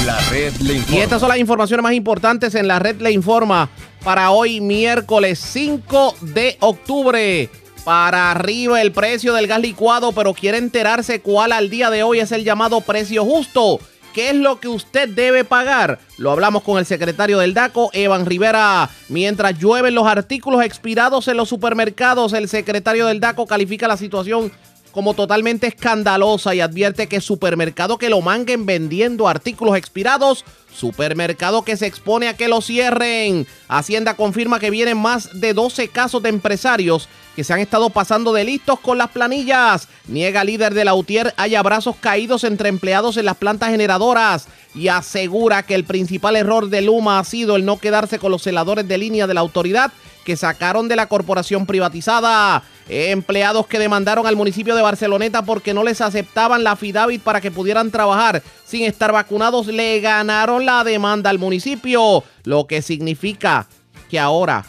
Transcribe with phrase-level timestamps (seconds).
[0.07, 0.97] La red le informa.
[0.97, 3.69] Y estas son las informaciones más importantes en la red le informa
[4.05, 7.51] para hoy miércoles 5 de octubre.
[7.85, 12.21] Para arriba el precio del gas licuado, pero quiere enterarse cuál al día de hoy
[12.21, 13.81] es el llamado precio justo.
[14.15, 15.99] ¿Qué es lo que usted debe pagar?
[16.19, 18.89] Lo hablamos con el secretario del DACO, Evan Rivera.
[19.09, 24.53] Mientras llueven los artículos expirados en los supermercados, el secretario del DACO califica la situación
[24.97, 30.43] como totalmente escandalosa y advierte que supermercado que lo manguen vendiendo artículos expirados,
[30.75, 33.47] supermercado que se expone a que lo cierren.
[33.69, 38.33] Hacienda confirma que vienen más de 12 casos de empresarios que se han estado pasando
[38.33, 39.87] de listos con las planillas.
[40.09, 44.89] Niega líder de la UTIER haya brazos caídos entre empleados en las plantas generadoras y
[44.89, 48.89] asegura que el principal error de Luma ha sido el no quedarse con los celadores
[48.89, 49.93] de línea de la autoridad
[50.25, 52.65] que sacaron de la corporación privatizada.
[52.89, 57.51] Empleados que demandaron al municipio de Barceloneta porque no les aceptaban la FIDAVIT para que
[57.51, 63.67] pudieran trabajar sin estar vacunados le ganaron la demanda al municipio, lo que significa
[64.09, 64.65] que ahora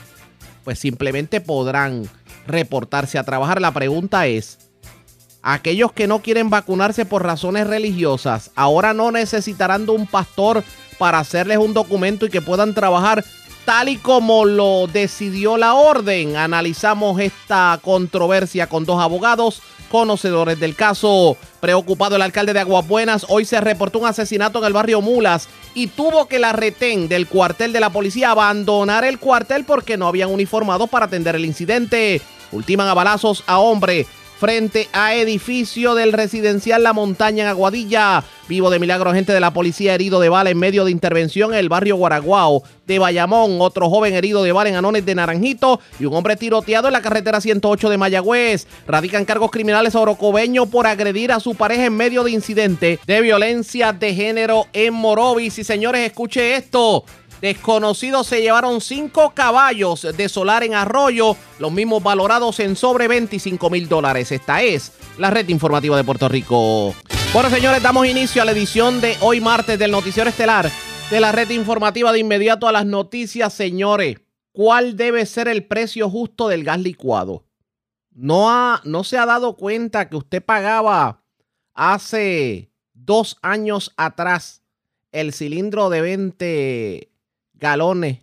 [0.64, 2.10] pues simplemente podrán
[2.48, 3.62] reportarse a trabajar.
[3.62, 4.58] La pregunta es,
[5.42, 10.64] aquellos que no quieren vacunarse por razones religiosas, ahora no necesitarán de un pastor
[10.98, 13.24] para hacerles un documento y que puedan trabajar
[13.68, 16.38] tal y como lo decidió la orden.
[16.38, 21.36] Analizamos esta controversia con dos abogados conocedores del caso.
[21.60, 25.88] Preocupado el alcalde de Aguabuenas, hoy se reportó un asesinato en el barrio Mulas y
[25.88, 30.32] tuvo que la retén del cuartel de la policía abandonar el cuartel porque no habían
[30.32, 32.22] uniformados para atender el incidente.
[32.54, 34.08] Ultiman a balazos a hombre
[34.40, 38.24] frente a edificio del residencial La Montaña en Aguadilla.
[38.48, 41.60] Vivo de milagro, gente de la policía herido de bala en medio de intervención en
[41.60, 43.58] el barrio Guaraguao de Bayamón.
[43.60, 47.02] Otro joven herido de bala en Anones de Naranjito y un hombre tiroteado en la
[47.02, 48.68] carretera 108 de Mayagüez.
[48.88, 53.22] Radican cargos criminales a Orocobeño por agredir a su pareja en medio de incidente de
[53.22, 55.58] violencia de género en Morovis.
[55.60, 57.04] Y señores, escuche esto.
[57.42, 63.70] Desconocidos se llevaron cinco caballos de solar en Arroyo, los mismos valorados en sobre 25
[63.70, 64.32] mil dólares.
[64.32, 66.96] Esta es la red informativa de Puerto Rico.
[67.34, 70.72] Bueno, señores, damos inicio a la edición de hoy martes del Noticiero Estelar
[71.12, 74.18] de la red informativa de inmediato a las noticias, señores.
[74.52, 77.46] ¿Cuál debe ser el precio justo del gas licuado?
[78.12, 81.22] No, ha, no se ha dado cuenta que usted pagaba
[81.76, 84.64] hace dos años atrás
[85.12, 87.17] el cilindro de 20
[87.60, 88.20] galones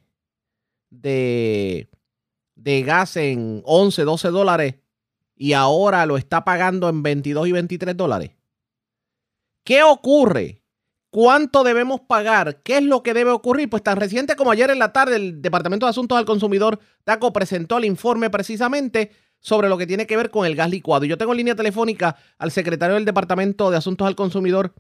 [0.91, 1.89] de,
[2.55, 4.75] de gas en 11, 12 dólares
[5.37, 8.31] y ahora lo está pagando en 22 y 23 dólares.
[9.65, 10.63] ¿Qué ocurre?
[11.11, 12.63] ¿Cuánto debemos pagar?
[12.63, 13.71] ¿Qué es lo que debe ocurrir?
[13.71, 17.33] Pues tan reciente como ayer en la tarde el Departamento de Asuntos al Consumidor, DACO,
[17.33, 21.05] presentó el informe precisamente sobre lo que tiene que ver con el gas licuado.
[21.05, 24.75] Yo tengo en línea telefónica al secretario del Departamento de Asuntos al Consumidor,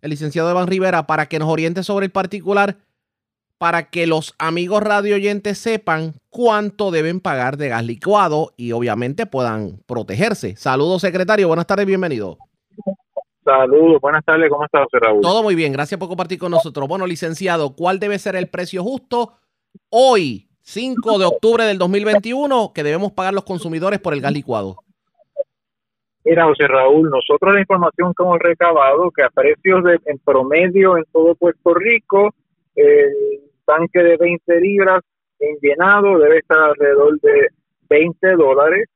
[0.00, 2.78] el licenciado Evan Rivera, para que nos oriente sobre el particular
[3.58, 9.26] para que los amigos radio oyentes sepan cuánto deben pagar de gas licuado y obviamente
[9.26, 10.56] puedan protegerse.
[10.56, 11.48] Saludos, secretario.
[11.48, 12.38] Buenas tardes, bienvenido.
[13.44, 14.48] Saludos, buenas tardes.
[14.48, 15.20] ¿Cómo está, José Raúl?
[15.22, 15.72] Todo muy bien.
[15.72, 16.86] Gracias por compartir con nosotros.
[16.86, 19.32] Bueno, licenciado, ¿cuál debe ser el precio justo
[19.90, 24.76] hoy, 5 de octubre del 2021, que debemos pagar los consumidores por el gas licuado?
[26.24, 30.98] Mira, José Raúl, nosotros la información que hemos recabado, que a precios de, en promedio
[30.98, 32.34] en todo Puerto Rico,
[32.74, 35.02] el tanque de 20 libras
[35.40, 37.48] en llenado debe estar alrededor de
[37.90, 38.88] 20 dólares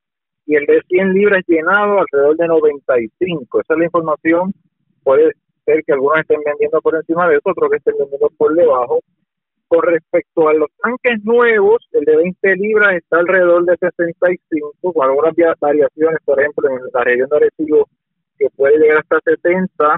[0.46, 3.60] y el de 100 libras llenado alrededor de 95.
[3.60, 4.52] Esa es la información.
[5.04, 5.32] Puede
[5.66, 9.00] ser que algunos estén vendiendo por encima de eso, otros que estén vendiendo por debajo.
[9.69, 15.08] Con respecto a los tanques nuevos, el de 20 libras está alrededor de 65, con
[15.08, 17.88] algunas variaciones, por ejemplo, en la región de Arecibo,
[18.38, 19.96] que puede llegar hasta 70.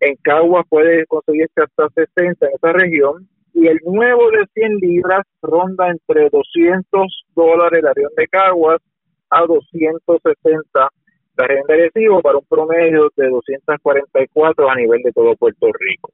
[0.00, 3.28] En Cagua puede conseguirse hasta 60 en esa región
[3.60, 8.80] y el nuevo de 100 libras ronda entre 200 dólares la región de Caguas
[9.30, 10.88] a 260
[11.36, 16.12] la región de Arecibo para un promedio de 244 a nivel de todo Puerto Rico.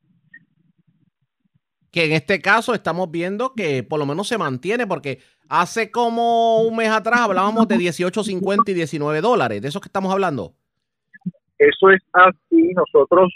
[1.91, 5.19] Que en este caso estamos viendo que por lo menos se mantiene porque
[5.49, 9.63] hace como un mes atrás hablábamos de 18.50 y 19 dólares.
[9.63, 10.55] ¿De eso que estamos hablando?
[11.59, 12.73] Eso es así.
[12.75, 13.33] Nosotros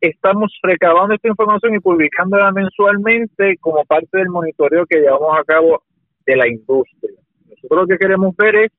[0.00, 5.82] estamos recabando esta información y publicándola mensualmente como parte del monitoreo que llevamos a cabo
[6.24, 7.12] de la industria.
[7.48, 8.72] Nosotros lo que queremos ver es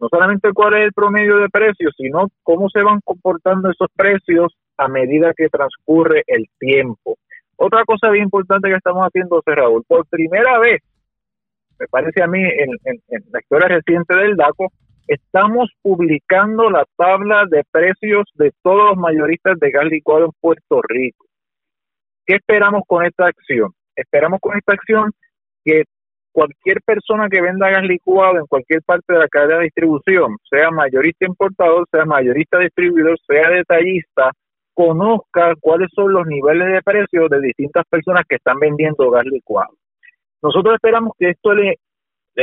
[0.00, 4.54] no solamente cuál es el promedio de precios, sino cómo se van comportando esos precios
[4.76, 7.18] a medida que transcurre el tiempo.
[7.56, 10.80] Otra cosa bien importante que estamos haciendo, Raúl, por primera vez,
[11.80, 14.68] me parece a mí, en, en la historia reciente del DACO,
[15.08, 20.80] estamos publicando la tabla de precios de todos los mayoristas de gas licuado en Puerto
[20.86, 21.24] Rico.
[22.26, 23.72] ¿Qué esperamos con esta acción?
[23.96, 25.10] Esperamos con esta acción
[25.64, 25.84] que
[26.30, 30.70] cualquier persona que venda gas licuado en cualquier parte de la cadena de distribución, sea
[30.70, 34.30] mayorista importador, sea mayorista distribuidor, sea detallista,
[34.74, 39.72] conozca cuáles son los niveles de precios de distintas personas que están vendiendo gas licuado.
[40.42, 41.78] Nosotros esperamos que esto le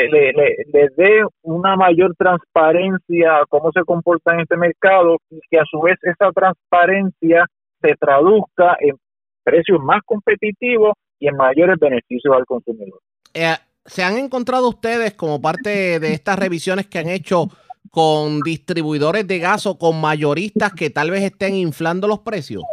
[0.04, 5.58] le, le, dé una mayor transparencia a cómo se comporta en este mercado y que
[5.58, 7.46] a su vez esa transparencia
[7.82, 8.96] se traduzca en
[9.44, 13.00] precios más competitivos y en mayores beneficios al consumidor.
[13.34, 13.56] Eh,
[13.86, 17.48] ¿Se han encontrado ustedes como parte de estas revisiones que han hecho
[17.92, 22.64] con distribuidores de gas o con mayoristas que tal vez estén inflando los precios?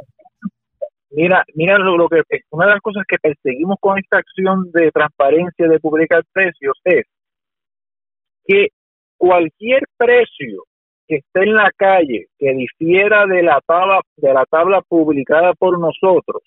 [1.15, 5.69] Mira, mira lo, que una de las cosas que perseguimos con esta acción de transparencia
[5.69, 7.05] de publicar precios es
[8.47, 8.69] que
[9.19, 10.65] cualquier precio
[11.07, 15.79] que esté en la calle que difiera de la tabla de la tabla publicada por
[15.79, 16.43] nosotros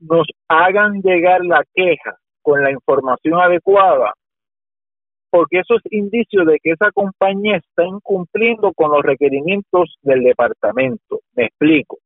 [0.00, 4.14] nos hagan llegar la queja con la información adecuada
[5.30, 11.20] porque eso es indicio de que esa compañía está incumpliendo con los requerimientos del departamento.
[11.34, 11.98] Me explico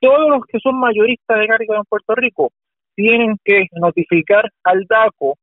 [0.00, 2.50] todos los que son mayoristas de gas en Puerto Rico
[2.94, 5.36] tienen que notificar al DACO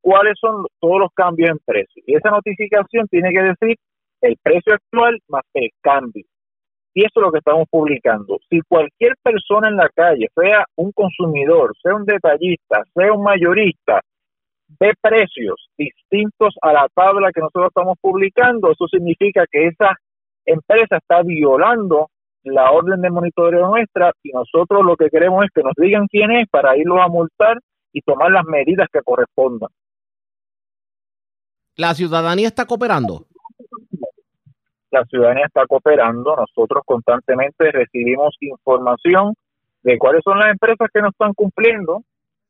[0.00, 2.02] cuáles son todos los cambios en precio.
[2.06, 3.76] Y esa notificación tiene que decir
[4.22, 6.24] el precio actual más el cambio.
[6.94, 8.38] Y eso es lo que estamos publicando.
[8.48, 14.00] Si cualquier persona en la calle, sea un consumidor, sea un detallista, sea un mayorista,
[14.80, 19.94] ve precios distintos a la tabla que nosotros estamos publicando, eso significa que esa
[20.44, 22.08] empresa está violando
[22.54, 26.30] la orden de monitoreo nuestra y nosotros lo que queremos es que nos digan quién
[26.32, 27.58] es para irlos a multar
[27.92, 29.70] y tomar las medidas que correspondan.
[31.76, 33.26] ¿La ciudadanía está cooperando?
[34.90, 36.34] La ciudadanía está cooperando.
[36.34, 39.34] Nosotros constantemente recibimos información
[39.82, 42.02] de cuáles son las empresas que no están cumpliendo.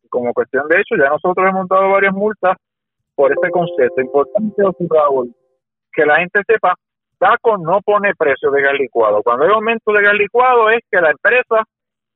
[0.09, 2.57] Como cuestión de hecho, ya nosotros hemos dado varias multas
[3.15, 4.01] por este concepto.
[4.01, 4.63] Importante,
[5.93, 6.75] que la gente sepa
[7.21, 9.23] DACO no pone precio de gas licuado.
[9.23, 11.65] Cuando hay aumento de gas licuado es que la empresa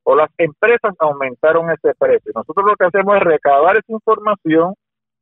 [0.03, 2.31] o las empresas aumentaron ese precio.
[2.35, 4.73] Nosotros lo que hacemos es recabar esa información,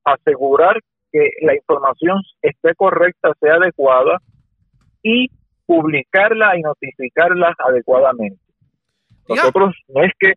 [0.03, 0.79] asegurar
[1.11, 4.19] que la información esté correcta, sea adecuada
[5.03, 5.29] y
[5.65, 8.39] publicarla y notificarla adecuadamente.
[9.27, 10.33] Nosotros no es que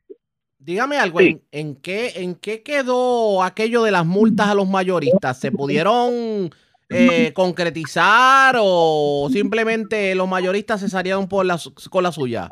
[0.59, 5.39] Dígame algo, ¿en, qué, ¿en qué quedó aquello de las multas a los mayoristas?
[5.39, 6.51] ¿Se pudieron
[6.91, 11.57] eh, concretizar o simplemente los mayoristas se salieron por la,
[11.91, 12.49] con la suya?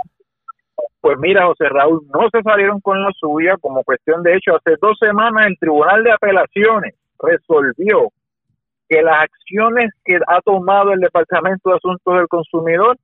[1.01, 4.57] Pues mira, José Raúl, no se salieron con la suya como cuestión de hecho.
[4.57, 8.09] Hace dos semanas el Tribunal de Apelaciones resolvió
[8.89, 12.97] que las acciones que ha tomado el Departamento de Asuntos del Consumidor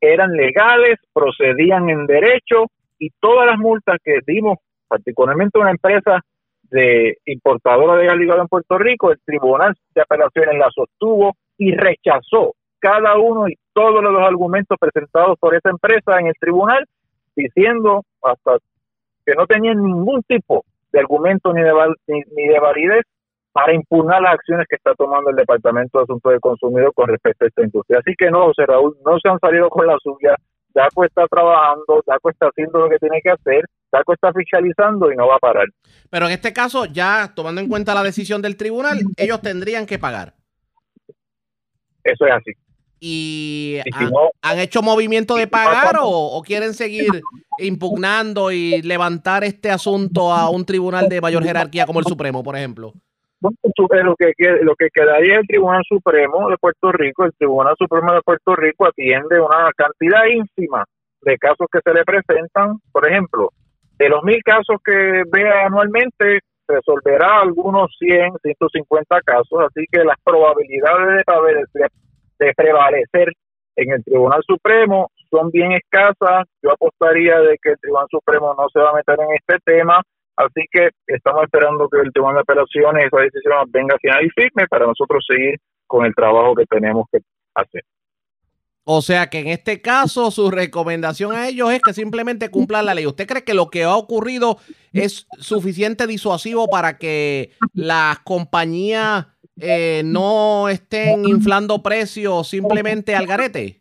[0.00, 2.66] eran legales, procedían en derecho
[2.98, 6.20] y todas las multas que dimos, particularmente una empresa
[6.74, 12.54] de importadora de gas en Puerto Rico, el Tribunal de Apelaciones la sostuvo y rechazó
[12.80, 16.84] cada uno y todos los argumentos presentados por esa empresa en el tribunal,
[17.36, 18.56] diciendo hasta
[19.24, 21.72] que no tenían ningún tipo de argumento ni de,
[22.08, 23.04] ni, de validez
[23.52, 27.44] para impugnar las acciones que está tomando el Departamento de Asuntos del Consumidor con respecto
[27.44, 28.00] a esta industria.
[28.00, 30.34] Así que no, José Raúl, no se han salido con la suya.
[30.74, 33.64] DACO está trabajando, DACO está haciendo lo que tiene que hacer,
[33.94, 35.66] DACO está fiscalizando y no va a parar.
[36.10, 39.98] Pero en este caso, ya tomando en cuenta la decisión del tribunal, ellos tendrían que
[39.98, 40.34] pagar.
[42.02, 42.52] Eso es así.
[43.00, 43.80] ¿Y,
[44.40, 47.22] han, hecho movimiento de pagar o, quieren seguir
[47.58, 52.56] impugnando y levantar este asunto a un tribunal de mayor jerarquía como el Supremo, por
[52.56, 52.94] ejemplo?
[53.40, 54.32] lo que,
[54.62, 58.86] lo que quedaría el Tribunal Supremo de Puerto Rico, el Tribunal Supremo de Puerto Rico
[58.86, 60.84] atiende una cantidad ínfima
[61.20, 62.78] de casos que se le presentan.
[62.92, 63.50] Por ejemplo,
[63.98, 70.16] de los mil casos que vea anualmente, resolverá algunos 100, 150 casos, así que las
[70.24, 71.24] probabilidades
[72.38, 73.32] de, prevalecer
[73.76, 76.46] en el Tribunal Supremo son bien escasas.
[76.62, 80.02] Yo apostaría de que el Tribunal Supremo no se va a meter en este tema,
[80.36, 84.66] así que estamos esperando que el Tribunal de Apelaciones esa decisión venga final y firme
[84.68, 87.18] para nosotros seguir con el trabajo que tenemos que
[87.54, 87.82] hacer.
[88.84, 92.94] O sea que en este caso su recomendación a ellos es que simplemente cumplan la
[92.94, 93.06] ley.
[93.06, 94.58] ¿Usted cree que lo que ha ocurrido
[94.92, 99.26] es suficiente disuasivo para que las compañías
[99.58, 103.80] eh, no estén inflando precios simplemente al garete?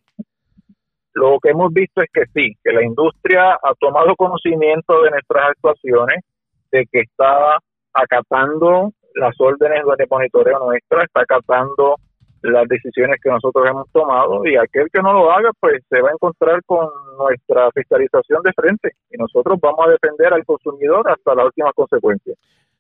[1.14, 5.50] Lo que hemos visto es que sí, que la industria ha tomado conocimiento de nuestras
[5.50, 6.24] actuaciones,
[6.72, 7.60] de que está
[7.94, 11.98] acatando las órdenes de monitoreo nuestra, está acatando
[12.44, 16.10] las decisiones que nosotros hemos tomado y aquel que no lo haga pues se va
[16.10, 21.36] a encontrar con nuestra fiscalización de frente y nosotros vamos a defender al consumidor hasta
[21.36, 22.34] la última consecuencia.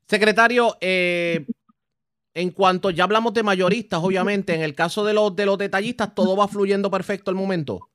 [0.05, 1.45] Secretario, eh,
[2.33, 6.13] en cuanto ya hablamos de mayoristas, obviamente, en el caso de los de los detallistas
[6.13, 7.87] todo va fluyendo perfecto al momento.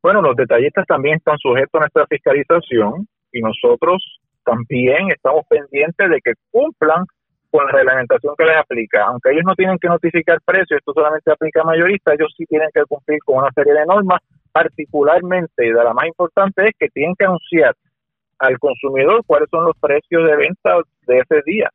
[0.00, 6.20] Bueno, los detallistas también están sujetos a nuestra fiscalización y nosotros también estamos pendientes de
[6.22, 7.04] que cumplan
[7.50, 9.04] con la reglamentación que les aplica.
[9.06, 12.68] Aunque ellos no tienen que notificar precios, esto solamente aplica a mayoristas, ellos sí tienen
[12.72, 14.20] que cumplir con una serie de normas,
[14.52, 17.74] particularmente, y de la más importante es que tienen que anunciar
[18.38, 20.76] al consumidor cuáles son los precios de venta
[21.06, 21.70] de ese día.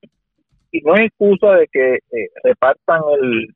[0.72, 3.53] Y no es excusa de que eh, repartan el,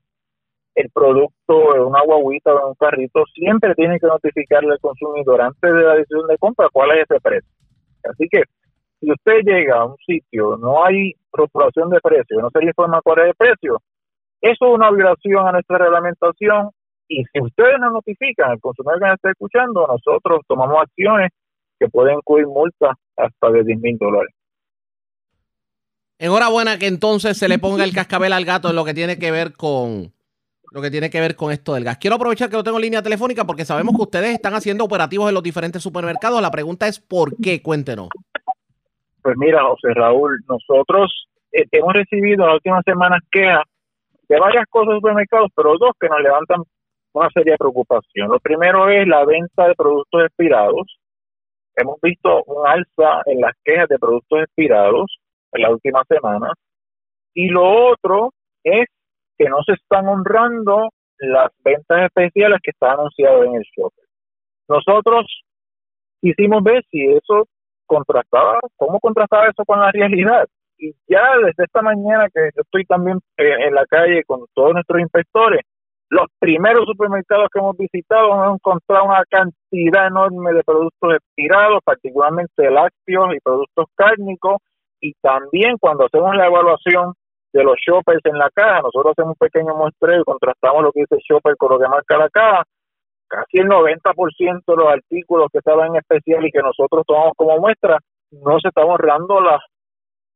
[0.76, 5.42] el producto en una guaguita o en un carrito, siempre tienen que notificarle al consumidor
[5.42, 7.50] antes de la decisión de compra cuál es ese precio.
[8.04, 8.44] Así que
[9.00, 13.02] si usted llega a un sitio, no hay rotulación de precio, no se le informa
[13.02, 13.34] cuál el
[14.42, 16.70] eso es una violación a nuestra reglamentación
[17.08, 21.32] y si ustedes nos notifican al consumidor que nos está escuchando, nosotros tomamos acciones
[21.80, 24.34] que pueden incluir multas hasta de 10 mil dólares.
[26.20, 29.32] Enhorabuena que entonces se le ponga el cascabel al gato en lo que tiene que
[29.32, 30.12] ver con
[30.72, 31.98] lo que tiene que ver con esto del gas.
[31.98, 35.30] Quiero aprovechar que lo tengo en línea telefónica porque sabemos que ustedes están haciendo operativos
[35.30, 36.42] en los diferentes supermercados.
[36.42, 37.62] La pregunta es ¿por qué?
[37.62, 38.10] Cuéntenos.
[39.28, 43.64] Pues mira, José Raúl, nosotros eh, hemos recibido en las últimas semanas quejas
[44.30, 46.64] de varias cosas de supermercados, pero dos que nos levantan
[47.12, 48.30] una seria preocupación.
[48.30, 50.98] Lo primero es la venta de productos expirados.
[51.76, 55.18] Hemos visto un alza en las quejas de productos expirados
[55.52, 56.54] en las últimas semanas.
[57.34, 58.32] Y lo otro
[58.64, 58.86] es
[59.38, 64.06] que no se están honrando las ventas especiales que están anunciadas en el shopper.
[64.70, 65.44] Nosotros
[66.22, 67.46] quisimos ver si eso
[67.88, 70.46] contrastaba, cómo contrastaba eso con la realidad.
[70.78, 74.74] Y ya desde esta mañana que yo estoy también eh, en la calle con todos
[74.74, 75.62] nuestros inspectores,
[76.10, 82.70] los primeros supermercados que hemos visitado hemos encontrado una cantidad enorme de productos expirados, particularmente
[82.70, 84.58] lácteos y productos cárnicos,
[85.02, 87.14] y también cuando hacemos la evaluación
[87.54, 91.02] de los shoppers en la caja, nosotros hacemos un pequeño muestreo y contrastamos lo que
[91.02, 92.64] dice el shopper con lo que marca la caja,
[93.28, 97.58] casi el 90% de los artículos que estaban en especial y que nosotros tomamos como
[97.60, 98.00] muestra,
[98.32, 99.62] no se están ahorrando las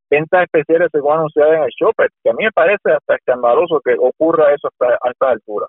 [0.10, 3.96] ventas especiales según anunciadas en el shopper, que a mí me parece hasta escandaloso que
[3.98, 5.68] ocurra eso hasta, a esta altura.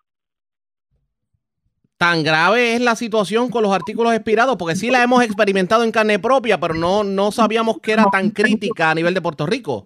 [1.97, 5.93] Tan grave es la situación con los artículos expirados, porque sí la hemos experimentado en
[5.93, 9.85] carne propia, pero no, no sabíamos que era tan crítica a nivel de Puerto Rico.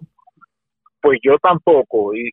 [1.07, 2.29] Pues yo tampoco, y,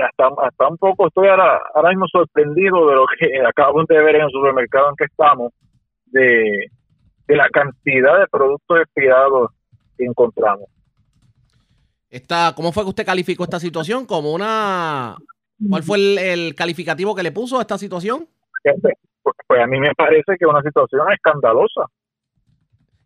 [0.00, 4.14] hasta, hasta un poco estoy ahora, ahora mismo sorprendido de lo que acabamos de ver
[4.14, 5.52] en el supermercado en que estamos,
[6.06, 6.68] de,
[7.26, 9.50] la cantidad de productos expirados
[9.98, 10.68] que encontramos.
[12.10, 14.06] Esta, ¿Cómo fue que usted calificó esta situación?
[14.06, 15.16] ¿Como una...
[15.68, 18.28] ¿Cuál fue el, calificativo que le puso a esta situación?
[18.62, 21.86] Pues, pues a mí me parece que es una situación escandalosa.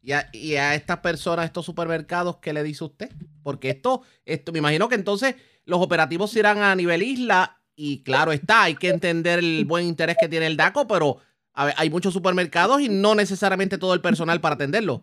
[0.07, 3.11] Y a, y a estas personas, estos supermercados, ¿qué le dice usted?
[3.43, 5.35] Porque esto, esto, me imagino que entonces
[5.65, 10.17] los operativos irán a nivel isla y claro está, hay que entender el buen interés
[10.17, 11.17] que tiene el DACO, pero
[11.55, 15.03] hay muchos supermercados y no necesariamente todo el personal para atenderlo.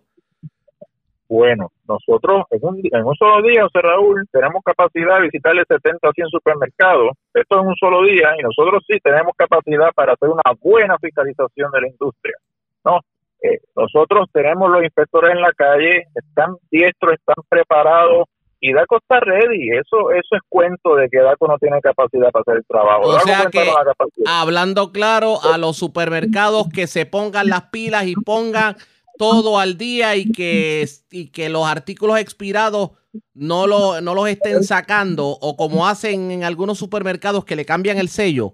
[1.28, 6.30] Bueno, nosotros en un, solo día, José Raúl, tenemos capacidad de visitarle 70 o 100
[6.30, 7.10] supermercados.
[7.34, 11.72] Esto en un solo día y nosotros sí tenemos capacidad para hacer una buena fiscalización
[11.74, 12.38] de la industria.
[12.86, 13.02] ¿no?
[13.44, 18.28] Eh, nosotros tenemos los inspectores en la calle, están diestros, están preparados
[18.62, 19.70] y DACO está ready.
[19.72, 23.02] Eso, eso es cuento de que DACO no tiene capacidad para hacer el trabajo.
[23.02, 23.70] O sea que,
[24.26, 28.78] hablando claro, a los supermercados que se pongan las pilas y pongan
[29.18, 32.92] todo al día y que, y que los artículos expirados
[33.34, 37.98] no, lo, no los estén sacando o como hacen en algunos supermercados que le cambian
[37.98, 38.54] el sello.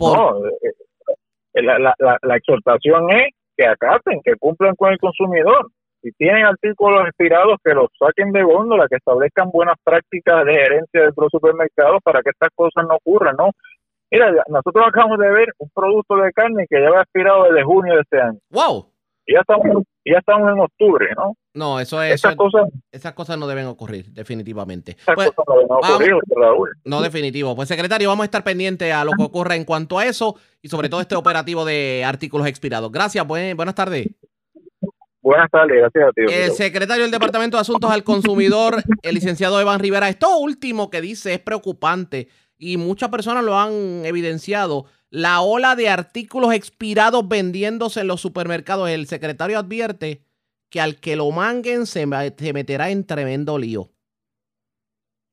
[0.00, 0.42] No,
[1.54, 5.70] eh, la, la, la, exhortación es que acaten, que cumplan con el consumidor.
[6.02, 11.00] Si tienen artículos expirados, que los saquen de góndola, que establezcan buenas prácticas de gerencia
[11.02, 13.50] de los supermercados para que estas cosas no ocurran, ¿no?
[14.10, 18.00] Mira, nosotros acabamos de ver un producto de carne que lleva expirado desde junio de
[18.00, 18.38] este año.
[18.50, 18.89] ¡Wow!
[19.32, 21.36] Ya estamos, ya estamos en octubre, ¿no?
[21.54, 22.14] No, eso es.
[22.14, 24.92] Esas cosas, esas cosas no deben ocurrir, definitivamente.
[24.92, 27.54] esas Pues, cosas no deben ocurrir, no, definitivo.
[27.54, 30.68] Pues, secretario, vamos a estar pendientes a lo que ocurra en cuanto a eso y
[30.68, 32.90] sobre todo este operativo de artículos expirados.
[32.90, 34.08] Gracias, buen- buenas tardes.
[35.22, 36.22] Buenas tardes, gracias a ti.
[36.32, 41.02] El secretario del Departamento de Asuntos al Consumidor, el licenciado Evan Rivera, esto último que
[41.02, 44.86] dice es preocupante y muchas personas lo han evidenciado.
[45.10, 48.88] La ola de artículos expirados vendiéndose en los supermercados.
[48.88, 50.22] El secretario advierte
[50.68, 53.90] que al que lo manguen se, meterá en tremendo lío.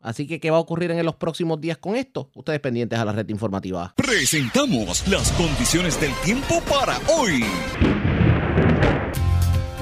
[0.01, 2.31] Así que, ¿qué va a ocurrir en los próximos días con esto?
[2.34, 3.93] Ustedes pendientes a la red informativa.
[3.96, 7.43] Presentamos las condiciones del tiempo para hoy.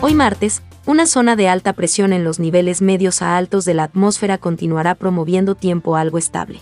[0.01, 3.83] Hoy martes, una zona de alta presión en los niveles medios a altos de la
[3.83, 6.59] atmósfera continuará promoviendo tiempo algo estable.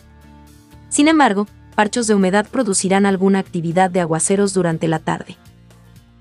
[0.89, 5.37] Sin embargo, parchos de humedad producirán alguna actividad de aguaceros durante la tarde.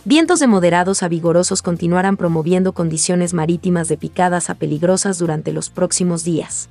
[0.05, 5.71] Vientos de moderados a vigorosos continuarán promoviendo condiciones marítimas de picadas a peligrosas durante los
[5.71, 6.69] próximos días.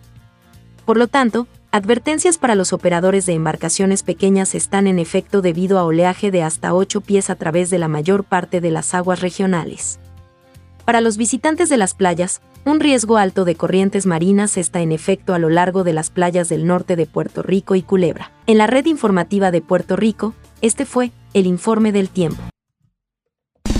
[0.85, 5.85] Por lo tanto, advertencias para los operadores de embarcaciones pequeñas están en efecto debido a
[5.85, 9.99] oleaje de hasta 8 pies a través de la mayor parte de las aguas regionales.
[10.83, 15.33] Para los visitantes de las playas, un riesgo alto de corrientes marinas está en efecto
[15.33, 18.31] a lo largo de las playas del norte de Puerto Rico y Culebra.
[18.47, 22.41] En la red informativa de Puerto Rico, este fue el informe del tiempo.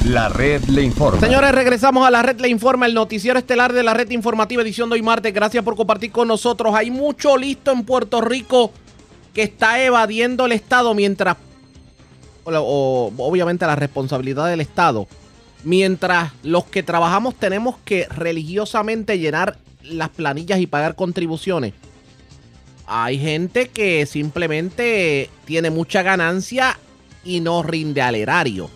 [0.05, 1.19] La red le informa.
[1.19, 4.89] Señores, regresamos a la red Le Informa, el noticiero estelar de la red informativa edición
[4.89, 5.31] de hoy martes.
[5.31, 6.73] Gracias por compartir con nosotros.
[6.73, 8.71] Hay mucho listo en Puerto Rico
[9.35, 11.38] que está evadiendo el Estado mientras,
[12.43, 15.07] o, o, obviamente la responsabilidad del Estado,
[15.63, 21.73] mientras los que trabajamos tenemos que religiosamente llenar las planillas y pagar contribuciones.
[22.87, 26.77] Hay gente que simplemente tiene mucha ganancia
[27.23, 28.69] y no rinde al erario.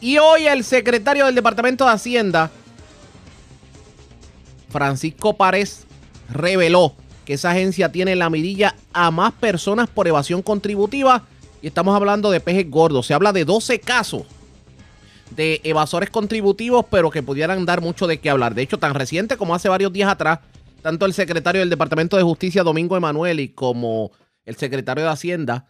[0.00, 2.50] Y hoy el secretario del Departamento de Hacienda,
[4.70, 5.86] Francisco Párez,
[6.30, 11.24] reveló que esa agencia tiene en la mirilla a más personas por evasión contributiva.
[11.62, 13.06] Y estamos hablando de pejes gordos.
[13.06, 14.24] Se habla de 12 casos
[15.30, 18.54] de evasores contributivos, pero que pudieran dar mucho de qué hablar.
[18.54, 20.40] De hecho, tan reciente como hace varios días atrás,
[20.82, 24.12] tanto el secretario del Departamento de Justicia, Domingo Emanuel, y como
[24.44, 25.66] el secretario de Hacienda,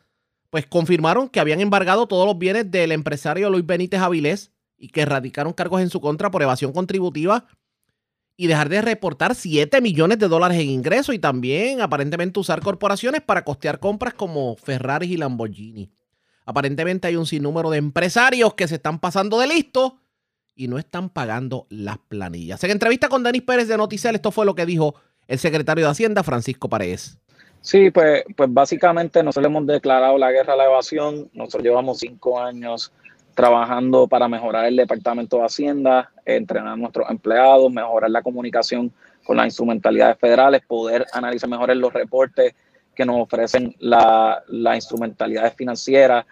[0.50, 5.04] pues confirmaron que habían embargado todos los bienes del empresario Luis Benítez Avilés y que
[5.04, 7.46] radicaron cargos en su contra por evasión contributiva
[8.37, 13.20] y dejar de reportar 7 millones de dólares en ingresos y también aparentemente usar corporaciones
[13.20, 15.90] para costear compras como Ferrari y Lamborghini.
[16.50, 20.00] Aparentemente hay un sinnúmero de empresarios que se están pasando de listo
[20.56, 22.64] y no están pagando las planillas.
[22.64, 24.96] En entrevista con Denis Pérez de Noticel, esto fue lo que dijo
[25.28, 27.20] el secretario de Hacienda, Francisco Paredes.
[27.60, 31.30] Sí, pues, pues básicamente nosotros hemos declarado la guerra a la evasión.
[31.34, 32.92] Nosotros llevamos cinco años
[33.36, 38.92] trabajando para mejorar el Departamento de Hacienda, entrenar a nuestros empleados, mejorar la comunicación
[39.24, 42.56] con las instrumentalidades federales, poder analizar mejor los reportes
[42.96, 46.26] que nos ofrecen las la instrumentalidades financieras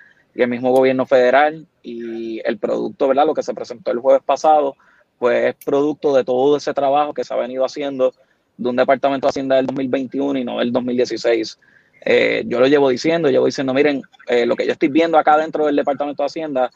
[0.45, 3.27] el mismo gobierno federal y el producto, ¿verdad?
[3.27, 4.77] Lo que se presentó el jueves pasado,
[5.19, 8.15] pues es producto de todo ese trabajo que se ha venido haciendo
[8.57, 11.59] de un departamento de Hacienda del 2021 y no del 2016.
[12.05, 15.37] Eh, yo lo llevo diciendo, llevo diciendo, miren, eh, lo que yo estoy viendo acá
[15.37, 16.71] dentro del departamento de Hacienda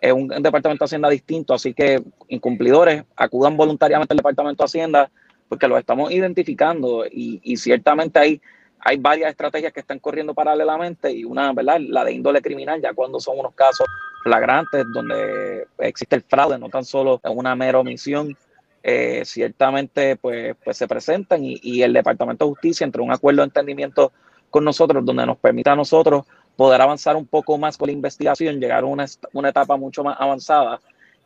[0.00, 5.10] es un, departamento de Hacienda distinto, así que incumplidores acudan voluntariamente al departamento de Hacienda
[5.48, 8.40] porque los estamos identificando y ciertamente hay,
[8.80, 11.80] hay varias estrategias que están corriendo paralelamente y una, ¿verdad?
[11.80, 13.86] La de índole criminal, ya cuando son unos casos
[14.22, 18.36] flagrantes donde existe el fraude, no tan solo una mera omisión
[18.82, 23.46] eh, ciertamente pues, pues se presentan y, el Departamento de Justicia entre un acuerdo de
[23.46, 24.12] entendimiento
[24.50, 26.24] con nosotros donde nos permita a nosotros
[26.56, 30.16] poder avanzar un poco más con la investigación, llegar a una, una etapa mucho más
[30.18, 30.80] avanzada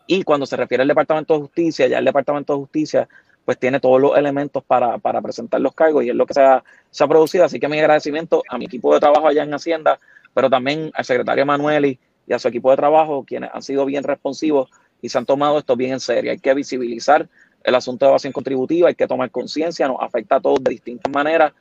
[0.06, 3.08] y cuando se refiere al Departamento de Justicia, ya el Departamento de Justicia
[3.44, 6.42] pues tiene todos los elementos para, para presentar los cargos y es lo que se
[6.42, 7.44] ha, se ha producido.
[7.44, 9.98] Así que mi agradecimiento a mi equipo de trabajo allá en Hacienda,
[10.34, 14.04] pero también al secretario Manueli y a su equipo de trabajo, quienes han sido bien
[14.04, 16.30] responsivos y se han tomado esto bien en serio.
[16.30, 17.28] Hay que visibilizar
[17.64, 21.12] el asunto de evasión contributiva, hay que tomar conciencia, nos afecta a todos de distintas
[21.12, 21.52] maneras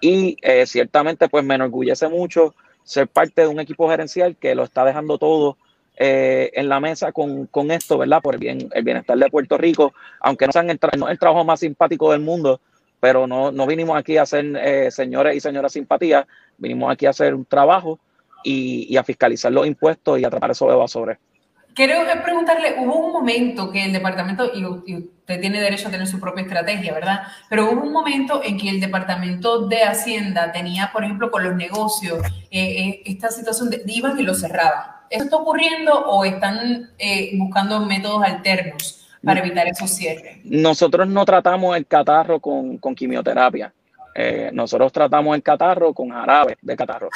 [0.00, 4.64] y eh, ciertamente pues me enorgullece mucho ser parte de un equipo gerencial que lo
[4.64, 5.56] está dejando todo
[5.96, 8.20] eh, en la mesa con, con, esto, ¿verdad?
[8.22, 11.44] Por el, bien, el bienestar de Puerto Rico, aunque no sean el, no el trabajo
[11.44, 12.60] más simpático del mundo,
[13.00, 16.26] pero no, no vinimos aquí a ser eh, señores y señoras simpatía,
[16.56, 17.98] vinimos aquí a hacer un trabajo
[18.44, 21.18] y, y a fiscalizar los impuestos y a tratar esos evasores.
[21.74, 26.20] Quiero preguntarle, hubo un momento que el departamento, y usted tiene derecho a tener su
[26.20, 27.22] propia estrategia, ¿verdad?
[27.48, 31.56] Pero hubo un momento en que el departamento de Hacienda tenía, por ejemplo, con los
[31.56, 35.01] negocios, eh, eh, esta situación de iban y lo cerraban.
[35.12, 40.38] ¿Eso está ocurriendo o están eh, buscando métodos alternos para evitar esos cierres?
[40.42, 43.74] Nosotros no tratamos el catarro con, quimioterapia.
[44.14, 47.10] Eh, nosotros tratamos el catarro con jarabe de catarro.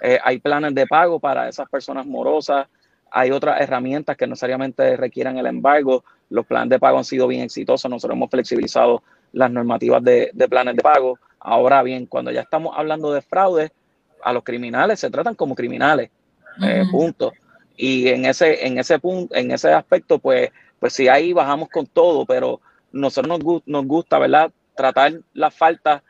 [0.00, 2.68] Eh, hay planes de pago para esas personas morosas.
[3.10, 6.04] Hay otras herramientas que necesariamente requieran el embargo.
[6.30, 7.90] Los planes de pago han sido bien exitosos.
[7.90, 11.18] Nosotros hemos flexibilizado las normativas de, planes de pago.
[11.38, 13.72] Ahora bien, cuando ya estamos hablando de fraude,
[14.24, 16.08] a los criminales se tratan como criminales.
[16.60, 17.32] Eh, punto.
[17.76, 21.86] Y en ese, en ese punto, en ese aspecto, pues, pues sí, ahí bajamos con
[21.86, 22.60] todo, pero
[22.92, 24.52] nosotros nos, nos gusta, ¿verdad?
[24.74, 26.02] Tratar las faltas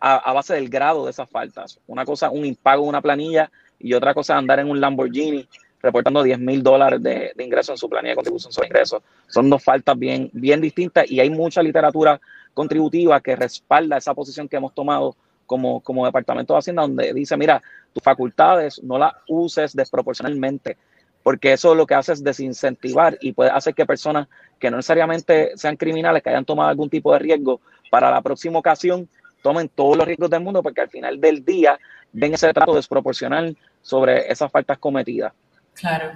[0.00, 1.80] a, base del grado de esas faltas.
[1.86, 5.48] Una cosa, un impago una planilla y otra cosa, andar en un Lamborghini
[5.80, 9.02] reportando 10 mil dólares de, de ingresos en su planilla de contribución sobre ingresos.
[9.28, 12.20] Son dos faltas bien, bien distintas y hay mucha literatura
[12.54, 15.16] contributiva que respalda esa posición que hemos tomado
[15.48, 17.60] como, como Departamento de Hacienda, donde dice, mira,
[17.92, 20.76] tus facultades no las uses desproporcionalmente,
[21.22, 24.28] porque eso lo que hace es desincentivar y puede hacer que personas
[24.60, 28.58] que no necesariamente sean criminales, que hayan tomado algún tipo de riesgo, para la próxima
[28.58, 29.08] ocasión
[29.42, 31.78] tomen todos los riesgos del mundo, porque al final del día
[32.12, 35.32] ven ese trato desproporcional sobre esas faltas cometidas.
[35.74, 36.12] Claro.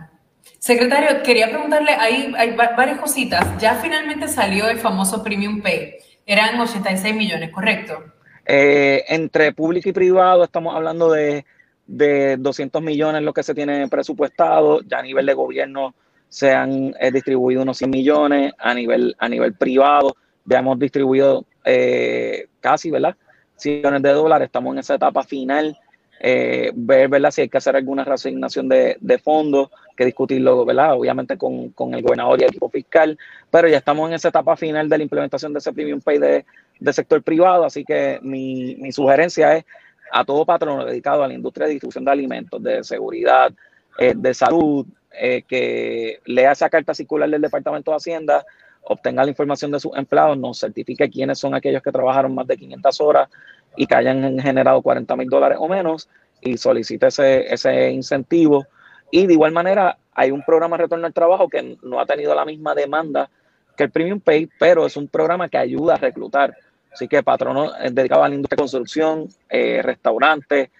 [0.59, 3.47] Secretario, quería preguntarle, hay, hay varias cositas.
[3.59, 5.95] Ya finalmente salió el famoso Premium Pay.
[6.27, 8.13] Eran 86 millones, ¿correcto?
[8.45, 11.47] Eh, entre público y privado estamos hablando de,
[11.87, 14.81] de 200 millones lo que se tiene presupuestado.
[14.83, 15.95] Ya a nivel de gobierno
[16.29, 18.53] se han eh, distribuido unos 100 millones.
[18.59, 23.17] A nivel, a nivel privado ya hemos distribuido eh, casi, ¿verdad?
[23.57, 24.47] 100 millones de dólares.
[24.47, 25.79] Estamos en esa etapa final.
[26.23, 27.31] Ver, ¿verdad?
[27.31, 30.95] Si hay que hacer alguna reasignación de, de fondos que discutirlo, ¿verdad?
[30.95, 33.19] Obviamente con, con, el gobernador y el equipo fiscal,
[33.51, 36.45] pero ya estamos en esa etapa final de la implementación de ese premium pay de,
[36.79, 39.65] de sector privado, así que mi, mi, sugerencia es
[40.13, 43.53] a todo patrono dedicado a la industria de distribución de alimentos, de seguridad,
[43.99, 48.45] eh, de salud, eh, que lea esa carta circular del Departamento de Hacienda,
[48.85, 52.57] obtenga la información de sus empleados, nos certifique quiénes son aquellos que trabajaron más de
[52.57, 53.29] 500 horas
[53.77, 56.09] y que hayan generado 40 mil dólares o menos
[56.41, 58.67] y solicite ese, ese incentivo
[59.15, 62.35] y de igual manera, hay un programa de retorno al trabajo que no ha tenido
[62.35, 63.29] la misma demanda
[63.77, 66.57] que el Premium Pay, pero es un programa que ayuda a reclutar.
[66.91, 70.71] Así que patronos eh, dedicados a la industria de construcción, eh, restaurantes,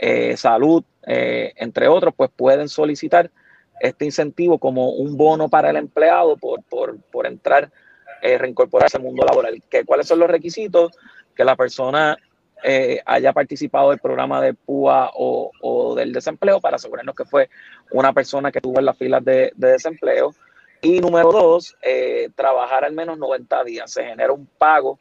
[0.00, 3.30] eh, salud, entre otros, pues pueden solicitar
[3.80, 7.70] este incentivo como un bono para el empleado por, por, por entrar,
[8.22, 9.62] reincorporarse al mundo laboral.
[9.68, 10.92] ¿Que, ¿Cuáles son los requisitos?
[11.34, 12.16] Que la persona
[12.64, 17.50] eh, haya participado del programa de PUA o, del desempleo para asegurarnos que fue
[17.90, 20.34] una persona que estuvo en las filas de, desempleo.
[20.80, 23.90] Y número dos, eh, trabajar al menos 90 días.
[23.90, 24.98] Se genera un pago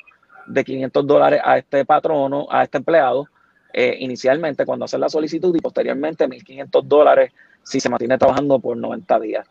[0.47, 3.27] de 500 dólares a este patrono, a este empleado,
[3.73, 7.31] eh, inicialmente cuando hace la solicitud y posteriormente 1.500 dólares
[7.63, 9.47] si se mantiene trabajando por 90 días.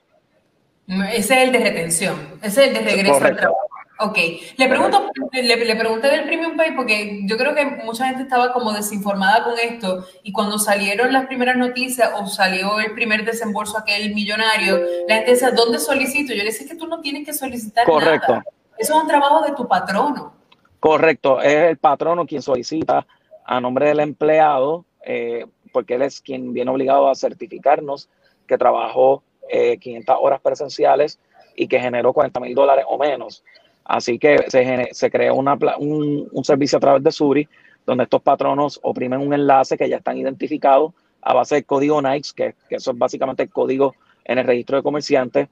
[1.12, 3.70] Ese es el de retención, ese es el de regreso al trabajo.
[4.02, 4.16] Ok,
[4.56, 8.72] le pregunto, le, pregunté del Premium Pay porque yo creo que mucha gente estaba como
[8.72, 14.14] desinformada con esto y cuando salieron las primeras noticias o salió el primer desembolso aquel
[14.14, 16.32] millonario, la gente decía, ¿dónde solicito?
[16.32, 18.32] Yo le decía que tú no tienes que solicitar Correcto.
[18.32, 18.44] nada.
[18.78, 20.32] Eso es un trabajo de tu patrono.
[20.80, 23.06] Correcto, es el patrono quien solicita
[23.44, 28.09] a nombre del empleado, eh, porque él es quien viene obligado a certificarnos
[28.46, 29.22] que trabajó
[29.80, 31.18] 500 eh, horas presenciales
[31.56, 33.44] y que generó 40 mil dólares o menos.
[33.85, 37.48] Así que se, se creó una, un, un, servicio a través de Suri,
[37.85, 42.33] donde estos patronos oprimen un enlace que ya están identificados a base del código NICE,
[42.35, 45.48] que, que eso es básicamente el código en el registro de comerciantes.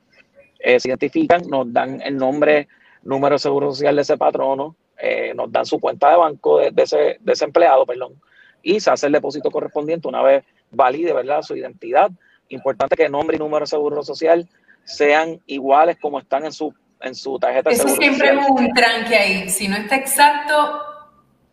[0.59, 2.68] Eh, se identifican, nos dan el nombre,
[3.02, 6.72] número de seguro social de ese patrono, eh, nos dan su cuenta de banco de,
[6.83, 8.14] ese, de ese empleado, perdón,
[8.62, 11.42] y se hace el depósito correspondiente una vez valide ¿verdad?
[11.42, 12.10] su identidad.
[12.48, 14.48] Importante que nombre y número de seguro social
[14.84, 19.48] sean iguales como están en su en su tarjeta Eso siempre es un tranque ahí.
[19.50, 20.54] Si no está exacto.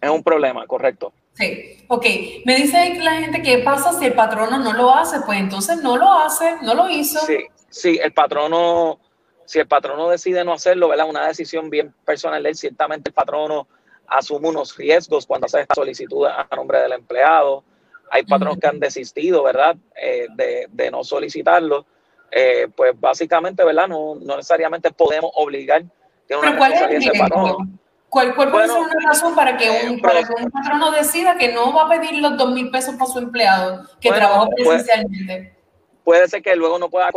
[0.01, 1.13] Es un problema, correcto.
[1.33, 2.05] Sí, ok.
[2.45, 5.97] Me dice la gente que pasa si el patrono no lo hace, pues entonces no
[5.97, 7.19] lo hace, no lo hizo.
[7.25, 7.37] Sí,
[7.69, 8.99] sí, el patrono,
[9.45, 11.09] si el patrono decide no hacerlo, ¿verdad?
[11.09, 13.67] Una decisión bien personal ciertamente el patrono
[14.07, 17.63] asume unos riesgos cuando hace esta solicitud a nombre del empleado.
[18.11, 19.75] Hay patronos que han desistido, ¿verdad?
[19.95, 21.85] Eh, de, de no solicitarlo
[22.31, 23.87] eh, pues básicamente, ¿verdad?
[23.87, 25.83] No, no necesariamente podemos obligar
[26.27, 27.79] que una ¿Pero cuál es el patrón.
[28.09, 31.51] ¿Cuál, cuál puede ser una razón para que, un, para que un patrono decida que
[31.51, 35.55] no va a pedir los dos mil pesos para su empleado que trabajó presencialmente?
[36.03, 37.09] Puede, ser que luego no pueda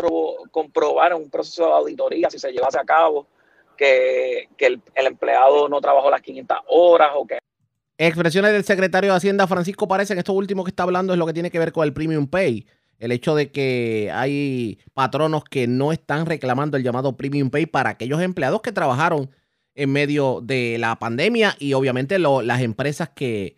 [0.51, 3.27] comprobar en un proceso de auditoría si se llevase a cabo
[3.79, 7.39] que, el, empleado no trabajó las 500 horas o que...
[7.97, 11.27] Expresiones del secretario de Hacienda Francisco parece que esto último que está hablando es lo
[11.27, 12.67] que tiene que ver con el premium pay
[12.99, 17.91] el hecho de que hay patronos que no están reclamando el llamado Premium Pay para
[17.91, 19.31] aquellos empleados que trabajaron
[19.75, 23.57] en medio de la pandemia y obviamente las empresas que,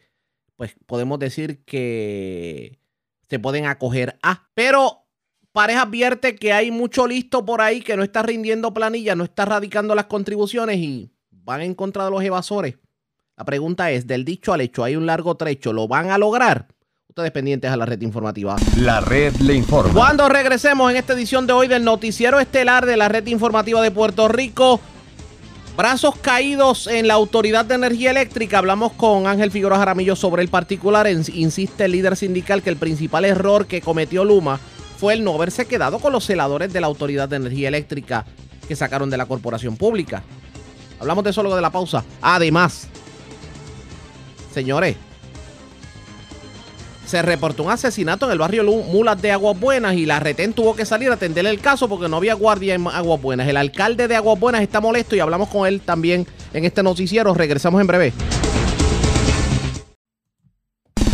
[0.56, 2.78] pues podemos decir que
[3.28, 4.50] se pueden acoger a.
[4.52, 4.99] Pero
[5.52, 9.44] Pareja advierte que hay mucho listo por ahí que no está rindiendo planilla, no está
[9.44, 12.76] radicando las contribuciones y van en contra de los evasores.
[13.36, 16.68] La pregunta es, del dicho al hecho, hay un largo trecho, ¿lo van a lograr?
[17.08, 18.54] Ustedes pendientes a la red informativa.
[18.76, 19.92] La red le informa.
[19.92, 23.90] Cuando regresemos en esta edición de hoy del noticiero estelar de la red informativa de
[23.90, 24.80] Puerto Rico,
[25.76, 28.58] brazos caídos en la Autoridad de Energía Eléctrica.
[28.58, 31.08] Hablamos con Ángel Figueroa Jaramillo sobre el particular.
[31.08, 34.60] Insiste el líder sindical que el principal error que cometió Luma
[35.00, 38.26] fue el no haberse quedado con los celadores de la Autoridad de Energía Eléctrica
[38.68, 40.22] que sacaron de la corporación pública.
[41.00, 42.04] Hablamos de eso luego de la pausa.
[42.20, 42.86] Además,
[44.52, 44.96] señores,
[47.06, 50.76] se reportó un asesinato en el barrio Mulas de Aguas Buenas y la retén tuvo
[50.76, 53.48] que salir a atender el caso porque no había guardia en Aguas Buenas.
[53.48, 57.32] El alcalde de Aguas Buenas está molesto y hablamos con él también en este noticiero.
[57.32, 58.12] Regresamos en breve.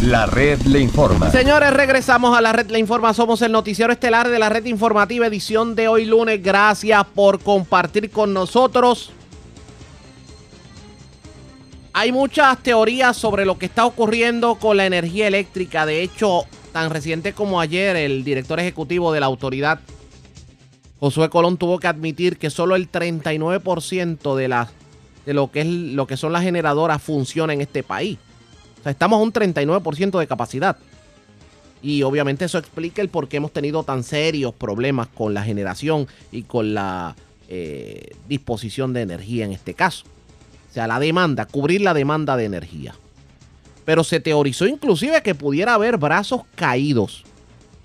[0.06, 1.32] La red le informa.
[1.32, 3.12] Señores, regresamos a la red le informa.
[3.12, 6.40] Somos el noticiero estelar de la red informativa edición de hoy lunes.
[6.40, 9.10] Gracias por compartir con nosotros.
[11.92, 15.84] Hay muchas teorías sobre lo que está ocurriendo con la energía eléctrica.
[15.84, 19.80] De hecho, tan reciente como ayer, el director ejecutivo de la autoridad,
[21.00, 24.68] Josué Colón, tuvo que admitir que solo el 39% de, las
[25.24, 28.18] de lo, que es, lo que son las generadoras funciona en este país
[28.90, 30.76] estamos a un 39% de capacidad.
[31.82, 36.08] Y obviamente eso explica el por qué hemos tenido tan serios problemas con la generación
[36.32, 37.14] y con la
[37.48, 40.04] eh, disposición de energía en este caso.
[40.70, 42.94] O sea, la demanda, cubrir la demanda de energía.
[43.84, 47.24] Pero se teorizó inclusive que pudiera haber brazos caídos.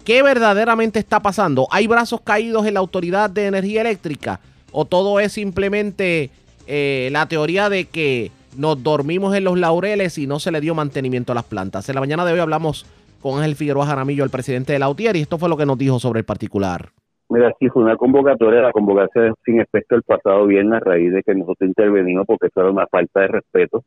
[0.03, 1.67] ¿Qué verdaderamente está pasando?
[1.69, 4.39] ¿Hay brazos caídos en la Autoridad de Energía Eléctrica?
[4.71, 6.31] ¿O todo es simplemente
[6.65, 10.75] eh, la teoría de que nos dormimos en los laureles y no se le dio
[10.75, 11.87] mantenimiento a las plantas.
[11.89, 12.85] En la mañana de hoy hablamos
[13.21, 15.77] con Ángel Figueroa Jaramillo, el presidente de la UTIER, y esto fue lo que nos
[15.77, 16.89] dijo sobre el particular.
[17.29, 21.23] Mira, sí, fue una convocatoria, la convocatoria sin efecto el pasado viernes a raíz de
[21.23, 23.83] que nosotros intervenimos porque eso era una falta de respeto,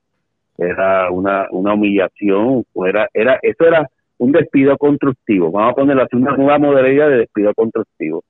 [0.57, 6.16] era una, una humillación, era, era, eso era un despido constructivo, vamos a ponerlo así,
[6.16, 8.22] una nueva modalidad de despido constructivo.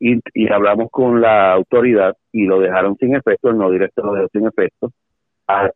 [0.00, 4.14] Y, y hablamos con la autoridad y lo dejaron sin efecto, el no directo lo
[4.14, 4.92] dejó sin efecto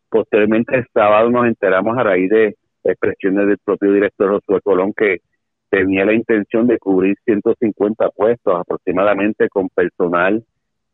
[0.09, 5.21] posteriormente el sábado nos enteramos a raíz de expresiones del propio director Josué Colón que
[5.69, 10.43] tenía la intención de cubrir 150 puestos aproximadamente con personal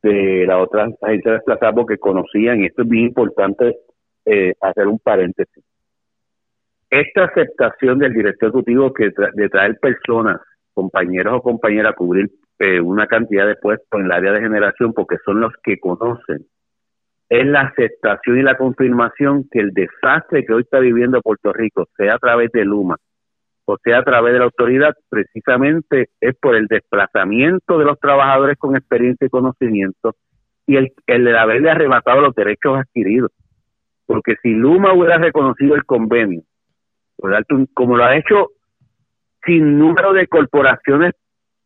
[0.01, 3.75] de la otra agencia desplazada que conocían, y esto es bien importante
[4.25, 5.63] eh, hacer un paréntesis.
[6.89, 10.39] Esta aceptación del director ejecutivo que de traer personas,
[10.73, 14.93] compañeros o compañeras, a cubrir eh, una cantidad de puestos en el área de generación,
[14.93, 16.45] porque son los que conocen
[17.29, 21.87] es la aceptación y la confirmación que el desastre que hoy está viviendo Puerto Rico,
[21.95, 22.97] sea a través de Luma
[23.71, 28.57] o sea a través de la autoridad, precisamente es por el desplazamiento de los trabajadores
[28.57, 30.15] con experiencia y conocimiento
[30.65, 33.31] y el, el haberle arrebatado los derechos adquiridos.
[34.07, 36.41] Porque si Luma hubiera reconocido el convenio,
[37.75, 38.47] como lo ha hecho
[39.45, 41.13] sin número de corporaciones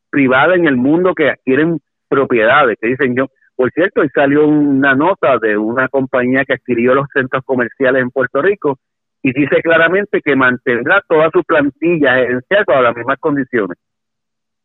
[0.09, 4.95] privadas en el mundo que adquieren propiedades, que dicen yo, por cierto, hoy salió una
[4.95, 8.79] nota de una compañía que adquirió los centros comerciales en Puerto Rico
[9.21, 13.77] y dice claramente que mantendrá toda su plantilla en a las mismas condiciones.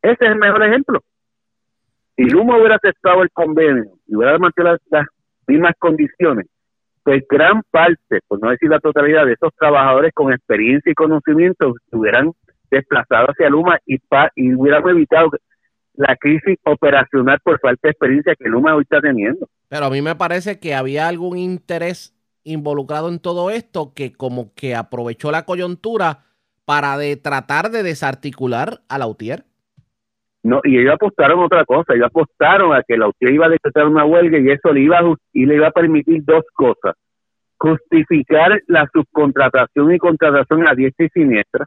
[0.02, 1.00] Ese es el mejor ejemplo.
[2.16, 5.06] Si Luma hubiera aceptado el convenio y hubiera mantenido las,
[5.46, 6.46] mismas condiciones,
[7.02, 11.74] pues gran parte, por no decir la totalidad, de esos trabajadores con experiencia y conocimiento
[11.88, 12.32] se hubieran
[12.70, 15.30] desplazado hacia Luma y, pa, y hubieran evitado
[15.98, 19.48] la crisis operacional por falta de experiencia que Luma hoy está teniendo.
[19.68, 24.54] Pero a mí me parece que había algún interés involucrado en todo esto que como
[24.54, 26.20] que aprovechó la coyuntura
[26.64, 29.42] para de tratar de desarticular a Lautier.
[30.44, 34.04] No, y ellos apostaron otra cosa, ellos apostaron a que Lautier iba a decretar una
[34.04, 36.94] huelga y eso le iba a, y le iba a permitir dos cosas.
[37.58, 41.66] Justificar la subcontratación y contratación a diestra y siniestra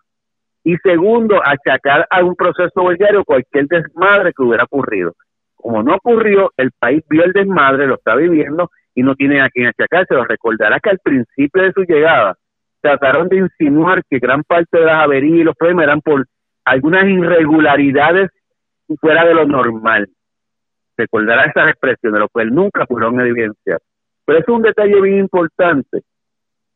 [0.64, 5.14] y segundo, achacar a un proceso huelgario cualquier desmadre que hubiera ocurrido.
[5.56, 9.50] Como no ocurrió, el país vio el desmadre, lo está viviendo y no tiene a
[9.50, 10.14] quien achacarse.
[10.14, 12.36] Lo recordará que al principio de su llegada
[12.82, 16.26] trataron de insinuar que gran parte de las averías y los problemas eran por
[16.66, 18.30] algunas irregularidades
[19.00, 20.08] fuera de lo normal.
[20.98, 23.80] Recordará esas expresiones, lo cual nunca pudieron evidenciar.
[24.26, 26.02] Pero es un detalle bien importante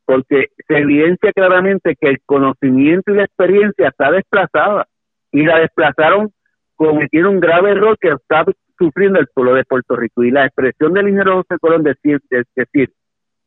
[0.05, 4.87] porque se evidencia claramente que el conocimiento y la experiencia está desplazada.
[5.31, 6.31] y la desplazaron
[6.75, 8.45] cometieron un grave error que está
[8.77, 10.23] sufriendo el pueblo de Puerto Rico.
[10.23, 12.21] Y la expresión del ingeniero José Colón decir,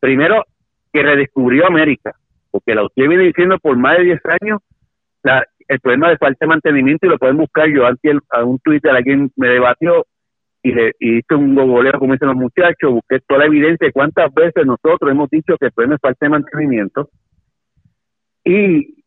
[0.01, 0.44] primero
[0.92, 2.14] que redescubrió América,
[2.51, 4.61] porque la UCI viene diciendo por más de 10 años
[5.23, 7.68] la, el problema de falta de mantenimiento y lo pueden buscar.
[7.68, 10.07] Yo antes a un Twitter alguien me debatió
[10.62, 13.92] y, le, y hice un gogoleo como dicen los muchachos, busqué toda la evidencia de
[13.92, 17.09] cuántas veces nosotros hemos dicho que el problema es falta de mantenimiento.
[18.44, 18.99] Y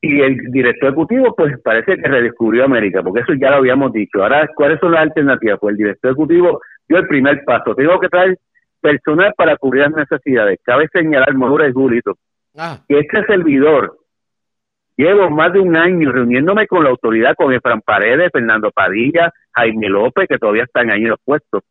[0.00, 4.22] y el director ejecutivo pues parece que redescubrió América, porque eso ya lo habíamos dicho.
[4.22, 5.58] Ahora, ¿cuáles son las alternativas?
[5.60, 7.74] Pues el director ejecutivo dio el primer paso.
[7.74, 8.38] Tengo que traer
[8.80, 10.60] personal para cubrir las necesidades.
[10.62, 12.14] Cabe señalar, Maura y Julito,
[12.56, 12.78] ah.
[12.88, 13.96] que este servidor
[14.96, 19.88] llevo más de un año reuniéndome con la autoridad, con Efran Paredes, Fernando Padilla, Jaime
[19.88, 21.62] López, que todavía están ahí en los puestos,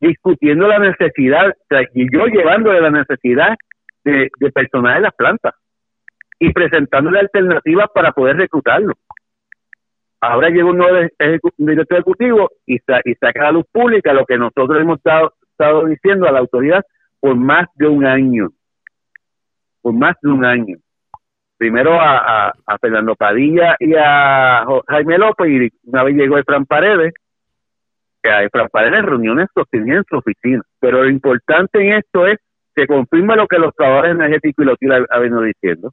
[0.00, 1.54] discutiendo la necesidad,
[1.94, 3.56] y yo llevándole la necesidad
[4.04, 5.54] de, de personal en las plantas
[6.38, 8.94] y presentándole alternativas para poder reclutarlo.
[10.22, 11.08] Ahora llega un nuevo
[11.56, 15.32] director ejecutivo y, y saca a la luz pública lo que nosotros hemos estado,
[15.86, 16.82] diciendo a la autoridad
[17.20, 18.48] por más de un año.
[19.82, 20.76] Por más de un año.
[21.56, 27.12] Primero a, Fernando Padilla y a Jaime López, y una vez llegó Efran Paredes,
[28.22, 30.62] que a Efran Paredes reuniones sostenía en su oficina.
[30.80, 32.38] Pero lo importante en esto es
[32.74, 35.92] que confirma lo que los trabajadores energéticos y lo que ha venido diciendo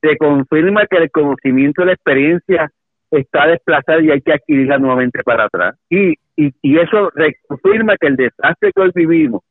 [0.00, 2.70] se confirma que el conocimiento y la experiencia
[3.10, 5.76] está desplazada y hay que adquirirla nuevamente para atrás.
[5.88, 7.10] Y, y, y eso
[7.48, 9.42] confirma que el desastre que hoy vivimos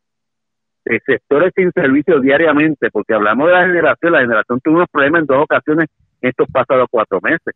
[0.85, 5.21] de sectores sin servicio diariamente, porque hablamos de la generación, la generación tuvo unos problemas
[5.21, 5.89] en dos ocasiones
[6.21, 7.53] en estos pasados cuatro meses.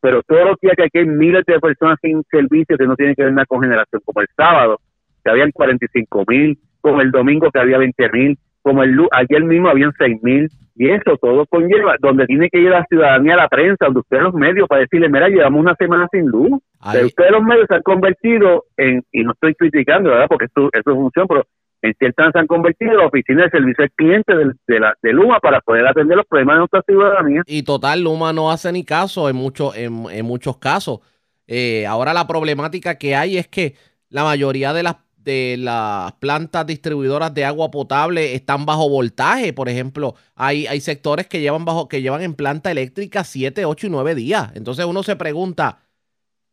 [0.00, 3.14] Pero todos los días que aquí hay miles de personas sin servicio que no tienen
[3.14, 4.80] que ver nada con generación, como el sábado,
[5.22, 9.68] que habían 45 mil, como el domingo que había 20 mil, como el ayer mismo
[9.68, 13.48] habían seis mil y eso todo conlleva donde tiene que ir la ciudadanía a la
[13.48, 16.60] prensa donde ustedes los medios para decirle mira llevamos una semana sin luz
[16.92, 20.68] pero ustedes los medios se han convertido en y no estoy criticando verdad porque eso,
[20.72, 21.44] eso es función pero
[21.82, 25.12] en ciertas se han convertido en la oficina de servicio al cliente de, la, de
[25.12, 28.84] Luma para poder atender los problemas de nuestra ciudadanía y total Luma no hace ni
[28.84, 31.00] caso en muchos en, en muchos casos
[31.46, 33.74] eh, ahora la problemática que hay es que
[34.08, 39.52] la mayoría de las de las plantas distribuidoras de agua potable están bajo voltaje.
[39.52, 43.86] Por ejemplo, hay, hay sectores que llevan, bajo, que llevan en planta eléctrica 7, 8
[43.86, 44.50] y 9 días.
[44.54, 45.80] Entonces uno se pregunta,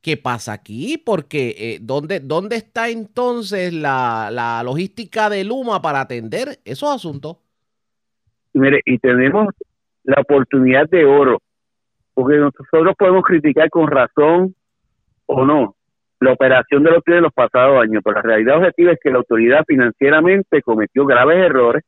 [0.01, 1.01] ¿qué pasa aquí?
[1.03, 7.37] Porque eh, ¿dónde, ¿dónde está entonces la, la logística de Luma para atender esos asuntos?
[8.53, 9.53] Mire, y tenemos
[10.03, 11.41] la oportunidad de oro,
[12.13, 14.55] porque nosotros podemos criticar con razón
[15.25, 15.75] o no,
[16.19, 19.17] la operación de los de los pasados años, pero la realidad objetiva es que la
[19.17, 21.83] autoridad financieramente cometió graves errores,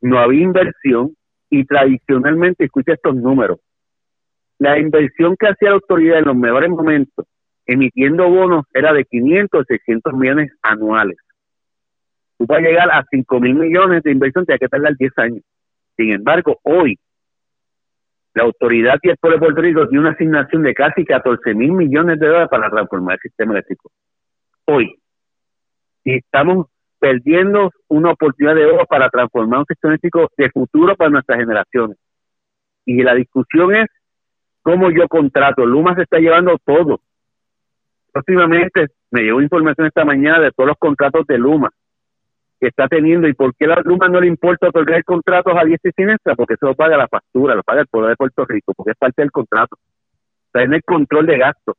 [0.00, 1.14] no había inversión
[1.50, 3.58] y tradicionalmente, escucha estos números,
[4.58, 7.26] la inversión que hacía la autoridad en los mejores momentos,
[7.68, 11.18] emitiendo bonos, era de 500 o 600 millones anuales.
[12.38, 15.12] Tú vas a llegar a 5 mil millones de inversión, te hay que tardar 10
[15.18, 15.42] años.
[15.96, 16.98] Sin embargo, hoy
[18.34, 21.72] la autoridad y el pueblo de Puerto Rico tiene una asignación de casi 14 mil
[21.72, 23.90] millones de dólares para transformar el sistema eléctrico.
[24.64, 24.94] Hoy.
[26.04, 31.10] Y estamos perdiendo una oportunidad de oro para transformar un sistema eléctrico de futuro para
[31.10, 31.98] nuestras generaciones.
[32.86, 33.88] Y la discusión es
[34.62, 35.66] cómo yo contrato.
[35.66, 37.00] Luma se está llevando todo.
[38.12, 41.70] Próximamente me llegó información esta mañana de todos los contratos de Luma
[42.60, 45.90] que está teniendo y por qué a Luma no le importa otorgar contratos a diestra
[45.90, 48.72] y siniestra, porque eso lo paga la factura, lo paga el Poder de Puerto Rico,
[48.74, 49.76] porque es parte del contrato.
[50.46, 51.76] Está en el control de gastos.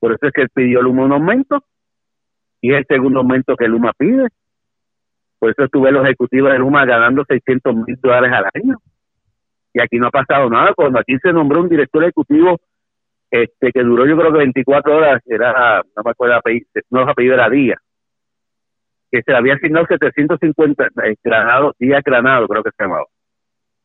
[0.00, 1.62] Por eso es que él pidió Luma un aumento
[2.60, 4.26] y es el segundo aumento que Luma pide.
[5.38, 8.78] Por eso estuve los ejecutivos de Luma ganando 600 mil dólares al año.
[9.72, 10.72] Y aquí no ha pasado nada.
[10.74, 12.60] Cuando aquí se nombró un director ejecutivo
[13.42, 16.40] este que duró yo creo que 24 horas, era, no me acuerdo,
[16.90, 17.78] no los apellidos era Díaz
[19.14, 23.04] que se le había asignado 750 eh, granados, día granado creo que se llamaba.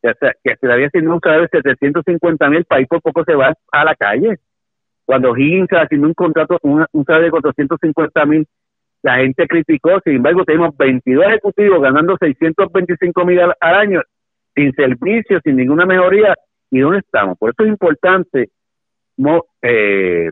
[0.02, 3.86] Que se le había asignado un de 750 mil, país por poco se va a
[3.86, 4.40] la calle.
[5.06, 8.48] Cuando Higgins asignó un contrato, un, un salario de 450 mil,
[9.04, 14.02] la gente criticó, sin embargo tenemos 22 ejecutivos ganando 625 mil al, año,
[14.56, 16.34] sin servicio, sin ninguna mejoría,
[16.72, 17.38] ¿y dónde estamos?
[17.38, 18.50] Por eso es importante,
[19.62, 20.30] eh,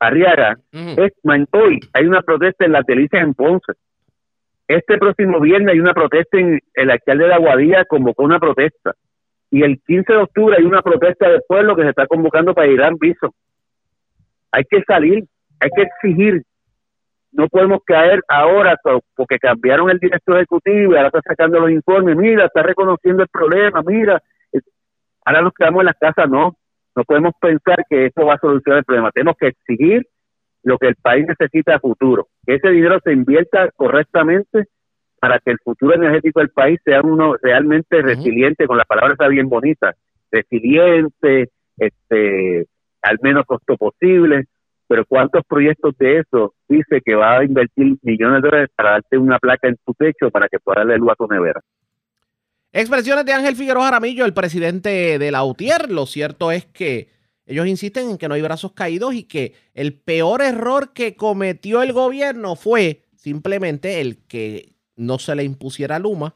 [0.00, 1.12] Arriaga, es,
[1.52, 3.72] hoy hay una protesta en la Telicia en Ponce,
[4.68, 8.94] este próximo viernes hay una protesta en el alcalde de Aguadilla convocó una protesta.
[9.50, 12.68] Y el 15 de octubre hay una protesta del pueblo que se está convocando para
[12.68, 13.34] ir a piso.
[14.52, 15.24] Hay que salir,
[15.58, 16.42] hay que exigir.
[17.32, 18.76] No podemos caer ahora
[19.16, 22.14] porque cambiaron el director ejecutivo y ahora está sacando los informes.
[22.16, 24.22] Mira, está reconociendo el problema, mira.
[25.24, 26.56] Ahora nos quedamos en las casas, no.
[26.98, 29.12] No podemos pensar que esto va a solucionar el problema.
[29.12, 30.04] Tenemos que exigir
[30.64, 34.64] lo que el país necesita a futuro, que ese dinero se invierta correctamente
[35.20, 39.28] para que el futuro energético del país sea uno realmente resiliente, con la palabra está
[39.28, 39.94] bien bonita,
[40.32, 42.66] resiliente, este,
[43.02, 44.46] al menos costo posible,
[44.88, 49.18] pero ¿cuántos proyectos de eso dice que va a invertir millones de dólares para darte
[49.18, 51.60] una placa en tu techo para que pueda darle luz a tu nevera?
[52.72, 55.90] Expresiones de Ángel Figueroa Jaramillo, el presidente de la UTIER.
[55.90, 57.08] Lo cierto es que
[57.46, 61.82] ellos insisten en que no hay brazos caídos y que el peor error que cometió
[61.82, 66.34] el gobierno fue simplemente el que no se le impusiera Luma,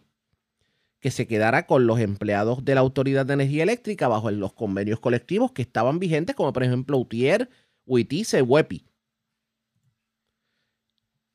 [1.00, 5.00] que se quedara con los empleados de la Autoridad de Energía Eléctrica bajo los convenios
[5.00, 7.50] colectivos que estaban vigentes, como por ejemplo UTIER,
[7.84, 8.86] Huitice, Huepi.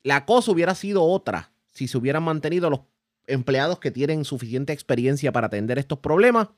[0.02, 2.80] La cosa hubiera sido otra si se hubieran mantenido los
[3.28, 6.48] empleados que tienen suficiente experiencia para atender estos problemas.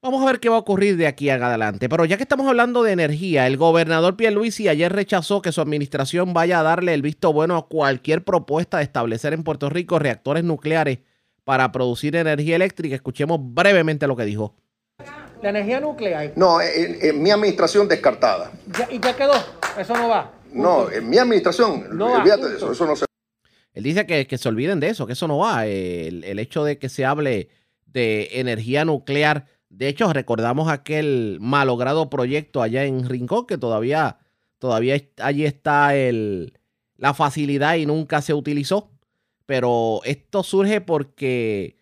[0.00, 1.88] Vamos a ver qué va a ocurrir de aquí en adelante.
[1.88, 6.32] Pero ya que estamos hablando de energía, el gobernador Pierluisi ayer rechazó que su administración
[6.32, 10.44] vaya a darle el visto bueno a cualquier propuesta de establecer en Puerto Rico reactores
[10.44, 11.00] nucleares
[11.42, 12.94] para producir energía eléctrica.
[12.94, 14.54] Escuchemos brevemente lo que dijo.
[15.42, 16.32] La energía nuclear.
[16.36, 18.52] No, en, mi administración descartada.
[18.90, 19.34] ¿Y ya quedó?
[19.76, 20.30] Eso no va.
[20.52, 23.04] No, en mi administración, no olvídate de eso, eso no se
[23.78, 25.64] él dice que, que, se olviden de eso, que eso no va.
[25.64, 27.48] El, el, hecho de que se hable
[27.86, 29.46] de energía nuclear.
[29.68, 34.18] De hecho, recordamos aquel malogrado proyecto allá en Rincón, que todavía,
[34.58, 36.58] todavía allí está el,
[36.96, 38.90] la facilidad y nunca se utilizó.
[39.46, 41.76] Pero esto surge porque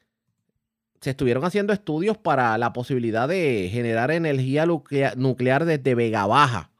[1.01, 6.73] se estuvieron haciendo estudios para la posibilidad de generar energía nuclear desde Vega Baja.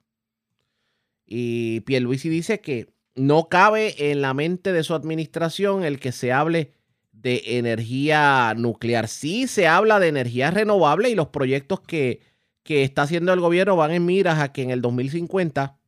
[1.25, 6.33] Y Pierluisi dice que no cabe en la mente de su administración el que se
[6.33, 6.73] hable
[7.13, 9.09] de energía nuclear.
[9.09, 12.21] Sí se habla de energía renovable y los proyectos que,
[12.63, 15.79] que está haciendo el gobierno van en miras a que en el 2050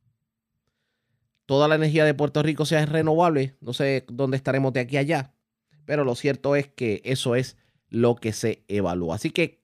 [1.45, 3.57] toda la energía de Puerto Rico sea renovable.
[3.61, 5.35] No sé dónde estaremos de aquí a allá,
[5.85, 7.57] pero lo cierto es que eso es
[7.89, 9.15] lo que se evalúa.
[9.15, 9.63] Así que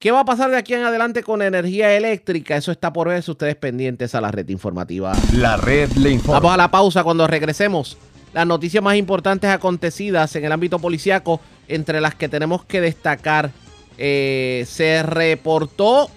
[0.00, 2.56] ¿Qué va a pasar de aquí en adelante con energía eléctrica?
[2.56, 3.22] Eso está por ver.
[3.28, 5.12] Ustedes pendientes a la red informativa.
[5.34, 6.40] La red le informa.
[6.40, 7.98] Vamos a la pausa cuando regresemos.
[8.32, 11.38] Las noticias más importantes acontecidas en el ámbito policiaco,
[11.68, 13.50] entre las que tenemos que destacar,
[13.98, 16.08] eh, se reportó.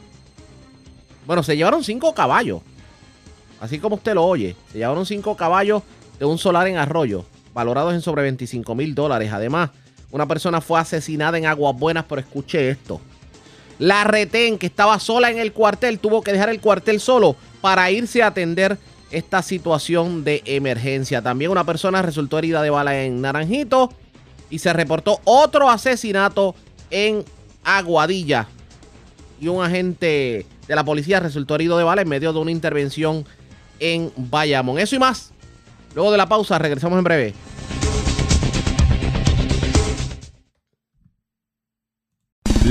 [1.28, 2.62] Bueno, se llevaron cinco caballos.
[3.60, 4.56] Así como usted lo oye.
[4.72, 5.84] Se llevaron cinco caballos
[6.20, 9.30] de un solar en arroyo, valorados en sobre 25 mil dólares.
[9.34, 9.72] Además,
[10.10, 13.02] una persona fue asesinada en Aguas Buenas, pero escuche esto.
[13.80, 17.90] La retén, que estaba sola en el cuartel, tuvo que dejar el cuartel solo para
[17.92, 18.78] irse a atender
[19.12, 21.22] esta situación de emergencia.
[21.22, 23.90] También una persona resultó herida de bala en Naranjito
[24.50, 26.56] y se reportó otro asesinato
[26.90, 27.24] en
[27.64, 28.48] Aguadilla.
[29.40, 33.26] Y un agente de la policía resultó herido de bala en medio de una intervención
[33.80, 34.80] en Bayamón.
[34.80, 35.32] Eso y más.
[35.96, 37.34] Luego de la pausa, regresamos en breve.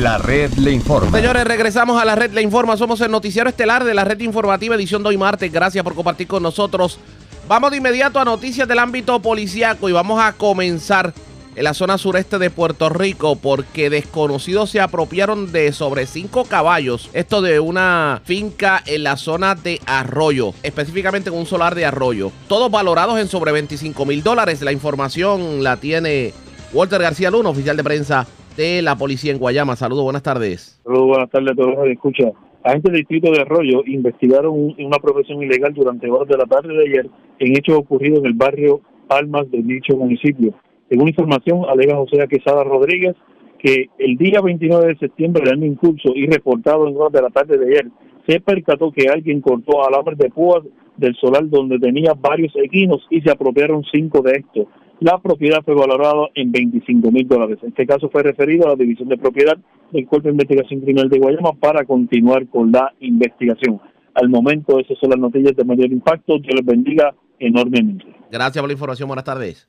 [0.02, 1.16] La red le informa.
[1.16, 2.76] Señores, regresamos a la red le informa.
[2.76, 5.52] Somos el noticiero estelar de la red informativa edición de hoy martes.
[5.52, 6.98] Gracias por compartir con nosotros.
[7.46, 11.14] Vamos de inmediato a noticias del ámbito policiaco y vamos a comenzar
[11.54, 17.08] en la zona sureste de Puerto Rico porque desconocidos se apropiaron de sobre cinco caballos.
[17.12, 22.32] Esto de una finca en la zona de Arroyo, específicamente en un solar de Arroyo.
[22.48, 24.62] Todos valorados en sobre 25 mil dólares.
[24.62, 26.34] La información la tiene
[26.72, 28.26] Walter García Luna, oficial de prensa
[28.56, 29.76] de la policía en Guayama.
[29.76, 30.80] Saludos, buenas tardes.
[30.84, 32.32] Saludos, buenas tardes a todos los que escuchan.
[32.64, 36.84] Agentes del Distrito de Arroyo investigaron una profesión ilegal durante horas de la tarde de
[36.84, 40.54] ayer en hechos ocurridos en el barrio Palmas del dicho municipio.
[40.88, 43.16] Según información, alega José Quesada Rodríguez
[43.58, 47.30] que el día 29 de septiembre del año curso y reportado en horas de la
[47.30, 47.88] tarde de ayer,
[48.26, 50.62] se percató que alguien cortó alambres de púas
[50.96, 54.66] del solar donde tenía varios equinos y se apropiaron cinco de estos.
[55.00, 57.58] La propiedad fue valorada en 25 mil dólares.
[57.62, 59.56] Este caso fue referido a la División de Propiedad
[59.90, 63.80] del Cuerpo de Investigación Criminal de Guayama para continuar con la investigación.
[64.14, 66.38] Al momento, esas son las noticias de mayor impacto.
[66.38, 68.04] Dios les bendiga enormemente.
[68.30, 69.08] Gracias por la información.
[69.08, 69.68] Buenas tardes.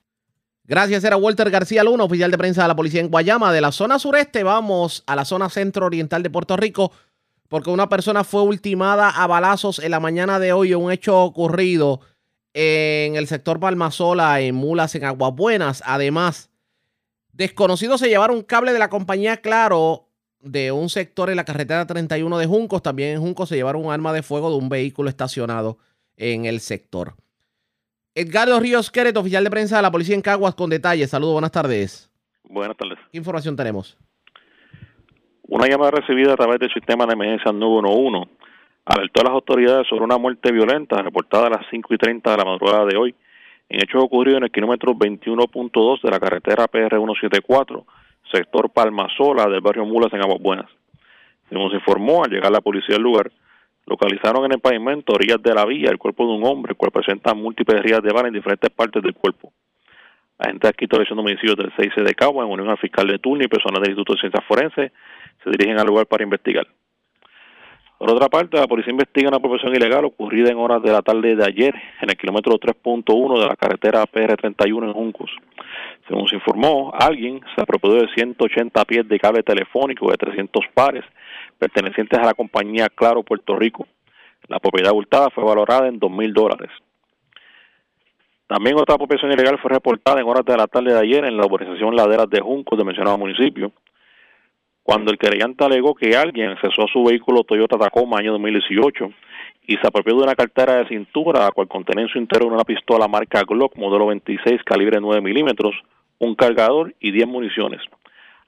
[0.65, 3.51] Gracias, era Walter García Luna, oficial de prensa de la policía en Guayama.
[3.51, 6.91] De la zona sureste vamos a la zona centro-oriental de Puerto Rico,
[7.49, 11.99] porque una persona fue ultimada a balazos en la mañana de hoy un hecho ocurrido
[12.53, 15.83] en el sector Palmasola, en Mulas, en Aguas Buenas.
[15.85, 16.51] Además,
[17.31, 20.07] desconocidos se llevaron un cable de la compañía Claro
[20.39, 22.81] de un sector en la carretera 31 de Juncos.
[22.81, 25.77] También en Juncos se llevaron un arma de fuego de un vehículo estacionado
[26.17, 27.15] en el sector.
[28.15, 31.09] Edgardo Ríos Queret, oficial de prensa de la policía en Caguas, con detalles.
[31.09, 32.11] Saludos, buenas tardes.
[32.43, 32.99] Buenas tardes.
[33.11, 33.97] ¿Qué información tenemos?
[35.47, 38.42] Una llamada recibida a través del sistema de emergencia 911
[38.85, 42.37] alertó a las autoridades sobre una muerte violenta reportada a las 5 y 30 de
[42.37, 43.15] la madrugada de hoy
[43.69, 47.85] en hechos ocurridos en el kilómetro 21.2 de la carretera PR-174,
[48.31, 50.69] sector Palmasola del barrio Mulas en Aguas Buenas.
[51.49, 53.31] Según se informó, al llegar la policía al lugar,
[53.85, 56.91] localizaron en el pavimento orillas de la vía el cuerpo de un hombre, el cual
[56.91, 59.51] presenta múltiples heridas de bala en diferentes partes del cuerpo.
[60.37, 63.47] Agentes aquí de homicidios del 6 de Cabo, en unión al fiscal de turno y
[63.47, 64.91] personal del Instituto de Ciencias Forenses,
[65.43, 66.67] se dirigen al lugar para investigar.
[68.03, 71.37] Por otra parte, la policía investiga una profesión ilegal ocurrida en horas de la tarde
[71.37, 75.31] de ayer en el kilómetro 3.1 de la carretera PR31 en Juncos.
[76.09, 81.05] Según se informó, alguien se apropió de 180 pies de cable telefónico de 300 pares
[81.57, 83.87] pertenecientes a la compañía Claro Puerto Rico.
[84.49, 86.71] La propiedad hurtada fue valorada en dos mil dólares.
[88.47, 91.45] También otra profesión ilegal fue reportada en horas de la tarde de ayer en la
[91.45, 93.71] organización Laderas de Juncos de mencionado municipio
[94.83, 99.09] cuando el querellante alegó que alguien accesó a su vehículo Toyota Tacoma año 2018
[99.65, 102.65] y se apropió de una cartera de cintura, a cual contenía en su interior una
[102.65, 105.73] pistola marca Glock modelo 26 calibre 9 milímetros,
[106.19, 107.81] un cargador y 10 municiones.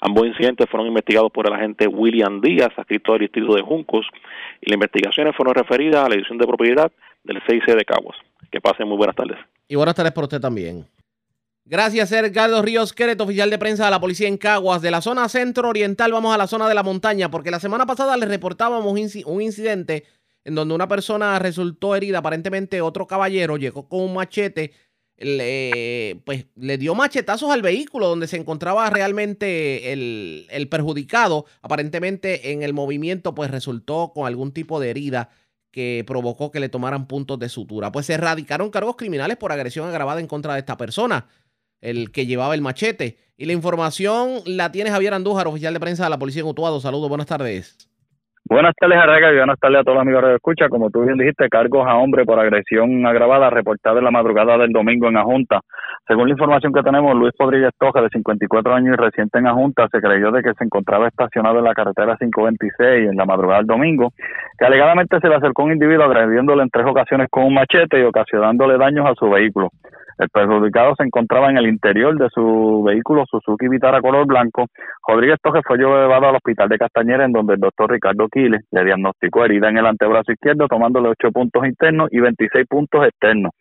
[0.01, 4.05] Ambos incidentes fueron investigados por el agente William Díaz, adscrito del distrito de Juncos,
[4.61, 6.91] y las investigaciones fueron referidas a la edición de propiedad
[7.23, 8.17] del 6C de Caguas.
[8.51, 9.37] Que pasen muy buenas tardes.
[9.67, 10.85] Y buenas tardes para usted también.
[11.67, 14.83] Gracias, Edgardo Ríos Queret, oficial de prensa de la policía en Caguas.
[14.83, 18.15] De la zona centro-oriental vamos a la zona de la montaña, porque la semana pasada
[18.17, 18.93] les reportábamos
[19.25, 20.03] un incidente
[20.43, 22.19] en donde una persona resultó herida.
[22.19, 24.73] Aparentemente otro caballero llegó con un machete,
[25.17, 31.45] le, pues, le dio machetazos al vehículo donde se encontraba realmente el, el perjudicado.
[31.63, 35.31] Aparentemente en el movimiento pues resultó con algún tipo de herida
[35.71, 37.91] que provocó que le tomaran puntos de sutura.
[37.91, 41.27] Pues se erradicaron cargos criminales por agresión agravada en contra de esta persona
[41.85, 43.17] el que llevaba el machete.
[43.37, 46.79] Y la información la tiene Javier Andújar, oficial de prensa de la Policía en Utuado.
[46.79, 47.89] Saludos, buenas tardes.
[48.47, 50.69] Buenas tardes, Arrega, y buenas tardes a todos los amigos de escucha.
[50.69, 54.69] Como tú bien dijiste, cargos a hombre por agresión agravada reportada en la madrugada del
[54.69, 55.61] domingo en Ajunta.
[56.07, 59.87] Según la información que tenemos, Luis Rodríguez Toja, de 54 años y reciente en Ajunta,
[59.91, 63.67] se creyó de que se encontraba estacionado en la carretera 526 en la madrugada del
[63.67, 64.13] domingo,
[64.59, 68.03] que alegadamente se le acercó un individuo agrediéndole en tres ocasiones con un machete y
[68.03, 69.71] ocasionándole daños a su vehículo.
[70.17, 74.67] El perjudicado se encontraba en el interior de su vehículo Suzuki Vitara color blanco.
[75.05, 78.85] Rodríguez Toje fue llevado al hospital de Castañera, en donde el doctor Ricardo Quiles le
[78.85, 83.51] diagnosticó herida en el antebrazo izquierdo, tomándole 8 puntos internos y 26 puntos externos.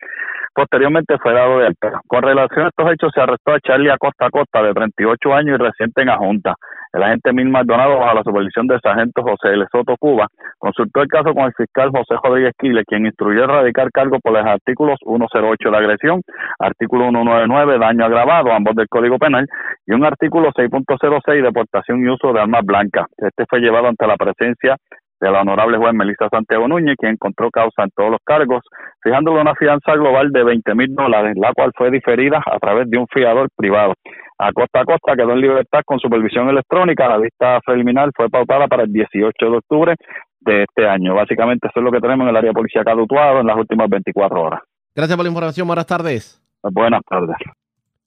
[0.54, 2.00] Posteriormente fue dado de alta.
[2.06, 5.62] Con relación a estos hechos, se arrestó a Charlie Acosta Costa, de 38 años y
[5.62, 6.54] reciente en Ajunta.
[6.92, 9.66] El agente Mil Maldonado, bajo la supervisión del sargento José L.
[9.72, 10.28] Soto Cuba,
[10.58, 14.46] consultó el caso con el fiscal José Rodríguez Quiles, quien instruyó erradicar cargo por los
[14.46, 16.22] artículos 108 de agresión,
[16.60, 19.48] artículo 199 daño agravado, ambos del Código Penal,
[19.86, 23.06] y un artículo 6.06 deportación y uso de armas blancas.
[23.18, 24.76] Este fue llevado ante la presencia
[25.20, 28.62] de la honorable juez Melissa Santiago Núñez, quien encontró causa en todos los cargos,
[29.02, 32.98] fijándole una fianza global de 20 mil dólares, la cual fue diferida a través de
[32.98, 33.94] un fiador privado.
[34.38, 37.08] A costa a costa quedó en libertad con supervisión electrónica.
[37.08, 39.94] La vista preliminar fue pautada para el 18 de octubre
[40.40, 41.14] de este año.
[41.14, 43.88] Básicamente eso es lo que tenemos en el área de policía Utuado en las últimas
[43.88, 44.60] 24 horas.
[44.94, 45.66] Gracias por la información.
[45.66, 46.42] Buenas tardes.
[46.62, 47.36] Buenas tardes.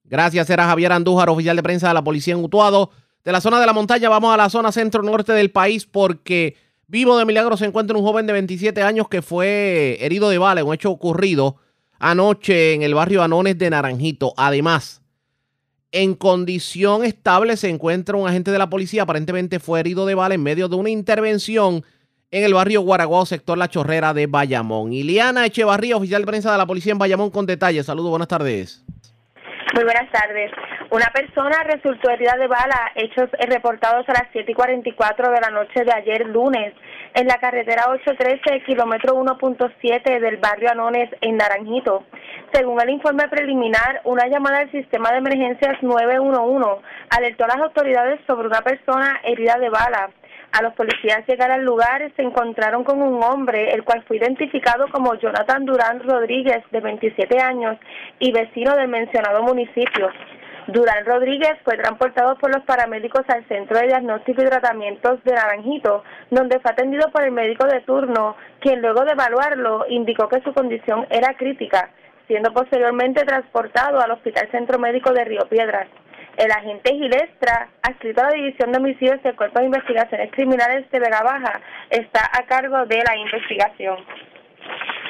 [0.03, 0.49] Gracias.
[0.49, 2.91] Era Javier Andújar, oficial de prensa de la policía en Utuado.
[3.23, 6.55] De la zona de la montaña vamos a la zona centro-norte del país porque
[6.87, 10.61] vivo de milagro se encuentra un joven de 27 años que fue herido de bala
[10.61, 11.57] en un hecho ocurrido
[11.99, 14.33] anoche en el barrio Anones de Naranjito.
[14.37, 15.01] Además,
[15.91, 20.35] en condición estable se encuentra un agente de la policía, aparentemente fue herido de bala
[20.35, 21.83] en medio de una intervención
[22.29, 24.93] en el barrio Guaraguao, sector La Chorrera de Bayamón.
[24.93, 27.85] Iliana Echevarría, oficial de prensa de la policía en Bayamón, con detalles.
[27.85, 28.83] Saludos, buenas tardes.
[29.73, 30.51] Muy buenas tardes.
[30.89, 35.49] Una persona resultó herida de bala, hechos reportados a las 7 y 44 de la
[35.49, 36.73] noche de ayer lunes
[37.13, 42.05] en la carretera 813, kilómetro 1.7 del barrio Anones en Naranjito.
[42.53, 48.21] Según el informe preliminar, una llamada del sistema de emergencias 911 alertó a las autoridades
[48.25, 50.09] sobre una persona herida de bala.
[50.53, 54.87] A los policías llegar al lugar se encontraron con un hombre, el cual fue identificado
[54.87, 57.77] como Jonathan Durán Rodríguez, de 27 años
[58.19, 60.09] y vecino del mencionado municipio.
[60.67, 66.03] Durán Rodríguez fue transportado por los paramédicos al Centro de Diagnóstico y Tratamientos de Naranjito,
[66.29, 70.53] donde fue atendido por el médico de turno, quien luego de evaluarlo indicó que su
[70.53, 71.89] condición era crítica,
[72.27, 75.87] siendo posteriormente transportado al Hospital Centro Médico de Río Piedras.
[76.35, 80.99] El agente Gilestra, adscrito a la División de Homicidios del Cuerpo de Investigaciones Criminales de
[80.99, 83.97] Vega Baja, está a cargo de la investigación.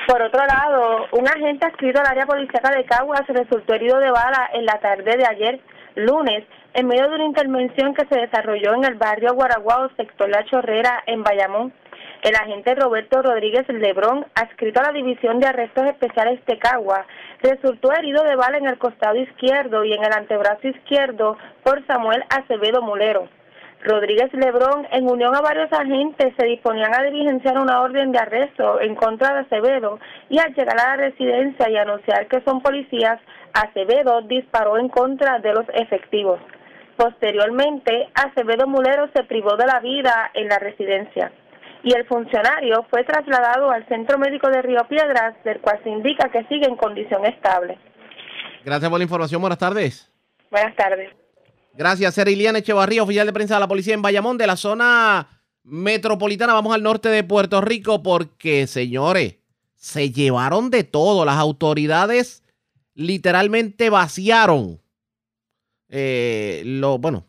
[0.08, 4.50] Por otro lado, un agente adscrito al área policial de Caguas resultó herido de bala
[4.54, 5.60] en la tarde de ayer
[5.96, 10.46] lunes, en medio de una intervención que se desarrolló en el barrio Guaraguao, sector La
[10.46, 11.74] Chorrera, en Bayamón.
[12.22, 17.06] El agente Roberto Rodríguez Lebrón, adscrito a la División de Arrestos Especiales de Cagua,
[17.42, 22.24] resultó herido de bala en el costado izquierdo y en el antebrazo izquierdo por Samuel
[22.30, 23.28] Acevedo Mulero.
[23.88, 28.82] Rodríguez Lebrón, en unión a varios agentes, se disponían a diligenciar una orden de arresto
[28.82, 33.20] en contra de Acevedo y al llegar a la residencia y anunciar que son policías,
[33.54, 36.40] Acevedo disparó en contra de los efectivos.
[36.98, 41.32] Posteriormente, Acevedo Mulero se privó de la vida en la residencia
[41.84, 46.30] y el funcionario fue trasladado al Centro Médico de Río Piedras, del cual se indica
[46.30, 47.78] que sigue en condición estable.
[48.66, 49.40] Gracias por la información.
[49.40, 50.12] Buenas tardes.
[50.52, 51.27] Buenas tardes.
[51.78, 56.54] Gracias, Eriliana Echevarría, oficial de prensa de la policía en Bayamón, de la zona metropolitana.
[56.54, 59.36] Vamos al norte de Puerto Rico porque, señores,
[59.76, 61.24] se llevaron de todo.
[61.24, 62.42] Las autoridades
[62.96, 64.82] literalmente vaciaron
[65.90, 67.28] eh, lo, bueno,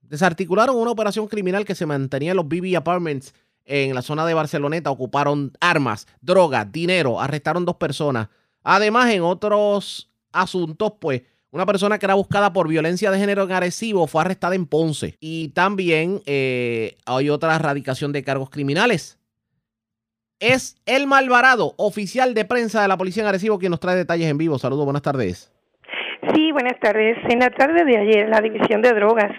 [0.00, 3.34] desarticularon una operación criminal que se mantenía en los BB Apartments
[3.66, 4.90] en la zona de Barceloneta.
[4.90, 8.28] Ocuparon armas, drogas, dinero, arrestaron dos personas.
[8.62, 11.20] Además, en otros asuntos, pues,
[11.52, 15.16] una persona que era buscada por violencia de género agresivo fue arrestada en Ponce.
[15.20, 19.18] Y también eh, hay otra erradicación de cargos criminales.
[20.38, 24.30] Es el Malvarado, oficial de prensa de la Policía en Agresivo, quien nos trae detalles
[24.30, 24.58] en vivo.
[24.58, 25.50] Saludos, buenas tardes.
[26.28, 27.16] Sí, buenas tardes.
[27.30, 29.32] En la tarde de ayer, la División de Drogas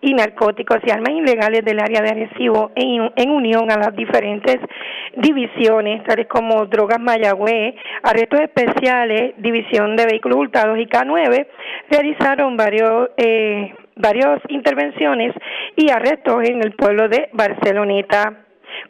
[0.00, 4.58] y Narcóticos y Armas Ilegales del área de Arecibo, en, en unión a las diferentes
[5.16, 11.46] divisiones, tales como Drogas Mayagüez, Arrestos Especiales, División de Vehículos Hurtados y K9,
[11.90, 15.32] realizaron varios, eh, varias intervenciones
[15.76, 18.40] y arrestos en el pueblo de Barceloneta.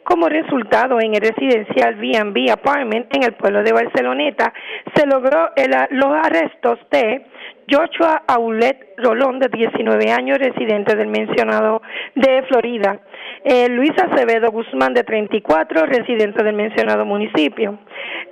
[0.03, 4.51] Como resultado, en el residencial B&B Apartment en el pueblo de Barceloneta,
[4.95, 5.51] se logró
[5.91, 7.25] los arrestos de
[7.69, 11.81] Joshua Aulet Rolón, de 19 años, residente del mencionado
[12.13, 12.99] de Florida.
[13.43, 17.79] Eh, Luis Acevedo Guzmán, de 34, residente del mencionado municipio.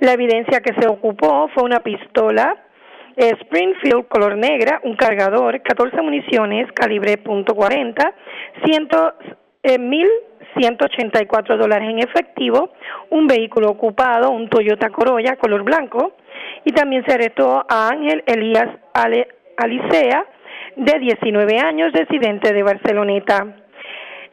[0.00, 2.56] La evidencia que se ocupó fue una pistola
[3.16, 8.12] eh, Springfield color negra, un cargador, 14 municiones calibre .40,
[8.64, 8.88] 100,
[9.62, 12.70] eh, 1.184 dólares en efectivo,
[13.10, 16.14] un vehículo ocupado, un Toyota Corolla color blanco,
[16.64, 18.68] y también se arrestó a Ángel Elías
[19.56, 20.26] Alicea,
[20.76, 23.46] de 19 años, residente de Barceloneta.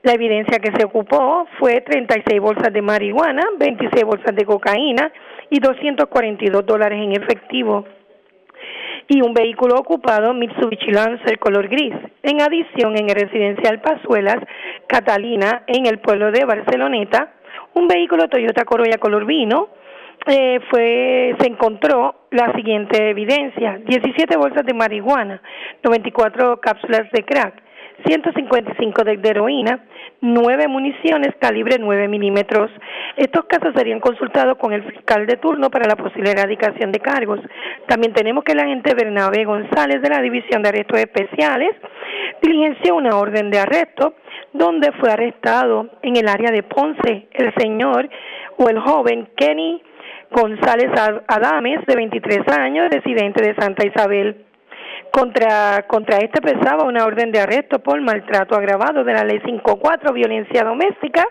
[0.03, 5.11] La evidencia que se ocupó fue 36 bolsas de marihuana, 26 bolsas de cocaína
[5.49, 7.85] y 242 dólares en efectivo
[9.07, 11.93] y un vehículo ocupado Mitsubishi Lancer color gris.
[12.23, 14.37] En adición, en el residencial Pazuelas,
[14.87, 17.33] Catalina, en el pueblo de Barceloneta,
[17.73, 19.67] un vehículo Toyota Corolla color vino,
[20.27, 25.41] eh, fue se encontró la siguiente evidencia: 17 bolsas de marihuana,
[25.83, 27.61] 94 cápsulas de crack,
[28.05, 29.83] 155 de heroína,
[30.21, 32.71] 9 municiones calibre 9 milímetros.
[33.17, 37.39] Estos casos serían consultados con el fiscal de turno para la posible erradicación de cargos.
[37.87, 41.75] También tenemos que el agente Bernabé González de la División de Arrestos Especiales
[42.41, 44.15] diligenció una orden de arresto
[44.53, 48.09] donde fue arrestado en el área de Ponce el señor
[48.57, 49.81] o el joven Kenny
[50.31, 50.89] González
[51.27, 54.45] Adames, de 23 años, residente de Santa Isabel.
[55.11, 60.13] Contra, contra este pesaba una orden de arresto por maltrato agravado de la ley 54,
[60.13, 61.25] violencia doméstica,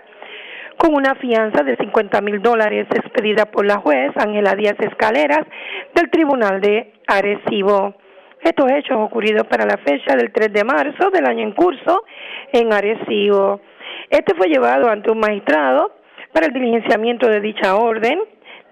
[0.77, 5.47] con una fianza de 50 mil dólares expedida por la juez Ángela Díaz Escaleras
[5.95, 7.95] del Tribunal de Arecibo.
[8.43, 12.05] Estos hechos ocurridos para la fecha del 3 de marzo del año en curso
[12.53, 13.63] en Arecibo.
[14.11, 15.97] Este fue llevado ante un magistrado
[16.35, 18.19] para el diligenciamiento de dicha orden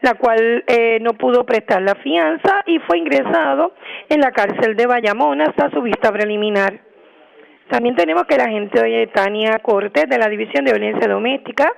[0.02, 3.74] la cual eh, no pudo prestar la fianza y fue ingresado
[4.08, 6.80] en la cárcel de Bayamón hasta su vista preliminar.
[7.68, 11.72] También tenemos que la agente Tania Cortés de la División de Violencia Doméstica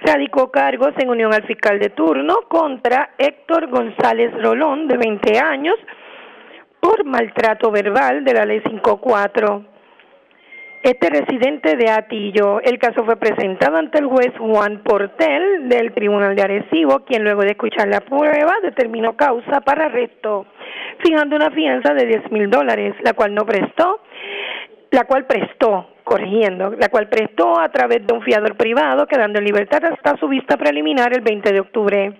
[0.00, 5.76] radicó cargos en unión al fiscal de turno contra Héctor González Rolón, de 20 años,
[6.80, 9.73] por maltrato verbal de la ley 54
[10.84, 12.60] este residente de Atillo.
[12.60, 17.40] El caso fue presentado ante el juez Juan Portel del Tribunal de Arecibo, quien luego
[17.40, 20.44] de escuchar la prueba determinó causa para arresto,
[21.02, 24.02] fijando una fianza de 10 mil dólares, la cual no prestó,
[24.90, 29.46] la cual prestó, corrigiendo, la cual prestó a través de un fiador privado, quedando en
[29.46, 32.12] libertad hasta su vista preliminar el 20 de octubre.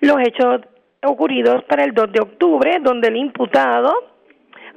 [0.00, 0.60] Los hechos
[1.02, 4.07] ocurridos para el 2 de octubre, donde el imputado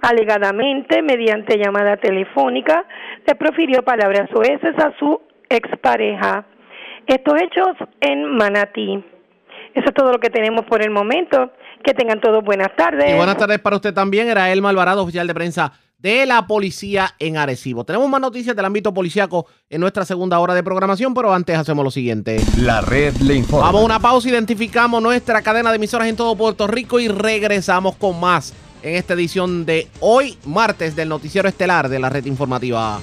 [0.02, 2.86] alegadamente mediante llamada telefónica
[3.26, 6.46] le profirió palabras oeces a su expareja.
[7.08, 9.04] Estos hechos en Manatí.
[9.74, 11.52] Eso es todo lo que tenemos por el momento.
[11.84, 13.12] Que tengan todos buenas tardes.
[13.12, 14.30] Y buenas tardes para usted también.
[14.30, 17.84] Era el Malvarado, oficial de prensa de la policía en Arecibo.
[17.84, 21.84] Tenemos más noticias del ámbito policiaco en nuestra segunda hora de programación, pero antes hacemos
[21.84, 22.40] lo siguiente.
[22.60, 23.68] La red le informa.
[23.68, 27.96] Vamos a una pausa, identificamos nuestra cadena de emisoras en todo Puerto Rico y regresamos
[27.98, 28.54] con más
[28.84, 33.00] en esta edición de hoy, martes, del noticiero estelar de la red informativa.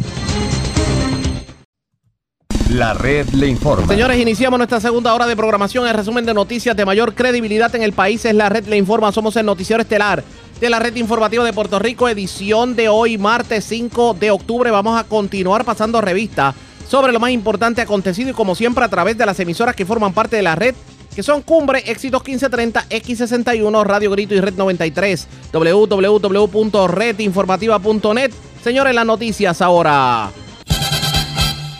[2.70, 3.86] La red le informa.
[3.86, 5.86] Señores, iniciamos nuestra segunda hora de programación.
[5.86, 9.10] El resumen de noticias de mayor credibilidad en el país es la red le informa.
[9.10, 10.22] Somos el noticiero estelar
[10.60, 14.70] de la red informativa de Puerto Rico, edición de hoy, martes 5 de octubre.
[14.70, 16.54] Vamos a continuar pasando revista
[16.86, 20.12] sobre lo más importante acontecido y como siempre a través de las emisoras que forman
[20.12, 20.74] parte de la red
[21.18, 28.30] que son Cumbre, Éxitos 1530, X61, Radio Grito y Red 93, www.redinformativa.net.
[28.62, 30.30] Señores, las noticias ahora.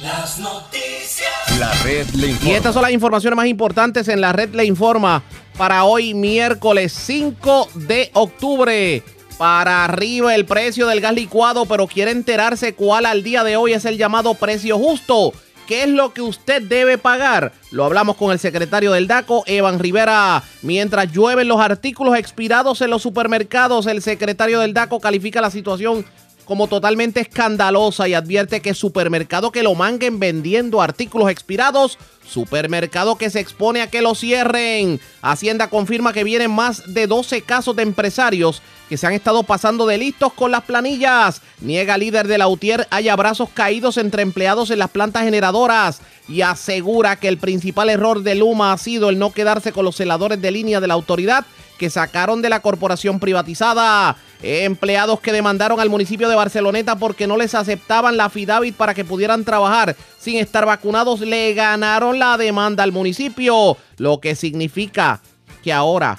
[0.03, 1.31] Las noticias.
[1.57, 2.51] La red le informa.
[2.51, 5.23] Y estas son las informaciones más importantes en la red le informa
[5.57, 9.05] para hoy miércoles 5 de octubre.
[9.37, 13.73] Para arriba el precio del gas licuado, pero quiere enterarse cuál al día de hoy
[13.73, 15.33] es el llamado precio justo.
[15.69, 17.53] ¿Qué es lo que usted debe pagar?
[17.73, 20.43] Lo hablamos con el secretario del DACO, Evan Rivera.
[20.63, 26.07] Mientras llueven los artículos expirados en los supermercados, el secretario del DACO califica la situación
[26.47, 33.29] como totalmente escandalosa y advierte que supermercado que lo manguen vendiendo artículos expirados, supermercado que
[33.29, 34.99] se expone a que lo cierren.
[35.21, 39.87] Hacienda confirma que vienen más de 12 casos de empresarios que se han estado pasando
[39.87, 41.43] de listos con las planillas.
[41.61, 46.43] Niega líder de la UTIER haya brazos caídos entre empleados en las plantas generadoras y
[46.43, 50.41] asegura que el principal error de Luma ha sido el no quedarse con los celadores
[50.41, 51.45] de línea de la autoridad
[51.79, 54.17] que sacaron de la corporación privatizada.
[54.43, 59.05] Empleados que demandaron al municipio de Barceloneta porque no les aceptaban la FIDAVIT para que
[59.05, 65.21] pudieran trabajar sin estar vacunados, le ganaron la demanda al municipio, lo que significa
[65.63, 66.19] que ahora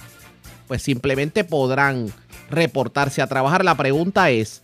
[0.67, 2.13] pues simplemente podrán
[2.49, 3.63] reportarse a trabajar.
[3.63, 4.61] La pregunta es,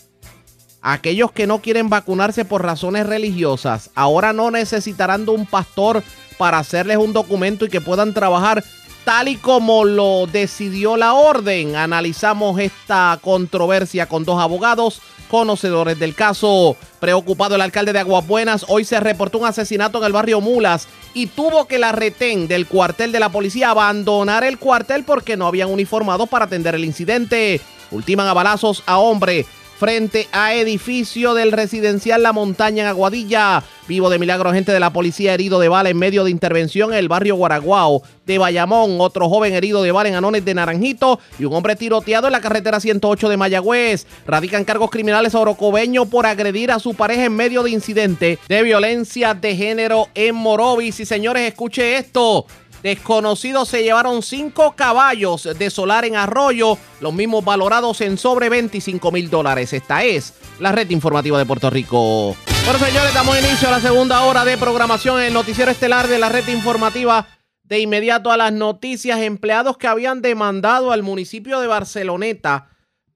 [0.81, 6.03] aquellos que no quieren vacunarse por razones religiosas, ahora no necesitarán de un pastor
[6.37, 8.63] para hacerles un documento y que puedan trabajar
[9.05, 11.75] tal y como lo decidió la orden.
[11.75, 16.75] Analizamos esta controversia con dos abogados conocedores del caso.
[16.99, 20.87] Preocupado el alcalde de Aguas Buenas, hoy se reportó un asesinato en el barrio Mulas
[21.13, 25.47] y tuvo que la retén del cuartel de la policía abandonar el cuartel porque no
[25.47, 27.61] habían uniformados para atender el incidente.
[27.91, 29.45] Ultiman a balazos a hombre
[29.77, 33.63] frente a edificio del residencial La Montaña en Aguadilla.
[33.87, 36.97] Vivo de milagro, gente de la policía herido de bala en medio de intervención en
[36.97, 38.99] el barrio Guaraguao de Bayamón.
[38.99, 42.41] Otro joven herido de bala en Anones de Naranjito y un hombre tiroteado en la
[42.41, 44.07] carretera 108 de Mayagüez.
[44.25, 48.63] Radican cargos criminales a Orocobeño por agredir a su pareja en medio de incidente de
[48.63, 50.99] violencia de género en Morovis.
[50.99, 52.47] Y señores, escuche esto.
[52.85, 59.11] Desconocidos se llevaron cinco caballos de solar en Arroyo, los mismos valorados en sobre 25
[59.11, 59.73] mil dólares.
[59.73, 62.35] Esta es la red informativa de Puerto Rico.
[62.63, 66.19] Bueno, señores, damos inicio a la segunda hora de programación en el noticiero estelar de
[66.19, 67.27] la red informativa.
[67.63, 72.69] De inmediato a las noticias, empleados que habían demandado al municipio de Barceloneta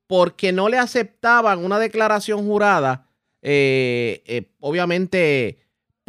[0.08, 3.06] porque no le aceptaban una declaración jurada,
[3.44, 5.60] eh, eh, obviamente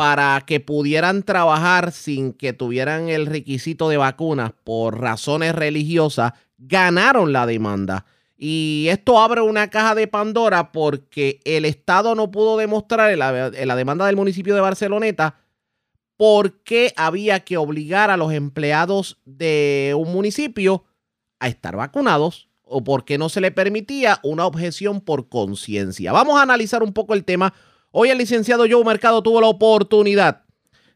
[0.01, 7.35] para que pudieran trabajar sin que tuvieran el requisito de vacunas por razones religiosas, ganaron
[7.35, 8.07] la demanda.
[8.35, 13.77] Y esto abre una caja de Pandora porque el Estado no pudo demostrar en la,
[13.77, 15.35] demanda del municipio de Barceloneta
[16.17, 20.85] por qué había que obligar a los empleados de un municipio
[21.41, 26.11] a estar vacunados o por qué no se le permitía una objeción por conciencia.
[26.11, 27.53] Vamos a analizar un poco el tema
[27.93, 30.45] Hoy el licenciado Joe Mercado tuvo la oportunidad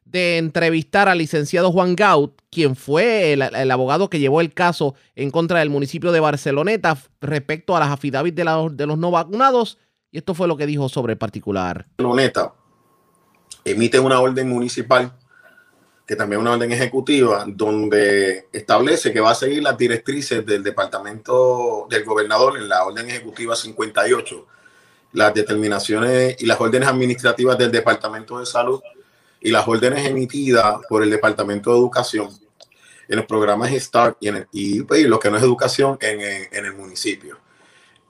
[0.04, 5.32] de entrevistar al licenciado Juan Gaut, quien fue el, abogado que llevó el caso en
[5.32, 9.78] contra del municipio de Barceloneta respecto a las afidavits de, de los no vacunados.
[10.12, 11.86] Y esto fue lo que dijo sobre el particular.
[11.98, 12.54] Barceloneta
[13.64, 15.12] emite una orden municipal,
[16.06, 20.62] que también es una orden ejecutiva, donde establece que va a seguir las directrices del
[20.62, 24.46] departamento del gobernador en la orden ejecutiva 58
[25.14, 28.82] las determinaciones y las órdenes administrativas del Departamento de Salud
[29.40, 32.28] y las órdenes emitidas por el Departamento de Educación
[33.08, 36.74] en los programas START y, en pues, lo que no es educación en, en, el
[36.74, 37.38] municipio.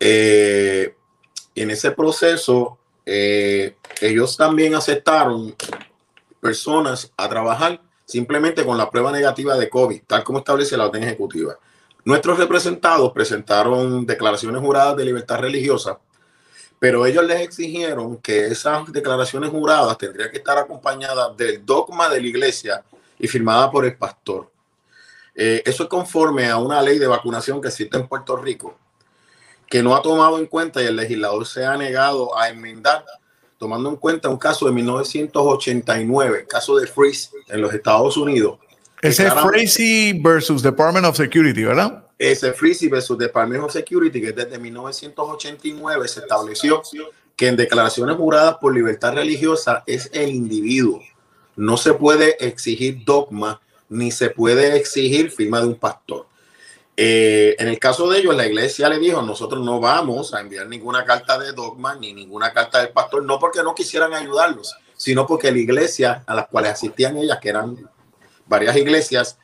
[0.00, 0.94] Eh,
[1.54, 5.54] en ese proceso, eh, ellos también aceptaron
[6.40, 11.02] personas a trabajar simplemente con la prueba negativa de COVID, tal como establece la orden
[11.02, 11.58] ejecutiva.
[12.04, 15.98] Nuestros representados presentaron declaraciones juradas de libertad religiosa
[16.84, 22.20] pero ellos les exigieron que esas declaraciones juradas tendrían que estar acompañadas del dogma de
[22.20, 22.84] la iglesia
[23.18, 24.50] y firmada por el pastor.
[25.34, 28.76] Eh, eso es conforme a una ley de vacunación que existe en Puerto Rico,
[29.66, 33.02] que no ha tomado en cuenta y el legislador se ha negado a enmendar,
[33.56, 38.58] tomando en cuenta un caso de 1989, caso de Freeze en los Estados Unidos.
[39.00, 42.03] Ese es Freeze versus Department of Security, ¿verdad?
[42.18, 46.82] Ese Freeze versus Department of Security, que desde 1989 se estableció
[47.36, 51.00] que en declaraciones juradas por libertad religiosa es el individuo.
[51.56, 56.26] No se puede exigir dogma ni se puede exigir firma de un pastor.
[56.96, 60.68] Eh, en el caso de ellos, la iglesia le dijo, nosotros no vamos a enviar
[60.68, 65.26] ninguna carta de dogma ni ninguna carta del pastor, no porque no quisieran ayudarlos, sino
[65.26, 67.90] porque la iglesia a las cuales asistían ellas, que eran
[68.46, 69.38] varias iglesias,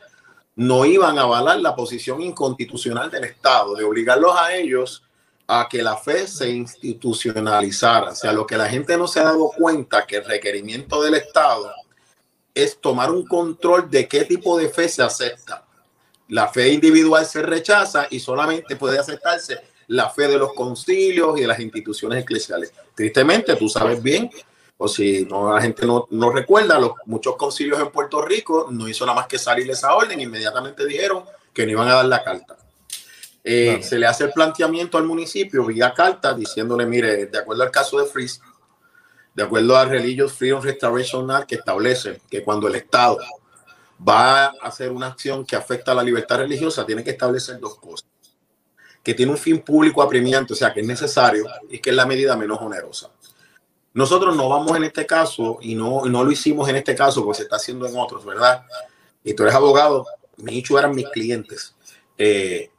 [0.57, 5.03] no iban a avalar la posición inconstitucional del Estado, de obligarlos a ellos
[5.47, 8.11] a que la fe se institucionalizara.
[8.11, 11.15] O sea, lo que la gente no se ha dado cuenta que el requerimiento del
[11.15, 11.73] Estado
[12.55, 15.65] es tomar un control de qué tipo de fe se acepta.
[16.29, 21.41] La fe individual se rechaza y solamente puede aceptarse la fe de los concilios y
[21.41, 22.73] de las instituciones eclesiales.
[22.95, 24.31] Tristemente, tú sabes bien,
[24.83, 28.89] o si no, la gente no, no recuerda, los muchos concilios en Puerto Rico no
[28.89, 31.23] hizo nada más que salir esa orden, inmediatamente dijeron
[31.53, 32.57] que no iban a dar la carta.
[33.45, 37.71] Eh, se le hace el planteamiento al municipio vía carta diciéndole, mire, de acuerdo al
[37.71, 38.41] caso de Freeze,
[39.35, 43.19] de acuerdo al Religious Freedom Restoration Act que establece que cuando el Estado
[44.09, 47.79] va a hacer una acción que afecta a la libertad religiosa, tiene que establecer dos
[47.79, 48.09] cosas.
[49.03, 52.07] Que tiene un fin público apremiante, o sea, que es necesario y que es la
[52.07, 53.11] medida menos onerosa.
[53.93, 57.39] Nosotros no vamos en este caso y no, no lo hicimos en este caso porque
[57.39, 58.65] se está haciendo en otros, ¿verdad?
[59.25, 60.07] Y tú eres abogado,
[60.49, 61.75] hijos eran mis clientes.
[62.17, 62.71] Eh,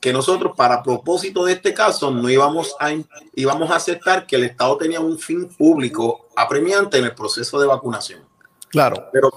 [0.00, 2.90] que nosotros para propósito de este caso no íbamos a,
[3.34, 7.66] íbamos a aceptar que el Estado tenía un fin público apremiante en el proceso de
[7.66, 8.20] vacunación.
[8.68, 9.08] Claro.
[9.12, 9.32] Pero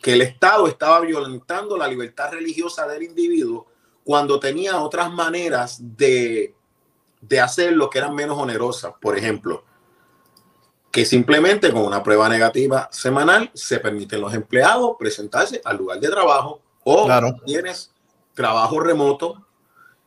[0.00, 3.66] que el Estado estaba violentando la libertad religiosa del individuo
[4.04, 6.54] cuando tenía otras maneras de,
[7.20, 8.94] de hacer lo que eran menos onerosas.
[9.00, 9.64] Por ejemplo,
[10.96, 16.08] que simplemente con una prueba negativa semanal se permiten los empleados presentarse al lugar de
[16.08, 17.06] trabajo o
[17.44, 17.90] tienes
[18.32, 19.44] trabajo remoto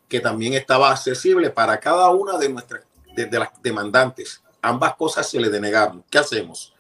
[0.08, 2.86] que también estaba accesible para cada una de nuestras
[3.16, 4.42] de, las demandantes.
[4.64, 6.04] Ambas cosas se le denegaron.
[6.10, 6.74] ¿Qué hacemos?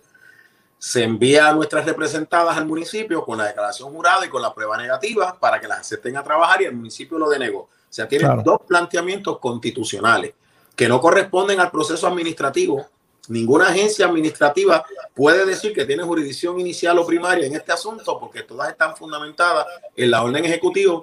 [0.80, 4.76] Se envía a nuestras representadas al municipio con la declaración jurada y con la prueba
[4.76, 7.60] negativa para que las acepten a trabajar y el municipio lo denegó.
[7.60, 10.34] O sea, tienen dos planteamientos constitucionales
[10.76, 12.88] que no corresponden al proceso administrativo.
[13.30, 18.44] Ninguna agencia administrativa puede decir que tiene jurisdicción inicial o primaria en este asunto porque
[18.44, 19.66] todas están fundamentadas
[19.96, 21.02] en la orden ejecutiva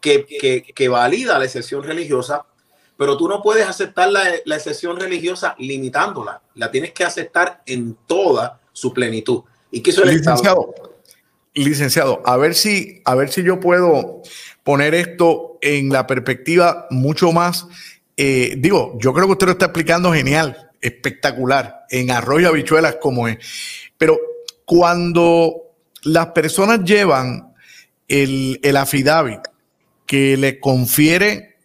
[0.00, 2.44] que, valida la excepción religiosa,
[2.96, 7.96] pero tú no puedes aceptar la, la excepción religiosa limitándola, la tienes que aceptar en
[8.06, 9.42] toda su plenitud.
[9.70, 10.74] ¿Y qué el licenciado,
[11.54, 14.22] licenciado, a ver si, a ver si yo puedo
[14.62, 17.66] poner esto en la perspectiva mucho más.
[18.16, 23.26] Eh, digo, yo creo que usted lo está explicando genial, espectacular, en arroyo habichuelas como
[23.26, 23.38] es.
[23.96, 24.18] Pero
[24.64, 27.54] cuando las personas llevan
[28.06, 29.40] el, el affidavit
[30.06, 31.56] que le confiere,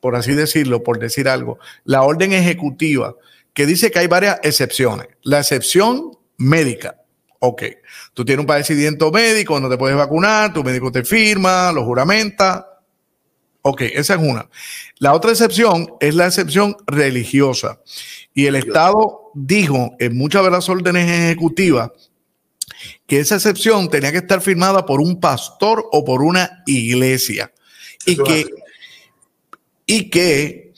[0.00, 3.14] por así decirlo, por decir algo, la orden ejecutiva
[3.54, 5.08] que dice que hay varias excepciones.
[5.22, 6.96] La excepción médica.
[7.38, 7.62] Ok,
[8.12, 12.66] tú tienes un padecimiento médico, no te puedes vacunar, tu médico te firma, lo juramenta.
[13.62, 14.48] Ok, esa es una.
[14.98, 17.80] La otra excepción es la excepción religiosa.
[18.34, 21.90] Y el Estado dijo en muchas de las órdenes ejecutivas
[23.06, 27.52] que esa excepción tenía que estar firmada por un pastor o por una iglesia.
[28.06, 28.46] Y que,
[29.84, 30.72] y que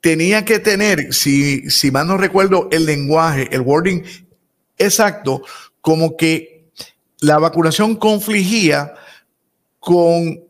[0.00, 4.02] tenía que tener, si, si mal no recuerdo, el lenguaje, el wording
[4.76, 5.42] exacto,
[5.80, 6.70] como que
[7.20, 8.94] la vacunación confligía
[9.78, 10.44] con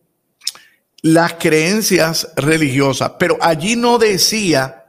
[1.03, 4.80] las creencias religiosas, pero allí no decía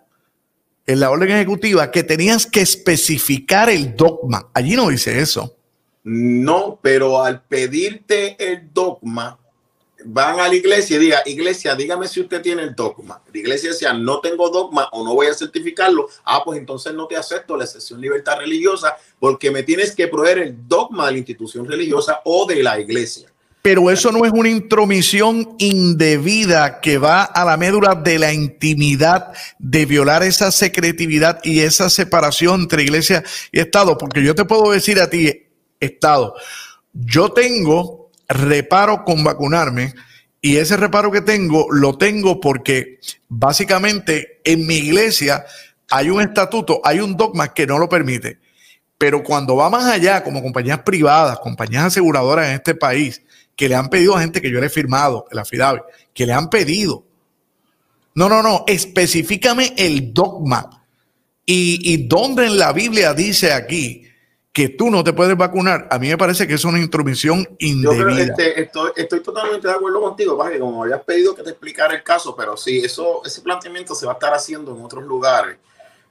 [0.85, 4.49] en la orden ejecutiva que tenías que especificar el dogma.
[4.53, 5.55] Allí no dice eso.
[6.03, 9.37] No, pero al pedirte el dogma,
[10.05, 13.21] van a la iglesia y diga, iglesia, dígame si usted tiene el dogma.
[13.31, 16.09] La iglesia decía, no tengo dogma o no voy a certificarlo.
[16.23, 20.39] Ah, pues entonces no te acepto la excepción libertad religiosa porque me tienes que proveer
[20.39, 23.30] el dogma de la institución religiosa o de la iglesia.
[23.61, 29.33] Pero eso no es una intromisión indebida que va a la médula de la intimidad,
[29.59, 33.97] de violar esa secretividad y esa separación entre iglesia y Estado.
[33.97, 35.47] Porque yo te puedo decir a ti,
[35.79, 36.35] Estado,
[36.93, 39.93] yo tengo reparo con vacunarme
[40.41, 42.99] y ese reparo que tengo lo tengo porque
[43.29, 45.45] básicamente en mi iglesia
[45.89, 48.39] hay un estatuto, hay un dogma que no lo permite.
[48.97, 53.21] Pero cuando va más allá, como compañías privadas, compañías aseguradoras en este país,
[53.55, 55.83] que le han pedido a gente que yo le he firmado, el affidavit,
[56.13, 57.05] que le han pedido
[58.15, 60.85] No, no, no, específicame el dogma.
[61.45, 64.07] Y, y dónde en la Biblia dice aquí
[64.53, 67.99] que tú no te puedes vacunar, a mí me parece que es una intromisión indebida.
[67.99, 71.51] Yo creo, este, estoy, estoy, totalmente de acuerdo contigo, que como habías pedido que te
[71.51, 75.05] explicara el caso, pero sí, eso, ese planteamiento se va a estar haciendo en otros
[75.05, 75.57] lugares,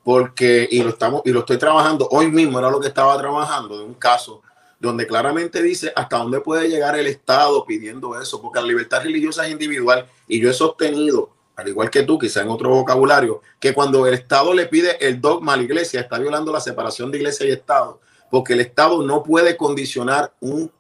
[0.03, 3.79] porque, y lo estamos, y lo estoy trabajando hoy mismo, era lo que estaba trabajando
[3.79, 4.41] de un caso
[4.81, 9.47] donde claramente dice hasta dónde puede llegar el Estado pidiendo eso, porque la libertad religiosa
[9.47, 13.75] es individual, y yo he sostenido al igual que tú, quizá en otro vocabulario, que
[13.75, 17.19] cuando el Estado le pide el dogma a la iglesia, está violando la separación de
[17.19, 18.01] iglesia y Estado
[18.31, 20.73] porque el Estado no puede condicionar un,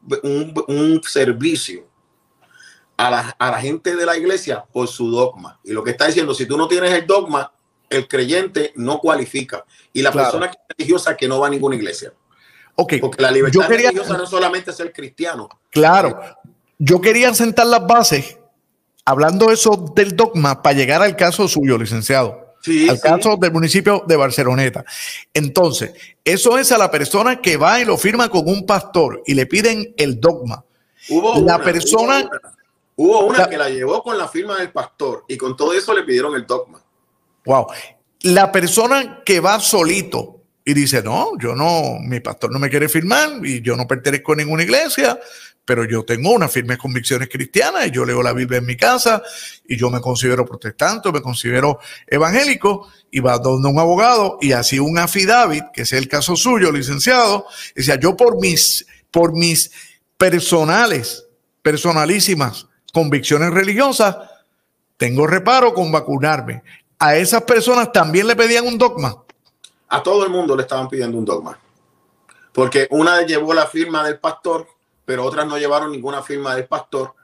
[1.04, 1.84] servicio
[2.96, 5.58] a la, a la, gente de la iglesia por su dogma.
[5.64, 7.52] Y lo que está diciendo, si tú no tienes el dogma,
[7.88, 9.64] el creyente no cualifica.
[9.92, 12.12] Y la persona religiosa que no va a ninguna iglesia.
[12.76, 13.00] Okay.
[13.00, 15.48] Porque la libertad religiosa no solamente ser cristiano.
[15.70, 16.20] Claro.
[16.78, 18.38] Yo quería sentar las bases
[19.04, 22.50] hablando eso del dogma para llegar al caso suyo, licenciado
[22.88, 24.84] al caso del municipio de Barceloneta.
[25.32, 25.92] Entonces,
[26.24, 29.46] eso es a la persona que va y lo firma con un pastor y le
[29.46, 30.64] piden el dogma.
[31.08, 32.28] Hubo la una, persona.
[32.96, 36.02] Hubo una, que la llevó con la firma del pastor y con todo eso le
[36.02, 36.82] pidieron el dogma.
[37.46, 37.68] Wow.
[38.22, 42.88] La persona que va solito y dice, no, yo no, mi pastor no me quiere
[42.88, 45.18] firmar y yo no pertenezco a ninguna iglesia,
[45.64, 49.22] pero yo tengo unas firmes convicciones cristianas y yo leo la Biblia en mi casa
[49.66, 54.78] y yo me considero protestante, me considero evangélico y va donde un abogado y así
[54.78, 59.70] un affidavit, que es el caso suyo, licenciado, decía, yo por mis, por mis
[60.16, 61.24] personales,
[61.62, 64.16] personalísimas convicciones religiosas,
[64.96, 66.62] tengo reparo con vacunarme.
[66.98, 69.24] A esas personas también le pedían un dogma.
[69.90, 71.58] A todo el mundo le estaban pidiendo un dogma.
[72.52, 74.66] Porque una llevó la firma del pastor
[75.10, 77.14] pero otras no llevaron ninguna firma del pastor.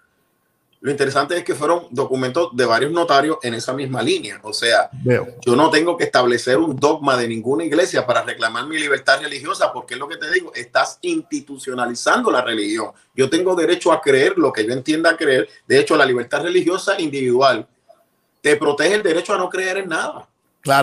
[0.80, 4.40] Lo interesante es que fueron documentos de varios notarios en esa misma línea.
[4.42, 8.76] O sea, yo no tengo que establecer un dogma de ninguna iglesia para reclamar mi
[8.76, 12.90] libertad religiosa, porque es lo que te digo, estás institucionalizando la religión.
[13.14, 15.48] Yo tengo derecho a creer lo que yo entienda creer.
[15.68, 17.68] De hecho, la libertad religiosa individual
[18.40, 20.28] te protege el derecho a no creer en nada.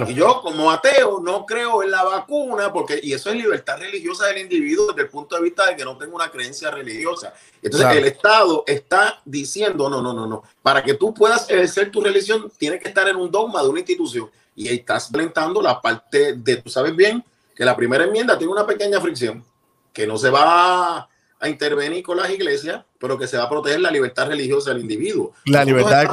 [0.09, 4.27] Y yo como ateo no creo en la vacuna porque y eso es libertad religiosa
[4.27, 7.34] del individuo desde el punto de vista de que no tengo una creencia religiosa.
[7.61, 12.01] Entonces el Estado está diciendo, no, no, no, no, para que tú puedas ejercer tu
[12.01, 14.29] religión tienes que estar en un dogma de una institución.
[14.55, 17.23] Y ahí estás violentando la parte de, tú sabes bien
[17.55, 19.43] que la primera enmienda tiene una pequeña fricción
[19.91, 21.09] que no se va
[21.39, 24.81] a intervenir con las iglesias, pero que se va a proteger la libertad religiosa del
[24.81, 25.34] individuo.
[25.45, 26.07] La libertad de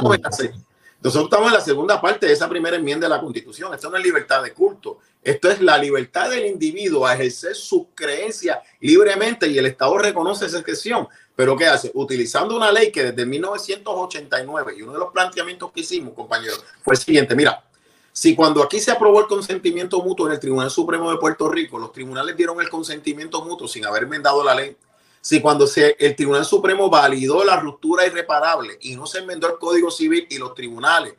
[1.01, 3.73] nosotros estamos en la segunda parte de esa primera enmienda de la Constitución.
[3.73, 4.99] Esto no es libertad de culto.
[5.23, 10.45] Esto es la libertad del individuo a ejercer su creencia libremente y el Estado reconoce
[10.45, 11.07] esa excepción.
[11.35, 11.91] Pero ¿qué hace?
[11.95, 16.93] Utilizando una ley que desde 1989 y uno de los planteamientos que hicimos, compañeros, fue
[16.93, 17.35] el siguiente.
[17.35, 17.63] Mira,
[18.11, 21.79] si cuando aquí se aprobó el consentimiento mutuo en el Tribunal Supremo de Puerto Rico,
[21.79, 24.75] los tribunales dieron el consentimiento mutuo sin haber enmendado la ley,
[25.21, 29.59] si cuando se, el Tribunal Supremo validó la ruptura irreparable y no se enmendó el
[29.59, 31.13] Código Civil y los tribunales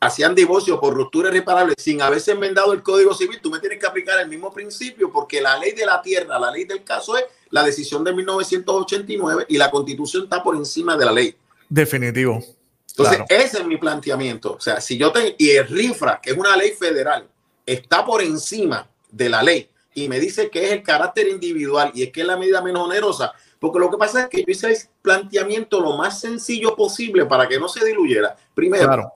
[0.00, 3.86] hacían divorcio por ruptura irreparable sin haberse enmendado el Código Civil, tú me tienes que
[3.86, 7.24] aplicar el mismo principio porque la ley de la tierra, la ley del caso es
[7.50, 11.36] la decisión de 1989 y la constitución está por encima de la ley.
[11.68, 12.42] Definitivo.
[12.88, 14.54] Entonces, ese es mi planteamiento.
[14.54, 17.28] O sea, si yo tengo, y el RIFRA, que es una ley federal,
[17.64, 22.04] está por encima de la ley y me dice que es el carácter individual y
[22.04, 24.68] es que es la medida menos onerosa, porque lo que pasa es que yo hice
[24.68, 28.36] el planteamiento lo más sencillo posible para que no se diluyera.
[28.54, 29.14] Primero,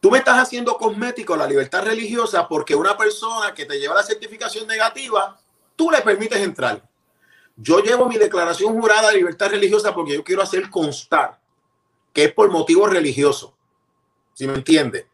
[0.00, 4.02] tú me estás haciendo cosmético la libertad religiosa porque una persona que te lleva la
[4.02, 5.38] certificación negativa,
[5.76, 6.82] tú le permites entrar.
[7.56, 11.38] Yo llevo mi declaración jurada de libertad religiosa porque yo quiero hacer constar
[12.12, 13.54] que es por motivo religioso.
[14.34, 15.06] ¿Si me entiendes?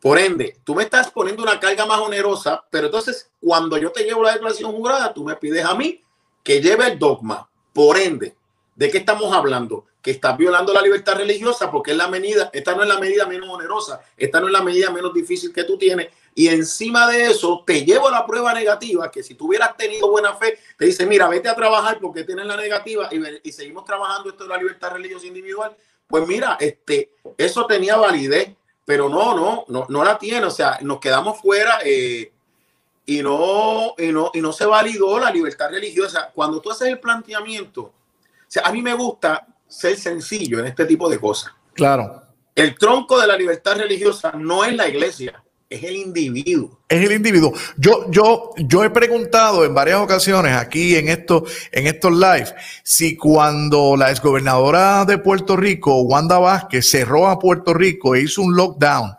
[0.00, 4.04] Por ende, tú me estás poniendo una carga más onerosa, pero entonces cuando yo te
[4.04, 6.02] llevo la declaración jurada, tú me pides a mí
[6.44, 7.48] que lleve el dogma.
[7.72, 8.36] Por ende,
[8.76, 9.86] ¿de qué estamos hablando?
[10.00, 13.26] Que estás violando la libertad religiosa porque es la medida, esta no es la medida
[13.26, 16.08] menos onerosa, esta no es la medida menos difícil que tú tienes.
[16.32, 20.34] Y encima de eso, te llevo la prueba negativa, que si tú hubieras tenido buena
[20.36, 24.30] fe, te dice, mira, vete a trabajar porque tienes la negativa y, y seguimos trabajando
[24.30, 25.76] esto de la libertad religiosa individual.
[26.06, 28.54] Pues mira, este, eso tenía validez
[28.88, 30.46] pero no, no, no, no la tiene.
[30.46, 32.32] O sea, nos quedamos fuera eh,
[33.04, 36.30] y, no, y, no, y no se validó la libertad religiosa.
[36.34, 37.92] Cuando tú haces el planteamiento, o
[38.46, 41.52] sea, a mí me gusta ser sencillo en este tipo de cosas.
[41.74, 42.22] Claro.
[42.54, 45.44] El tronco de la libertad religiosa no es la iglesia.
[45.70, 46.80] Es el individuo.
[46.88, 47.52] Es el individuo.
[47.76, 51.42] Yo, yo, yo he preguntado en varias ocasiones aquí en estos,
[51.72, 57.74] en estos live, si cuando la exgobernadora de Puerto Rico, Wanda Vázquez, cerró a Puerto
[57.74, 59.14] Rico e hizo un lockdown,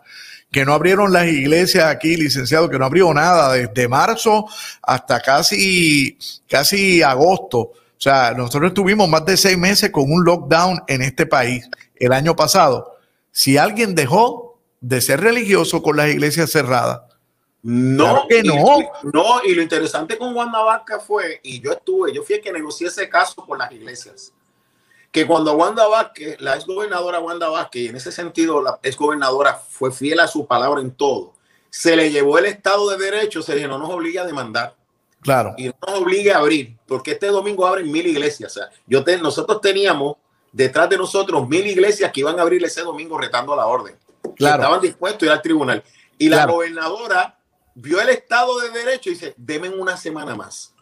[0.50, 4.46] que no abrieron las iglesias aquí, licenciado, que no abrió nada desde marzo
[4.82, 7.58] hasta casi, casi agosto.
[7.60, 12.12] O sea, nosotros estuvimos más de seis meses con un lockdown en este país el
[12.12, 12.96] año pasado.
[13.30, 14.49] Si alguien dejó
[14.80, 17.02] de ser religioso con las iglesias cerradas,
[17.62, 18.78] No, Claro que y- no.
[19.12, 22.50] no, y lo interesante con Wanda Vázquez fue, y yo estuve, yo fui el que
[22.52, 24.32] negocié ese caso por las iglesias,
[25.12, 28.96] que cuando Wanda Vázquez, la ex gobernadora Wanda Vázquez, y en ese sentido la ex
[28.96, 31.34] gobernadora fue fiel a su palabra en todo,
[31.68, 34.74] se le llevó el Estado de Derecho, se le no nos obliga a demandar
[35.20, 35.54] claro.
[35.58, 38.52] y no nos obligue a abrir, porque este domingo abren mil iglesias.
[38.56, 40.16] O sea, yo te- nosotros teníamos
[40.50, 43.94] detrás de nosotros mil iglesias que iban a abrir ese domingo retando la orden.
[44.36, 44.44] Que.
[44.44, 45.82] Estaban dispuestos a ir al tribunal.
[46.18, 46.52] Y la Claro.
[46.54, 47.38] gobernadora
[47.74, 50.74] vio el Estado de Derecho y dice, deben una semana más.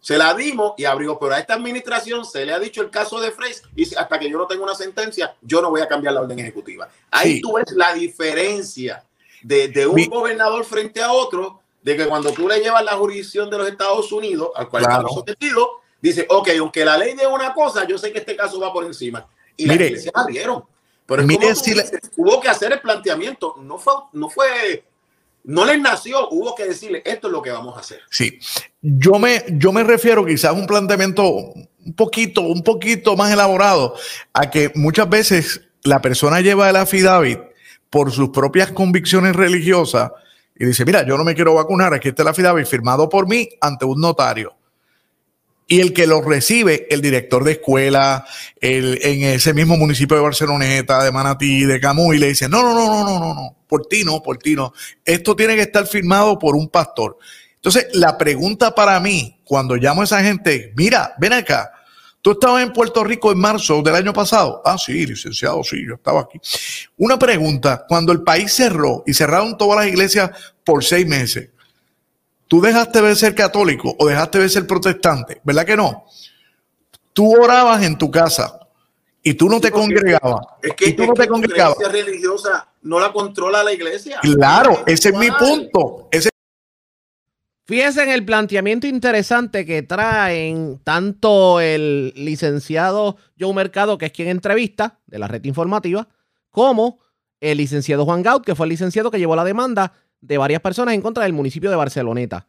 [0.00, 3.20] Se la dimos y abrió, pero a esta administración se le ha dicho el caso
[3.20, 5.86] de Freys y dice, hasta que yo no tenga una sentencia, yo no voy a
[5.86, 6.88] cambiar la orden ejecutiva.
[7.10, 7.40] Ahí Sí.
[7.40, 9.04] tú ves la diferencia
[9.42, 12.92] de, de un Mi- gobernador frente a otro, de que cuando tú le llevas la
[12.96, 15.02] jurisdicción de los Estados Unidos, al cual Claro.
[15.06, 15.68] estamos sometidos,
[16.00, 18.84] dice, ok, aunque la ley de una cosa, yo sé que este caso va por
[18.84, 19.26] encima.
[19.56, 19.86] Y Mire.
[19.86, 20.64] iglesias abrieron.
[21.06, 21.84] Pero es Mire como si le-
[22.16, 23.54] hubo que hacer el planteamiento.
[23.60, 24.84] No fue, no fue,
[25.44, 28.00] no les nació, hubo que decirle, esto es lo que vamos a hacer.
[28.10, 28.38] Sí,
[28.80, 33.94] yo me, yo me refiero quizás a un planteamiento un poquito, un poquito más elaborado,
[34.32, 37.40] a que muchas veces la persona lleva el affidavit
[37.90, 40.12] por sus propias convicciones religiosas
[40.54, 43.48] y dice, mira, yo no me quiero vacunar, aquí está el affidavit firmado por mí
[43.60, 44.54] ante un notario.
[45.66, 48.26] Y el que lo recibe, el director de escuela,
[48.60, 52.74] el, en ese mismo municipio de Barceloneta, de Manatí, de Camuy, le dice, no, no,
[52.74, 54.72] no, no, no, no, no, por ti no, por ti no.
[55.04, 57.16] Esto tiene que estar firmado por un pastor.
[57.54, 61.70] Entonces, la pregunta para mí, cuando llamo a esa gente, mira, ven acá,
[62.20, 64.60] tú estabas en Puerto Rico en marzo del año pasado.
[64.64, 66.40] Ah, sí, licenciado, sí, yo estaba aquí.
[66.96, 70.30] Una pregunta, cuando el país cerró y cerraron todas las iglesias
[70.64, 71.50] por seis meses,
[72.52, 75.40] ¿tú dejaste de ser católico o dejaste de ser protestante?
[75.42, 76.04] ¿Verdad que no?
[77.14, 78.60] Tú orabas en tu casa
[79.22, 80.44] y tú no te congregabas.
[80.62, 81.78] Es que, y tú es no que te tu congregabas.
[81.78, 84.18] creencia religiosa no la controla la iglesia.
[84.20, 86.08] Claro, ese es mi punto.
[86.10, 86.28] Ese
[87.64, 94.28] Fíjense en el planteamiento interesante que traen tanto el licenciado Joe Mercado, que es quien
[94.28, 96.06] entrevista de la red informativa,
[96.50, 96.98] como
[97.40, 100.94] el licenciado Juan Gaut, que fue el licenciado que llevó la demanda de varias personas
[100.94, 102.46] en contra del municipio de Barceloneta.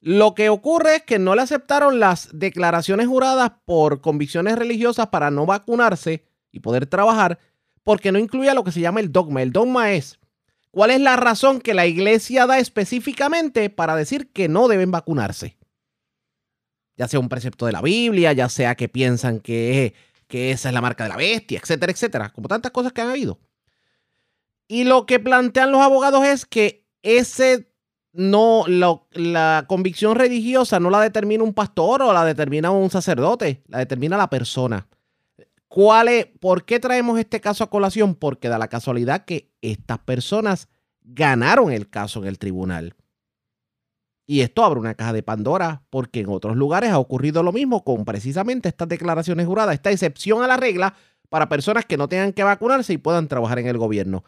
[0.00, 5.30] Lo que ocurre es que no le aceptaron las declaraciones juradas por convicciones religiosas para
[5.30, 7.38] no vacunarse y poder trabajar,
[7.82, 9.42] porque no incluía lo que se llama el dogma.
[9.42, 10.18] El dogma es
[10.76, 15.56] ¿Cuál es la razón que la iglesia da específicamente para decir que no deben vacunarse?
[16.98, 19.94] Ya sea un precepto de la Biblia, ya sea que piensan que,
[20.28, 23.08] que esa es la marca de la bestia, etcétera, etcétera, como tantas cosas que han
[23.08, 23.40] habido.
[24.68, 27.70] Y lo que plantean los abogados es que ese
[28.12, 33.78] no, la convicción religiosa no la determina un pastor o la determina un sacerdote, la
[33.78, 34.88] determina la persona.
[35.68, 38.14] ¿Cuál es, ¿Por qué traemos este caso a colación?
[38.14, 40.68] Porque da la casualidad que estas personas
[41.02, 42.94] ganaron el caso en el tribunal.
[44.26, 47.84] Y esto abre una caja de Pandora, porque en otros lugares ha ocurrido lo mismo
[47.84, 50.94] con precisamente estas declaraciones juradas, esta excepción a la regla
[51.28, 54.24] para personas que no tengan que vacunarse y puedan trabajar en el gobierno.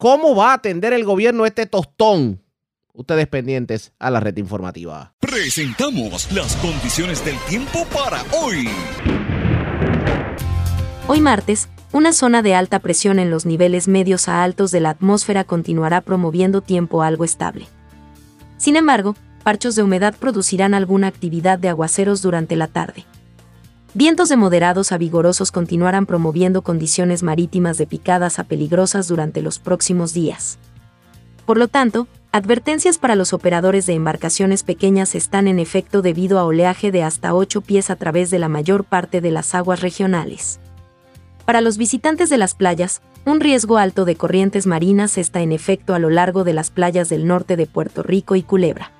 [0.00, 2.42] ¿Cómo va a atender el gobierno este tostón?
[2.94, 5.12] Ustedes pendientes a la red informativa.
[5.20, 8.66] Presentamos las condiciones del tiempo para hoy.
[11.06, 14.88] Hoy martes, una zona de alta presión en los niveles medios a altos de la
[14.88, 17.66] atmósfera continuará promoviendo tiempo algo estable.
[18.56, 23.04] Sin embargo, parchos de humedad producirán alguna actividad de aguaceros durante la tarde.
[23.92, 29.58] Vientos de moderados a vigorosos continuarán promoviendo condiciones marítimas de picadas a peligrosas durante los
[29.58, 30.58] próximos días.
[31.44, 36.44] Por lo tanto, advertencias para los operadores de embarcaciones pequeñas están en efecto debido a
[36.44, 40.60] oleaje de hasta 8 pies a través de la mayor parte de las aguas regionales.
[41.44, 45.94] Para los visitantes de las playas, un riesgo alto de corrientes marinas está en efecto
[45.94, 48.92] a lo largo de las playas del norte de Puerto Rico y Culebra.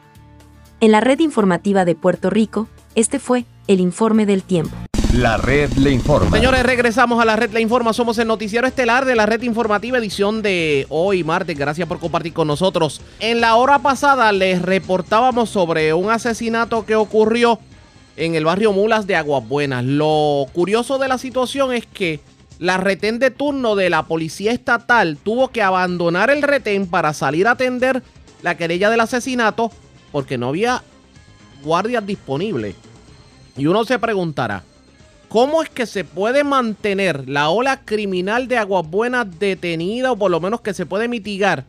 [0.81, 4.77] En la red informativa de Puerto Rico, este fue el informe del tiempo.
[5.15, 6.31] La red le informa.
[6.37, 7.93] Señores, regresamos a la red La Informa.
[7.93, 11.59] Somos el noticiero estelar de la red informativa edición de hoy martes.
[11.59, 13.01] Gracias por compartir con nosotros.
[13.19, 17.59] En la hora pasada les reportábamos sobre un asesinato que ocurrió
[18.17, 19.85] en el barrio Mulas de Aguas Buenas.
[19.85, 22.21] Lo curioso de la situación es que
[22.61, 27.49] la retén de turno de la policía estatal tuvo que abandonar el retén para salir
[27.49, 28.05] a atender
[28.43, 29.73] la querella del asesinato
[30.13, 30.85] porque no había
[31.65, 32.77] guardias disponibles.
[33.57, 34.63] Y uno se preguntará,
[35.29, 40.31] ¿cómo es que se puede mantener la ola criminal de Aguas Buenas detenida o por
[40.31, 41.65] lo menos que se puede mitigar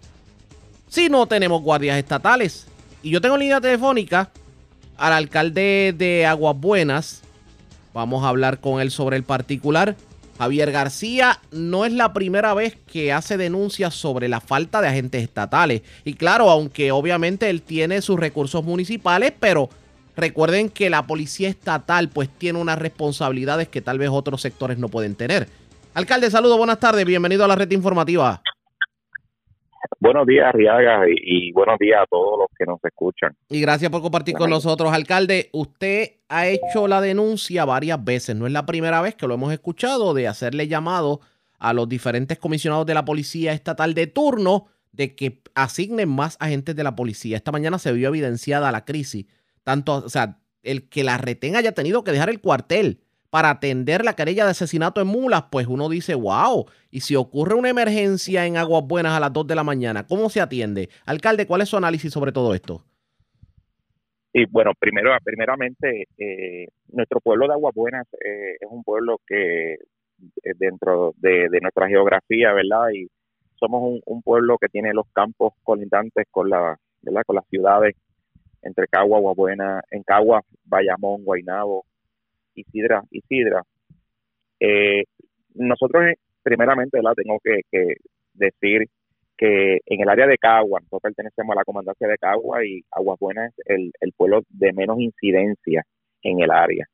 [0.87, 2.67] si no tenemos guardias estatales?
[3.03, 4.29] Y yo tengo línea telefónica
[4.97, 7.21] al alcalde de Aguas Buenas.
[7.93, 9.95] Vamos a hablar con él sobre el particular.
[10.37, 15.21] Javier García no es la primera vez que hace denuncias sobre la falta de agentes
[15.23, 15.81] estatales.
[16.03, 19.69] Y claro, aunque obviamente él tiene sus recursos municipales, pero
[20.21, 24.87] recuerden que la policía estatal pues tiene unas responsabilidades que tal vez otros sectores no
[24.87, 25.47] pueden tener.
[25.93, 28.41] Alcalde, saludos, buenas tardes, bienvenido a la red informativa.
[29.99, 33.35] Buenos días, Arriaga, y, buenos días a todos los que nos escuchan.
[33.49, 35.49] Y gracias por compartir con nosotros, alcalde.
[35.51, 39.51] Usted ha hecho la denuncia varias veces, no es la primera vez que lo hemos
[39.51, 41.19] escuchado, de hacerle llamado
[41.59, 46.75] a los diferentes comisionados de la policía estatal de turno de que asignen más agentes
[46.75, 47.37] de la policía.
[47.37, 49.25] Esta mañana se vio evidenciada la crisis,
[49.63, 54.03] tanto, o sea, el que la retén haya tenido que dejar el cuartel para atender
[54.03, 58.45] la querella de asesinato en mulas, pues uno dice, wow, y si ocurre una emergencia
[58.45, 60.89] en Aguas Buenas a las 2 de la mañana, ¿cómo se atiende?
[61.05, 62.83] Alcalde, ¿cuál es su análisis sobre todo esto?
[64.33, 69.73] Y bueno, primero, primeramente, eh, nuestro pueblo de Aguas Buenas eh, es un pueblo que
[69.73, 72.89] eh, dentro de, nuestra geografía, ¿verdad?
[72.93, 73.07] Y
[73.55, 77.23] somos un, pueblo que tiene los campos colindantes con la, ¿verdad?
[77.25, 77.95] Con las ciudades
[78.61, 81.85] entre Cagua, Aguas Buenas, en Cagua, Bayamón, Guaynabo,
[82.55, 83.63] Isidra, Isidra.
[84.59, 85.03] Eh,
[85.55, 87.61] nosotros, eh, primeramente, la tengo que,
[88.33, 88.87] decir
[89.37, 93.19] que en el área de Cagua, nosotros pertenecemos a la comandancia de Cagua y Aguas
[93.19, 95.83] Buenas es el, el pueblo de menos incidencia
[96.21, 96.85] en el área.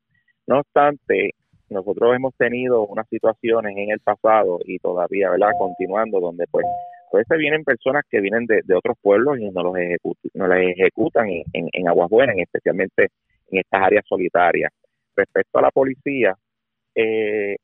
[0.46, 1.34] No obstante,
[1.70, 5.50] nosotros hemos tenido unas situaciones en el pasado y todavía, ¿verdad?
[5.58, 6.64] Continuando, donde pues
[7.12, 10.60] a veces vienen personas que vienen de, otros pueblos y no los ejecutan, no las
[10.60, 13.08] ejecutan en, en, en Aguas Buenas, especialmente
[13.50, 14.72] en estas áreas solitarias
[15.18, 16.34] respecto a la policía,
[16.94, 17.56] eh,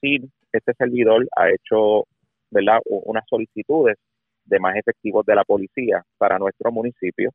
[0.00, 0.18] sí,
[0.52, 2.04] este servidor ha hecho
[2.50, 2.80] ¿verdad?
[2.86, 3.96] unas solicitudes
[4.44, 7.30] de más efectivos de la policía para nuestro municipio,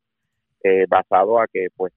[0.64, 1.94] eh, basado a que, pues,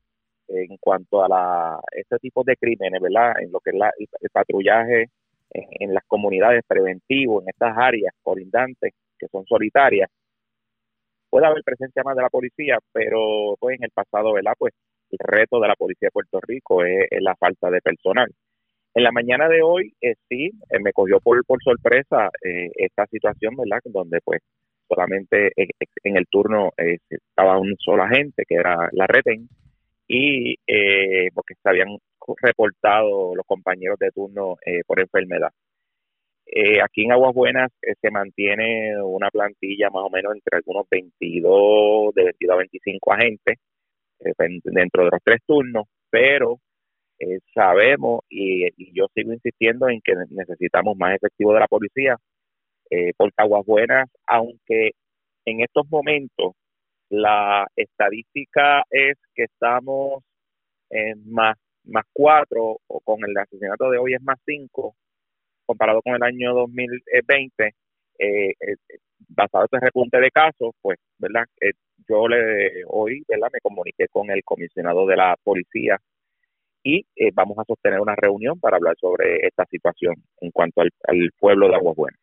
[0.48, 3.34] en cuanto a la, este tipo de crímenes, ¿verdad?
[3.40, 5.06] En lo que es la, el, patrullaje
[5.50, 8.92] en, las comunidades preventivo, en estas áreas colindantes
[9.22, 10.10] que son solitarias,
[11.30, 14.54] puede haber presencia más de la policía, pero pues en el pasado, ¿verdad?
[14.58, 14.74] Pues
[15.10, 18.28] el reto de la Policía de Puerto Rico es, la falta de personal.
[18.94, 23.06] En la mañana de hoy, eh, sí, eh, me cogió por, por sorpresa eh, esta
[23.06, 23.80] situación, ¿verdad?
[23.84, 24.40] Donde pues
[24.88, 29.48] solamente en el turno estaba un solo agente, que era la retén,
[30.06, 30.56] y
[31.32, 31.96] porque se habían
[32.42, 35.50] reportado los compañeros de turno por enfermedad.
[36.84, 37.70] Aquí en Aguas Buenas
[38.00, 43.58] se mantiene una plantilla más o menos entre algunos 22, de 22 a 25 agentes,
[44.24, 44.32] eh,
[44.64, 46.58] dentro de los tres turnos, pero
[47.18, 52.16] eh, sabemos y, yo sigo insistiendo en que necesitamos más efectivo de la policía
[52.90, 54.92] eh, por Caguas Buenas, aunque
[55.44, 56.52] en estos momentos
[57.08, 60.22] la estadística es que estamos
[60.90, 64.94] en más, más cuatro o con el asesinato de hoy es más cinco
[65.66, 67.74] comparado con el año 2020
[68.18, 68.52] eh,
[69.28, 71.44] basado en ese repunte de casos pues verdad
[72.08, 73.48] yo le hoy ¿verdad?
[73.52, 75.98] me comuniqué con el comisionado de la policía
[76.84, 81.30] y eh, vamos a sostener una reunión para hablar sobre esta situación en cuanto al,
[81.38, 82.20] pueblo de Aguas Buenas.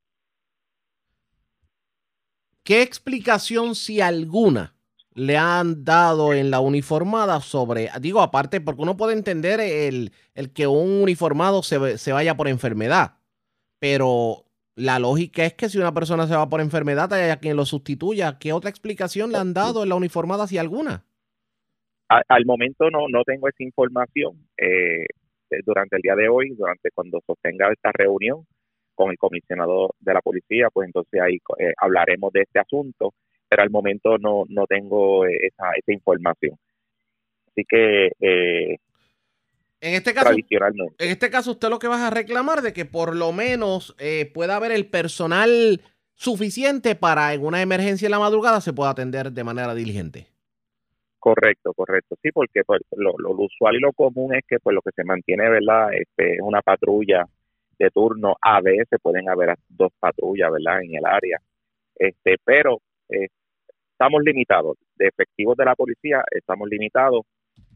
[2.64, 4.76] ¿Qué explicación, si alguna,
[5.14, 10.54] le han dado en la uniformada sobre, digo aparte, porque uno puede entender el, el
[10.54, 13.16] que un uniformado se, se vaya por enfermedad,
[13.80, 14.46] pero
[14.76, 18.38] la lógica es que si una persona se va por enfermedad, haya quien lo sustituya.
[18.40, 21.04] ¿Qué otra explicación le han dado en la uniformada, si alguna?
[22.08, 24.48] Al, momento no, no tengo esa información.
[24.58, 25.06] Eh,
[25.66, 28.46] durante el día de hoy, durante cuando sostenga esta reunión
[28.96, 33.14] con el comisionado de la policía, pues entonces ahí eh, hablaremos de este asunto,
[33.48, 36.56] pero al momento no, no tengo esa, esa información.
[37.48, 38.78] Así que eh,
[39.82, 43.16] en este caso, en este caso, usted lo que vas a reclamar de que por
[43.16, 45.82] lo menos eh, pueda haber el personal
[46.16, 50.28] suficiente para en una emergencia en la madrugada se pueda atender de manera diligente.
[51.18, 52.16] Correcto, correcto.
[52.22, 55.50] Sí, porque pues, lo, usual y lo común es que pues lo que se mantiene,
[55.50, 55.94] ¿verdad?
[55.94, 57.26] Este, es una patrulla
[57.78, 58.36] de turno.
[58.42, 60.82] A veces pueden haber dos patrullas, ¿verdad?
[60.82, 61.38] En el área.
[61.96, 62.80] Este, pero
[63.10, 63.28] eh,
[63.92, 64.78] estamos limitados.
[64.96, 67.26] De efectivos de la policía estamos limitados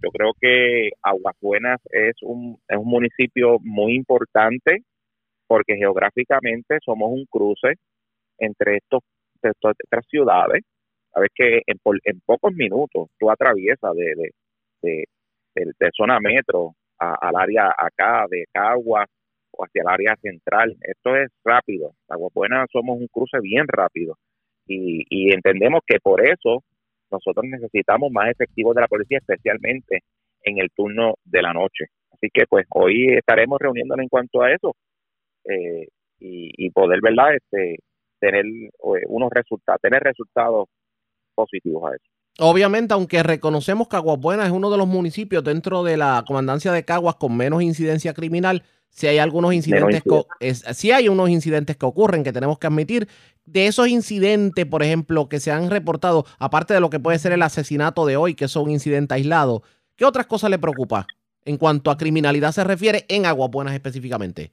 [0.03, 4.83] yo creo que Aguas Buenas es un, es un municipio muy importante
[5.47, 7.75] porque geográficamente somos un cruce
[8.37, 9.01] entre estos,
[9.41, 10.63] estas ciudades.
[11.13, 14.31] Sabes que en, en pocos minutos tú atraviesas de,
[14.81, 15.05] de,
[15.55, 19.07] de, zona metro al área acá, de Caguas
[19.51, 20.75] o hacia el área central.
[20.81, 21.91] Esto es rápido.
[22.09, 24.17] Agua Buena somos un cruce bien rápido
[24.65, 26.63] y entendemos que por eso
[27.13, 30.03] nosotros necesitamos más efectivos de la policía, especialmente
[30.43, 31.85] en el turno de la noche.
[32.11, 34.75] Así que pues hoy estaremos reuniéndonos en cuanto a eso
[35.45, 35.87] eh,
[36.19, 37.35] y, poder, ¿verdad?
[37.35, 37.79] Este,
[38.19, 40.67] tener eh, unos resultados, tener resultados
[41.35, 42.05] positivos a eso.
[42.39, 46.71] Obviamente, aunque reconocemos que Aguas Buenas es uno de los municipios dentro de la comandancia
[46.71, 48.63] de Caguas con menos incidencia criminal,
[48.93, 50.03] si hay algunos incidentes,
[50.73, 53.07] si hay unos incidentes que ocurren que tenemos que admitir.
[53.45, 57.33] De esos incidentes, por ejemplo, que se han reportado, aparte de lo que puede ser
[57.33, 59.63] el asesinato de hoy, que es un incidente aislado,
[59.97, 61.07] ¿qué otras cosas le preocupa
[61.43, 64.51] en cuanto a criminalidad se refiere en Aguas Buenas específicamente?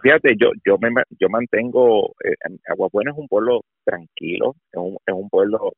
[0.00, 0.90] Fíjate, yo yo me
[1.20, 2.34] yo mantengo eh,
[2.68, 5.72] Aguas Buenas es un pueblo tranquilo, es un, es un pueblo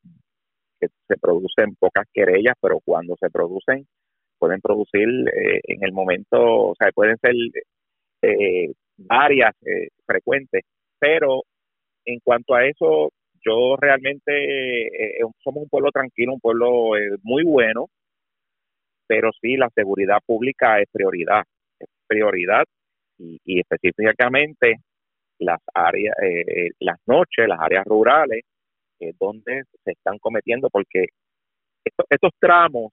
[0.78, 3.86] que se producen pocas querellas, pero cuando se producen
[4.47, 7.35] pueden producir eh, en el momento, o sea, pueden ser
[8.23, 10.62] eh, varias eh, frecuentes,
[11.01, 11.43] pero
[12.05, 13.10] en cuanto a eso,
[13.44, 16.93] yo realmente somos un pueblo tranquilo, un pueblo
[17.23, 17.86] muy bueno,
[19.09, 21.43] pero sí la seguridad pública es prioridad,
[21.78, 22.64] es prioridad.
[23.18, 24.77] Y, y específicamente
[25.39, 26.14] las áreas,
[26.81, 28.43] las noches, las áreas rurales,
[29.18, 31.06] donde se están cometiendo, porque
[32.10, 32.93] estos tramos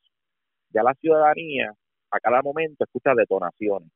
[0.74, 1.72] ya la ciudadanía
[2.12, 3.90] a cada momento escucha detonaciones,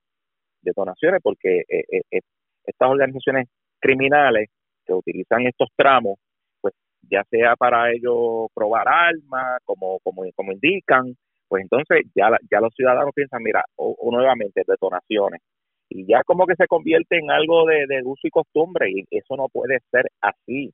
[0.61, 2.19] detonaciones porque eh, eh, eh,
[2.65, 3.47] estas organizaciones
[3.79, 4.49] criminales
[4.85, 6.17] que utilizan estos tramos,
[6.61, 6.73] pues
[7.09, 11.15] ya sea para ellos probar armas, como, como, como indican,
[11.47, 15.41] pues entonces ya, ya los ciudadanos piensan, mira, o, nuevamente detonaciones.
[15.89, 19.47] Y ya como que se convierte en algo de uso y costumbre, y eso no
[19.47, 20.73] puede ser así.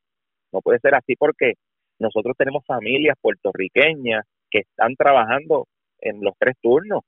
[0.51, 1.53] No puede ser así porque
[1.99, 5.67] nosotros tenemos familias puertorriqueñas que están trabajando
[6.03, 7.01] en los tres turnos.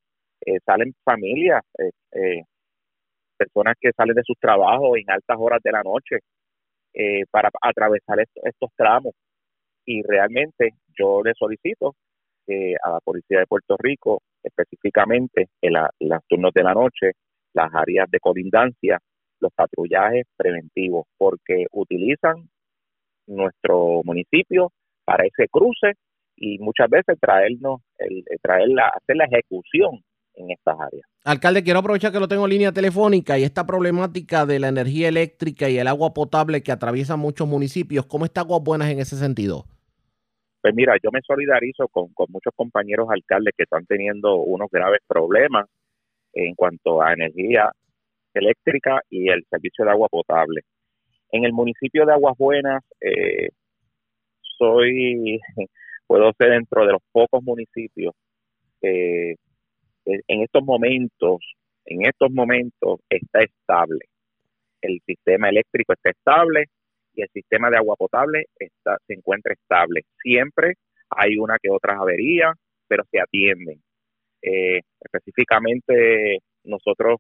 [0.46, 2.44] Eh, salen familias, eh, eh,
[3.38, 6.20] personas que salen de sus trabajos en altas horas de la noche
[7.30, 9.14] para atravesar estos tramos.
[9.86, 11.94] Y realmente yo le solicito
[12.48, 17.12] a la Policía de Puerto Rico, específicamente en los turnos de la noche,
[17.54, 19.00] las áreas de colindancia,
[19.42, 22.48] los patrullajes preventivos, porque utilizan
[23.28, 24.72] nuestro municipio
[25.04, 25.94] para ese cruce
[26.36, 30.04] y muchas veces traernos, el, traerla, hacer la ejecución
[30.36, 31.08] en estas áreas.
[31.24, 35.08] Alcalde, quiero aprovechar que lo tengo en línea telefónica y esta problemática de la energía
[35.08, 39.16] eléctrica y el agua potable que atraviesa muchos municipios, ¿cómo está Aguas Buenas en ese
[39.16, 39.66] sentido?
[40.62, 45.00] Pues mira, yo me solidarizo con, con muchos compañeros alcaldes que están teniendo unos graves
[45.08, 45.68] problemas
[46.34, 47.72] en cuanto a energía
[48.34, 50.62] eléctrica y el servicio de agua potable.
[51.32, 53.50] En el municipio de Aguas Buenas, eh,
[54.58, 55.40] soy
[56.08, 58.14] puedo ser dentro de los pocos municipios
[58.82, 59.36] que
[60.06, 61.40] en estos momentos,
[61.86, 64.06] en estos momentos está estable.
[64.82, 66.66] El sistema eléctrico está estable
[67.16, 70.02] y el sistema de agua potable está, se encuentra estable.
[70.22, 70.74] Siempre
[71.10, 72.54] hay una que otra avería,
[72.88, 73.82] pero se atienden.
[74.42, 77.20] Eh, específicamente nosotros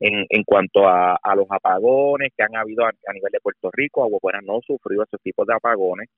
[0.00, 4.02] en, en cuanto a, a, los apagones que han habido a, nivel de Puerto Rico,
[4.02, 6.08] Agua Buena no sufrió esos tipos de apagones,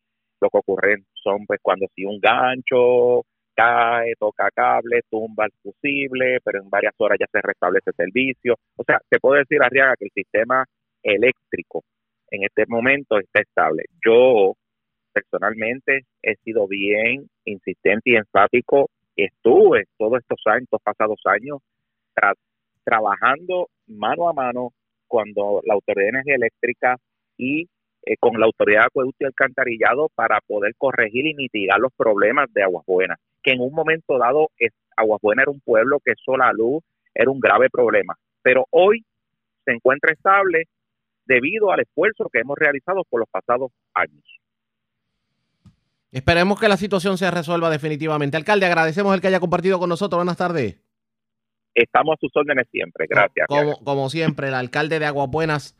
[0.43, 3.25] lo que ocurre son pues cuando si un gancho
[3.55, 8.57] cae, toca cable, tumba el fusible, pero en varias horas ya se restablece el servicio.
[8.77, 10.65] O sea, se puede decir, Arriaga, que el sistema
[11.03, 11.85] eléctrico
[12.31, 13.85] en este momento está estable.
[14.05, 14.55] Yo
[15.13, 18.89] personalmente he sido bien insistente y enfático.
[19.17, 21.59] Estuve todos estos años, estos pasados años,
[22.85, 24.71] trabajando mano a mano
[25.07, 26.97] cuando la Autoridad de Energía Eléctrica
[27.37, 27.69] y
[28.05, 32.53] eh, con la Autoridad de Acueducto y Alcantarillado para poder corregir y mitigar los problemas
[32.53, 36.13] de Aguas Buenas, que en un momento dado es, Aguas Buenas era un pueblo que
[36.25, 36.83] sola luz
[37.15, 39.05] era un grave problema, pero hoy
[39.65, 40.65] se encuentra estable
[41.27, 44.25] debido al esfuerzo que hemos realizado por los pasados años.
[46.11, 48.37] Esperemos que la situación se resuelva definitivamente.
[48.37, 50.19] Alcalde, agradecemos el que haya compartido con nosotros.
[50.19, 50.79] Buenas tardes.
[51.75, 53.07] Estamos a sus órdenes siempre.
[53.09, 53.47] Gracias.
[53.47, 55.77] Como, como siempre, el alcalde de Aguas Buenas,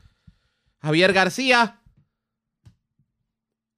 [0.81, 1.82] Javier García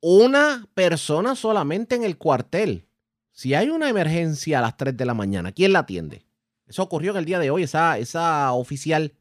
[0.07, 2.85] una persona solamente en el cuartel.
[3.31, 6.27] Si hay una emergencia a las 3 de la mañana, ¿quién la atiende?
[6.67, 7.63] Eso ocurrió en el día de hoy.
[7.63, 9.13] Esa, esa oficial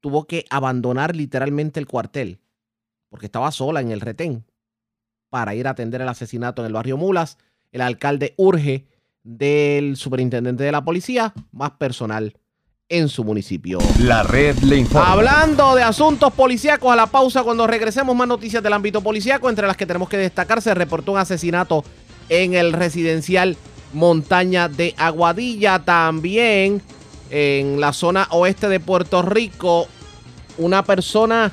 [0.00, 2.40] tuvo que abandonar literalmente el cuartel
[3.10, 4.46] porque estaba sola en el retén
[5.28, 7.36] para ir a atender el asesinato en el barrio Mulas.
[7.70, 8.86] El alcalde urge
[9.22, 12.40] del superintendente de la policía más personal
[12.88, 13.78] en su municipio.
[14.00, 15.10] La red le informa.
[15.12, 19.66] Hablando de asuntos policíacos, a la pausa cuando regresemos más noticias del ámbito policíaco, entre
[19.66, 21.84] las que tenemos que destacar, se reportó un asesinato
[22.28, 23.56] en el residencial
[23.92, 26.80] Montaña de Aguadilla, también
[27.30, 29.88] en la zona oeste de Puerto Rico,
[30.58, 31.50] una persona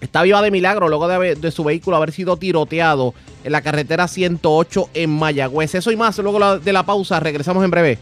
[0.00, 4.06] está viva de milagro luego de, de su vehículo haber sido tiroteado en la carretera
[4.06, 5.74] 108 en Mayagüez.
[5.74, 7.98] Eso y más luego de la pausa, regresamos en breve.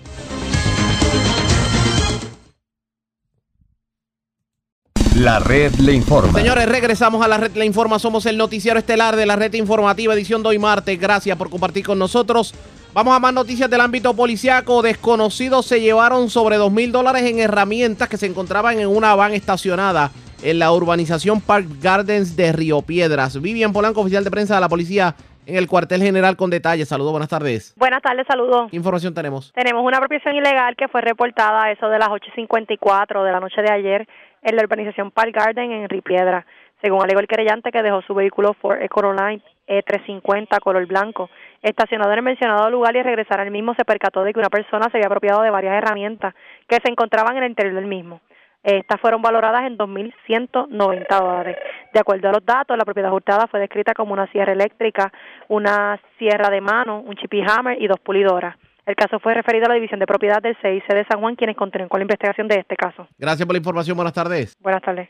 [5.16, 6.32] La red le informa.
[6.32, 8.00] Señores, regresamos a la red le informa.
[8.00, 10.98] Somos el noticiero estelar de la red informativa edición de hoy martes.
[10.98, 12.52] Gracias por compartir con nosotros.
[12.92, 14.82] Vamos a más noticias del ámbito policiaco.
[14.82, 19.34] Desconocidos se llevaron sobre dos mil dólares en herramientas que se encontraban en una van
[19.34, 20.10] estacionada
[20.42, 23.40] en la urbanización Park Gardens de Río Piedras.
[23.40, 25.14] Vivian Polanco, oficial de prensa de la policía
[25.46, 26.88] en el cuartel general con detalles.
[26.88, 27.72] Saludos, buenas tardes.
[27.76, 28.68] Buenas tardes, saludos.
[28.70, 29.52] ¿Qué información tenemos?
[29.52, 33.62] Tenemos una apropiación ilegal que fue reportada a eso de las 8.54 de la noche
[33.62, 34.08] de ayer
[34.44, 36.46] en la urbanización Park Garden en Ripiedra.
[36.80, 41.30] Según alegó el querellante que dejó su vehículo Ford Econoline E350 color blanco
[41.62, 44.50] estacionado en el mencionado lugar y al regresar al mismo se percató de que una
[44.50, 46.34] persona se había apropiado de varias herramientas
[46.68, 48.20] que se encontraban en el interior del mismo.
[48.62, 51.56] Estas fueron valoradas en 2.190 dólares.
[51.92, 55.12] De acuerdo a los datos, la propiedad hurtada fue descrita como una sierra eléctrica,
[55.48, 58.56] una sierra de mano, un chippy hammer y dos pulidoras.
[58.86, 61.56] El caso fue referido a la División de Propiedad del CIC de San Juan, quienes
[61.56, 63.08] continúan con la investigación de este caso.
[63.18, 63.96] Gracias por la información.
[63.96, 64.56] Buenas tardes.
[64.60, 65.08] Buenas tardes.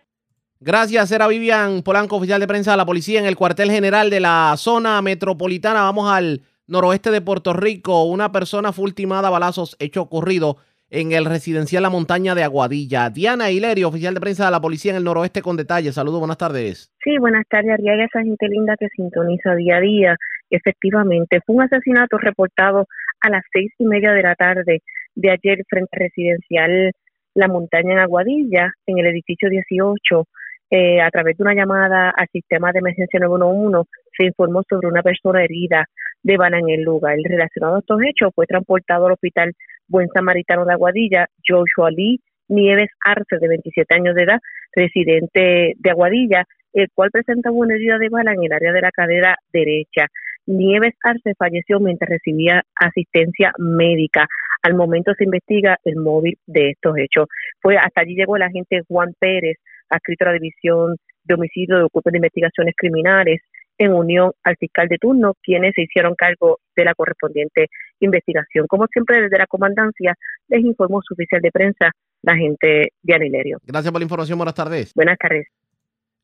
[0.61, 4.21] Gracias, era Vivian Polanco, oficial de prensa de la policía en el cuartel general de
[4.21, 5.83] la zona metropolitana.
[5.83, 8.05] Vamos al noroeste de Puerto Rico.
[8.05, 10.57] Una persona fue ultimada a balazos, hecho ocurrido
[10.91, 13.11] en el residencial La Montaña de Aguadilla.
[13.11, 15.97] Diana Hilerio, oficial de prensa de la policía en el noroeste con detalles.
[15.97, 16.93] Saludos, buenas tardes.
[17.03, 20.17] Sí, buenas tardes, Ariaga, esa gente linda que sintoniza día a día.
[20.51, 22.87] Efectivamente, fue un asesinato reportado
[23.25, 24.83] a las seis y media de la tarde
[25.15, 26.93] de ayer frente al residencial
[27.35, 30.25] La Montaña en Aguadilla, en el edificio 18.
[30.71, 35.03] Eh, a través de una llamada al sistema de emergencia 911 se informó sobre una
[35.03, 35.87] persona herida
[36.23, 37.17] de bala en el lugar.
[37.23, 39.53] Relacionado a estos hechos, fue transportado al hospital
[39.89, 44.39] Buen Samaritano de Aguadilla, Joshua Lee Nieves Arce, de 27 años de edad,
[44.75, 46.45] residente de Aguadilla,
[46.75, 50.09] el cual presenta una herida de bala en el área de la cadera derecha.
[50.47, 54.27] Nieves Arce falleció mientras recibía asistencia médica.
[54.63, 57.29] Al momento se investiga el móvil de estos hechos.
[57.61, 59.59] Fue hasta allí llegó el agente Juan Pérez,
[59.89, 63.41] adscrito a la División de Homicidio de Ocupas de Investigaciones Criminales,
[63.79, 67.67] en unión al fiscal de turno, quienes se hicieron cargo de la correspondiente
[68.01, 68.67] investigación.
[68.69, 70.15] Como siempre, desde la comandancia
[70.49, 71.91] les informó su oficial de prensa,
[72.23, 73.59] la agente Diana Hilerio.
[73.67, 74.39] Gracias por la información.
[74.39, 74.93] Buenas tardes.
[74.95, 75.49] Buenas tardes.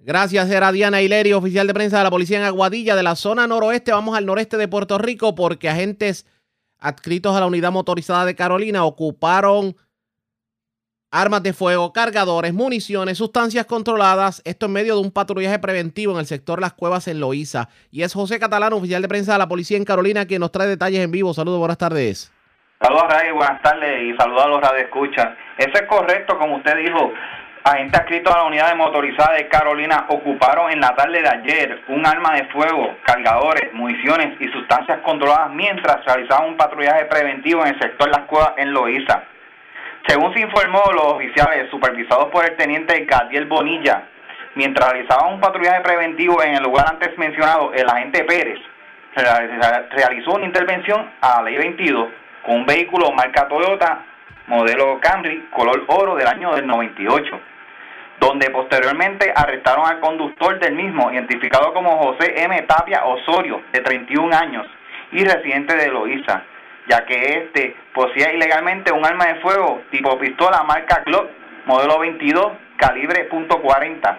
[0.02, 3.46] Gracias, era Diana Hilerio, oficial de prensa de la policía en Aguadilla, de la zona
[3.46, 3.92] noroeste.
[3.92, 6.26] Vamos al noreste de Puerto Rico porque agentes
[6.78, 9.76] adscritos a la unidad motorizada de Carolina ocuparon
[11.10, 14.40] armas de fuego, cargadores, municiones, sustancias controladas.
[14.46, 17.68] Esto en medio de un patrullaje preventivo en el sector Las Cuevas en Loíza.
[17.90, 20.66] Y es José Catalán, oficial de prensa de la policía en Carolina, quien nos trae
[20.66, 21.34] detalles en vivo.
[21.34, 22.32] Saludos, buenas tardes.
[22.80, 25.28] Saludos, Ray, buenas tardes y saludos a los radioescuchas.
[25.58, 27.12] Eso es correcto, como usted dijo.
[27.62, 31.82] Agentes adscritos a la unidad de motorizada de Carolina ocuparon en la tarde de ayer
[31.88, 37.74] un arma de fuego, cargadores, municiones y sustancias controladas mientras realizaban un patrullaje preventivo en
[37.74, 39.24] el sector Las Cuevas en Loíza.
[40.06, 44.04] Según se informó, los oficiales supervisados por el teniente Gadiel Bonilla,
[44.54, 48.58] mientras realizaban un patrullaje preventivo en el lugar antes mencionado, el agente Pérez
[49.14, 52.08] realizó una intervención a la ley 22
[52.42, 54.04] con un vehículo marca Toyota
[54.50, 57.40] modelo Camry color oro del año del 98,
[58.20, 62.62] donde posteriormente arrestaron al conductor del mismo, identificado como José M.
[62.62, 64.66] Tapia Osorio, de 31 años
[65.12, 66.44] y residente de Loíza
[66.88, 71.28] ya que este poseía ilegalmente un arma de fuego tipo pistola marca Glock
[71.66, 74.16] modelo 22 calibre .40,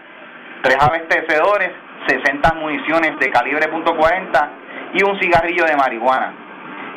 [0.62, 1.72] tres abastecedores,
[2.08, 4.50] 60 municiones de calibre .40
[4.94, 6.34] y un cigarrillo de marihuana.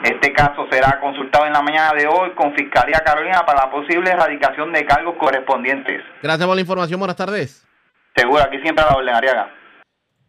[0.04, 4.10] Este caso será consultado en la mañana de hoy con Fiscalía Carolina para la posible
[4.10, 6.02] erradicación de cargos correspondientes.
[6.22, 7.66] Gracias por la información, buenas tardes.
[8.14, 9.50] Seguro, aquí siempre a la orden, Ariaga.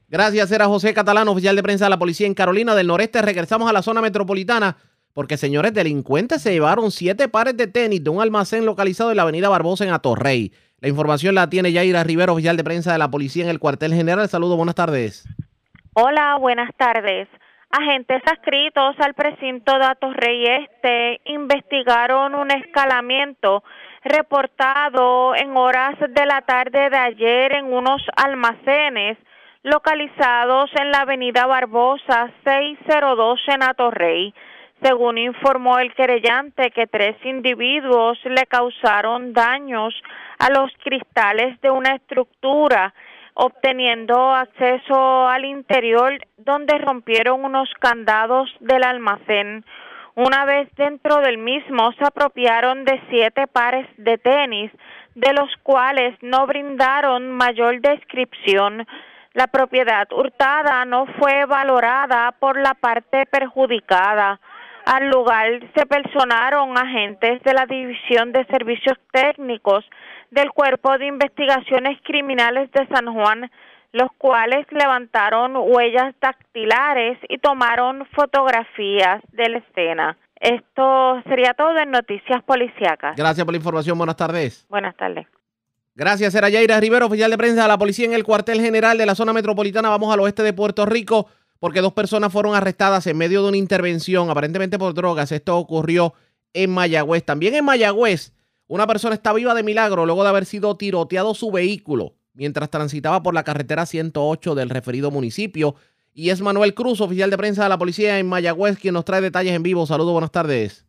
[0.07, 3.21] Gracias, era José Catalán, oficial de prensa de la policía en Carolina del Noreste.
[3.21, 4.77] Regresamos a la zona metropolitana
[5.13, 9.23] porque, señores, delincuentes se llevaron siete pares de tenis de un almacén localizado en la
[9.23, 10.53] avenida Barbosa en Atorrey.
[10.79, 13.93] La información la tiene Yaira Rivero, oficial de prensa de la policía en el cuartel
[13.93, 14.29] general.
[14.29, 15.27] Saludos, buenas tardes.
[15.95, 17.27] Hola, buenas tardes.
[17.77, 23.65] Agentes adscritos al precinto de Atorrey Este investigaron un escalamiento
[24.01, 29.17] reportado en horas de la tarde de ayer en unos almacenes
[29.63, 34.33] localizados en la avenida Barbosa 602 en Atorrey.
[34.81, 39.93] según informó el querellante que tres individuos le causaron daños
[40.39, 42.93] a los cristales de una estructura,
[43.35, 49.63] obteniendo acceso al interior donde rompieron unos candados del almacén.
[50.15, 54.71] Una vez dentro del mismo se apropiaron de siete pares de tenis,
[55.13, 58.87] de los cuales no brindaron mayor descripción.
[59.33, 64.39] La propiedad hurtada no fue valorada por la parte perjudicada.
[64.85, 69.83] Al lugar se personaron agentes de la División de Servicios Técnicos
[70.31, 73.49] del Cuerpo de Investigaciones Criminales de San Juan,
[73.91, 80.17] los cuales levantaron huellas dactilares y tomaron fotografías de la escena.
[80.39, 83.15] Esto sería todo en Noticias Policíacas.
[83.15, 83.97] Gracias por la información.
[83.97, 84.65] Buenas tardes.
[84.69, 85.27] Buenas tardes.
[85.97, 89.05] Gracias, era Yaira Rivero, oficial de prensa de la policía en el cuartel general de
[89.05, 89.87] la zona metropolitana.
[89.87, 91.29] Vamos al oeste de Puerto Rico
[91.59, 95.31] porque dos personas fueron arrestadas en medio de una intervención, aparentemente por drogas.
[95.31, 96.13] Esto ocurrió
[96.53, 97.23] en Mayagüez.
[97.23, 98.33] También en Mayagüez,
[98.67, 103.21] una persona está viva de milagro luego de haber sido tiroteado su vehículo mientras transitaba
[103.21, 105.75] por la carretera 108 del referido municipio.
[106.13, 109.21] Y es Manuel Cruz, oficial de prensa de la policía en Mayagüez, quien nos trae
[109.21, 109.85] detalles en vivo.
[109.85, 110.87] Saludos, buenas tardes.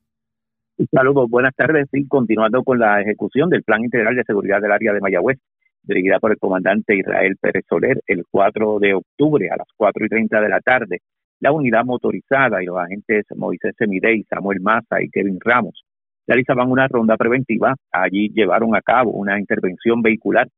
[0.90, 1.88] Saludos, buenas tardes.
[1.92, 5.38] Sí, continuando con la ejecución del Plan Integral de Seguridad del Área de Mayagüez,
[5.82, 10.08] dirigida por el comandante Israel Pérez Soler, el 4 de octubre a las 4 y
[10.08, 11.00] 30 de la tarde,
[11.40, 15.85] la unidad motorizada y los agentes Moisés Semidey, Samuel Maza y Kevin Ramos
[16.26, 17.74] realizaban una ronda preventiva.
[17.92, 20.48] Allí llevaron a cabo una intervención vehicular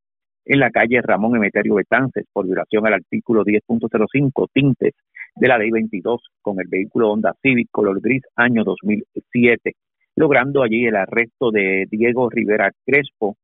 [0.44, 4.94] en la calle Ramón Emeterio Betances por violación al artículo 10.05 tintes
[5.36, 9.74] de la ley 22 con el vehículo Honda Civic color gris año 2007
[10.18, 13.36] logrando allí el arresto de Diego Rivera Crespo,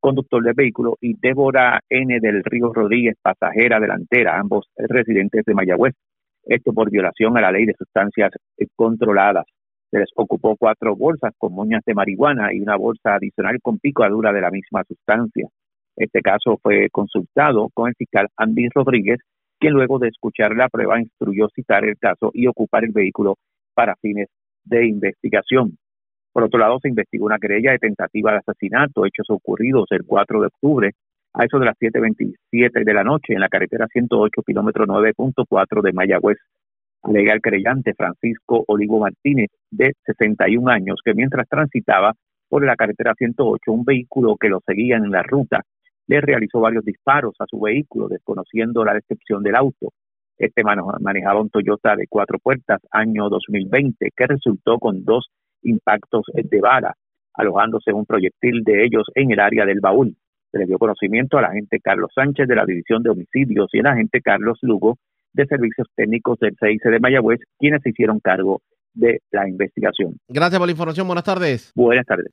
[0.00, 2.18] conductor del vehículo, y Débora N.
[2.18, 5.94] del Río Rodríguez, pasajera delantera, ambos residentes de Mayagüez.
[6.46, 8.32] Esto por violación a la ley de sustancias
[8.74, 9.44] controladas.
[9.94, 14.32] Se les ocupó cuatro bolsas con moñas de marihuana y una bolsa adicional con picadura
[14.32, 15.46] de la misma sustancia.
[15.94, 19.20] Este caso fue consultado con el fiscal Andy Rodríguez,
[19.56, 23.36] quien luego de escuchar la prueba instruyó citar el caso y ocupar el vehículo
[23.72, 24.26] para fines
[24.64, 25.78] de investigación.
[26.32, 30.40] Por otro lado, se investigó una querella de tentativa de asesinato, hechos ocurridos el 4
[30.40, 30.90] de octubre
[31.34, 35.92] a eso de las 7.27 de la noche en la carretera 108, kilómetro 9.4 de
[35.92, 36.38] Mayagüez.
[37.04, 42.14] Alega el creyente Francisco Olivo Martínez, de 61 años, que mientras transitaba
[42.48, 45.60] por la carretera 108, un vehículo que lo seguía en la ruta
[46.06, 49.92] le realizó varios disparos a su vehículo, desconociendo la descripción del auto.
[50.36, 55.28] Este manejaba un Toyota de cuatro puertas, año 2020, que resultó con dos
[55.62, 56.94] impactos de bala,
[57.34, 60.14] alojándose un proyectil de ellos en el área del baúl.
[60.50, 63.86] Se le dio conocimiento al agente Carlos Sánchez de la División de Homicidios y al
[63.86, 64.98] agente Carlos Lugo
[65.34, 68.62] de Servicios Técnicos del CIC de Mayagüez, quienes se hicieron cargo
[68.94, 70.16] de la investigación.
[70.28, 71.06] Gracias por la información.
[71.06, 71.72] Buenas tardes.
[71.74, 72.32] Buenas tardes.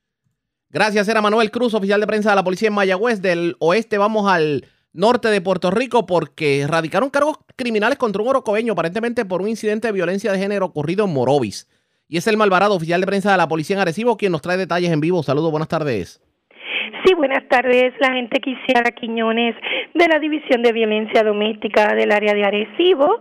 [0.69, 3.21] Gracias, era Manuel Cruz, oficial de prensa de la policía en Mayagüez.
[3.21, 8.73] Del oeste vamos al norte de Puerto Rico porque radicaron cargos criminales contra un orocobeño,
[8.73, 11.67] aparentemente por un incidente de violencia de género ocurrido en Morovis.
[12.07, 14.57] Y es el Malvarado, oficial de prensa de la Policía en Arecibo, quien nos trae
[14.57, 15.23] detalles en vivo.
[15.23, 16.21] Saludos, buenas tardes.
[17.15, 17.93] Buenas tardes.
[17.99, 19.55] La gente quisiera Quiñones
[19.93, 23.19] de la División de Violencia Doméstica del área de Arecibo,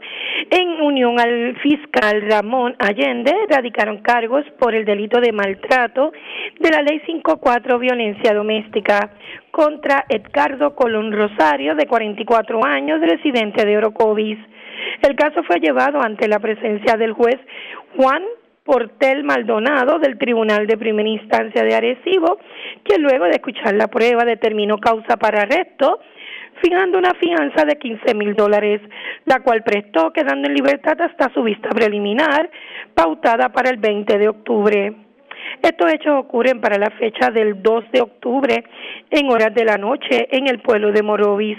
[0.51, 6.13] en unión al fiscal Ramón Allende, radicaron cargos por el delito de maltrato
[6.61, 9.11] de la Ley 54 Violencia Doméstica
[9.51, 14.39] contra Edgardo Colón Rosario, de 44 años, residente de Orocovis.
[15.03, 17.39] El caso fue llevado ante la presencia del juez
[17.97, 18.23] Juan
[18.71, 22.39] Portel Maldonado del Tribunal de Primera Instancia de Arecibo,
[22.85, 25.99] que luego de escuchar la prueba determinó causa para arresto,
[26.63, 28.81] fijando una fianza de 15 mil dólares,
[29.25, 32.49] la cual prestó quedando en libertad hasta su vista preliminar,
[32.95, 34.95] pautada para el 20 de octubre.
[35.63, 38.65] Estos hechos ocurren para la fecha del 2 de octubre
[39.11, 41.59] en horas de la noche en el pueblo de Morovis,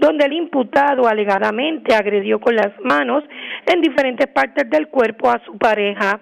[0.00, 3.22] donde el imputado alegadamente agredió con las manos
[3.64, 6.18] en diferentes partes del cuerpo a su pareja.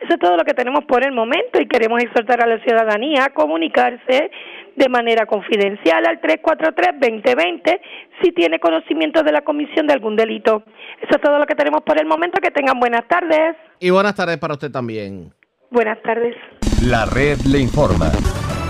[0.00, 3.24] Eso es todo lo que tenemos por el momento y queremos exhortar a la ciudadanía
[3.24, 4.30] a comunicarse
[4.76, 7.80] de manera confidencial al 343-2020
[8.22, 10.62] si tiene conocimiento de la comisión de algún delito.
[11.02, 12.40] Eso es todo lo que tenemos por el momento.
[12.40, 13.56] Que tengan buenas tardes.
[13.80, 15.32] Y buenas tardes para usted también.
[15.70, 16.36] Buenas tardes.
[16.84, 18.10] La red le informa.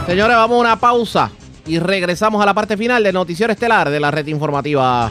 [0.07, 1.31] Señores, vamos a una pausa
[1.67, 5.11] y regresamos a la parte final del noticiero estelar de la red informativa.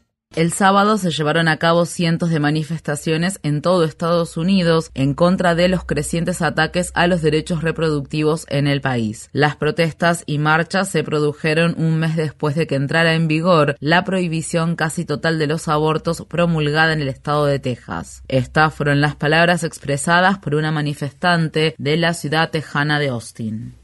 [0.33, 5.55] El sábado se llevaron a cabo cientos de manifestaciones en todo Estados Unidos en contra
[5.55, 9.29] de los crecientes ataques a los derechos reproductivos en el país.
[9.33, 14.05] Las protestas y marchas se produjeron un mes después de que entrara en vigor la
[14.05, 18.23] prohibición casi total de los abortos promulgada en el estado de Texas.
[18.29, 23.80] Estas fueron las palabras expresadas por una manifestante de la ciudad tejana de Austin.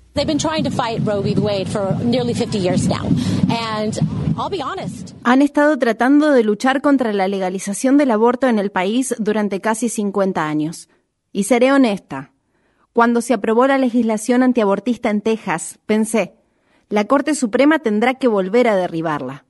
[5.24, 9.90] Han estado tratando de luchar contra la legalización del aborto en el país durante casi
[9.90, 10.90] 50 años.
[11.32, 12.34] Y seré honesta.
[12.94, 16.34] Cuando se aprobó la legislación antiabortista en Texas, pensé,
[16.90, 19.46] la Corte Suprema tendrá que volver a derribarla.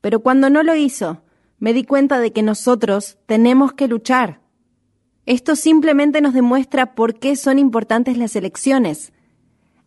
[0.00, 1.22] Pero cuando no lo hizo,
[1.60, 4.40] me di cuenta de que nosotros tenemos que luchar.
[5.26, 9.12] Esto simplemente nos demuestra por qué son importantes las elecciones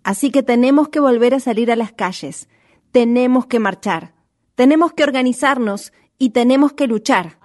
[0.05, 2.47] Así que tenemos que volver a salir a las calles,
[2.91, 4.13] tenemos que marchar,
[4.53, 7.39] tenemos que organizarnos y tenemos que luchar.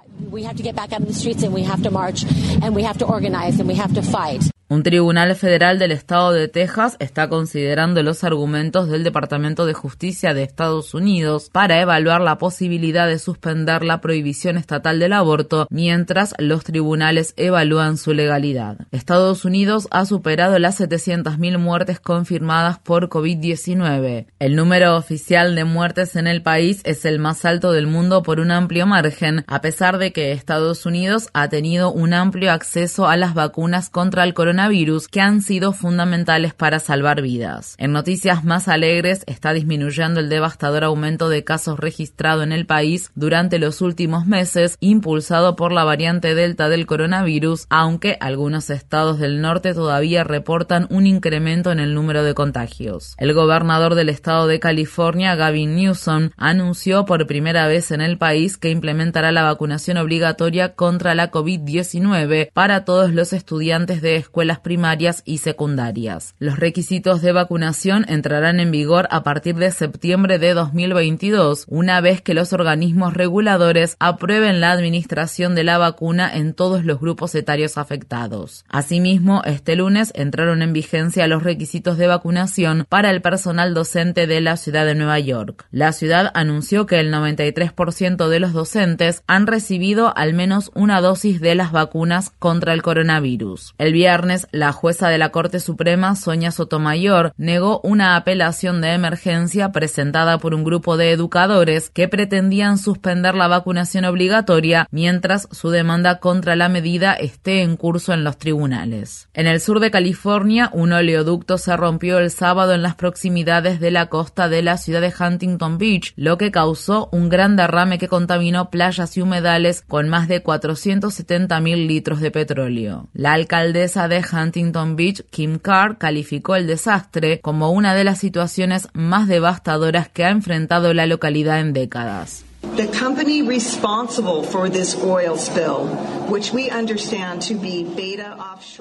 [4.72, 10.32] Un tribunal federal del estado de Texas está considerando los argumentos del Departamento de Justicia
[10.32, 16.36] de Estados Unidos para evaluar la posibilidad de suspender la prohibición estatal del aborto mientras
[16.38, 18.76] los tribunales evalúan su legalidad.
[18.92, 24.26] Estados Unidos ha superado las 700.000 muertes confirmadas por COVID-19.
[24.38, 28.38] El número oficial de muertes en el país es el más alto del mundo por
[28.38, 33.16] un amplio margen, a pesar de que Estados Unidos ha tenido un amplio acceso a
[33.16, 37.74] las vacunas contra el coronavirus virus que han sido fundamentales para salvar vidas.
[37.78, 43.10] En noticias más alegres está disminuyendo el devastador aumento de casos registrado en el país
[43.14, 49.40] durante los últimos meses, impulsado por la variante Delta del coronavirus, aunque algunos estados del
[49.40, 53.14] norte todavía reportan un incremento en el número de contagios.
[53.18, 58.56] El gobernador del estado de California, Gavin Newsom, anunció por primera vez en el país
[58.56, 65.22] que implementará la vacunación obligatoria contra la COVID-19 para todos los estudiantes de escuelas primarias
[65.24, 66.34] y secundarias.
[66.38, 72.20] Los requisitos de vacunación entrarán en vigor a partir de septiembre de 2022, una vez
[72.20, 77.78] que los organismos reguladores aprueben la administración de la vacuna en todos los grupos etarios
[77.78, 78.64] afectados.
[78.68, 84.40] Asimismo, este lunes entraron en vigencia los requisitos de vacunación para el personal docente de
[84.40, 85.66] la ciudad de Nueva York.
[85.70, 91.40] La ciudad anunció que el 93% de los docentes han recibido al menos una dosis
[91.40, 93.74] de las vacunas contra el coronavirus.
[93.78, 99.72] El viernes la jueza de la Corte Suprema, Sonia Sotomayor, negó una apelación de emergencia
[99.72, 106.18] presentada por un grupo de educadores que pretendían suspender la vacunación obligatoria mientras su demanda
[106.18, 109.28] contra la medida esté en curso en los tribunales.
[109.34, 113.90] En el sur de California, un oleoducto se rompió el sábado en las proximidades de
[113.90, 118.08] la costa de la ciudad de Huntington Beach, lo que causó un gran derrame que
[118.08, 123.08] contaminó playas y humedales con más de 470 mil litros de petróleo.
[123.12, 128.88] La alcaldesa de Huntington Beach, Kim Carr, calificó el desastre como una de las situaciones
[128.92, 132.44] más devastadoras que ha enfrentado la localidad en décadas.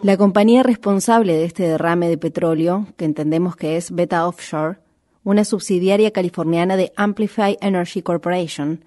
[0.04, 4.80] La compañía responsable de este derrame de petróleo, que entendemos que es Beta Offshore,
[5.24, 8.84] una subsidiaria californiana de Amplify Energy Corporation,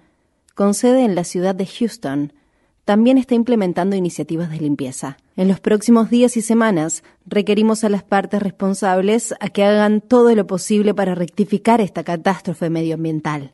[0.55, 2.33] con sede en la ciudad de Houston,
[2.85, 5.17] también está implementando iniciativas de limpieza.
[5.35, 10.35] En los próximos días y semanas requerimos a las partes responsables a que hagan todo
[10.35, 13.51] lo posible para rectificar esta catástrofe medioambiental.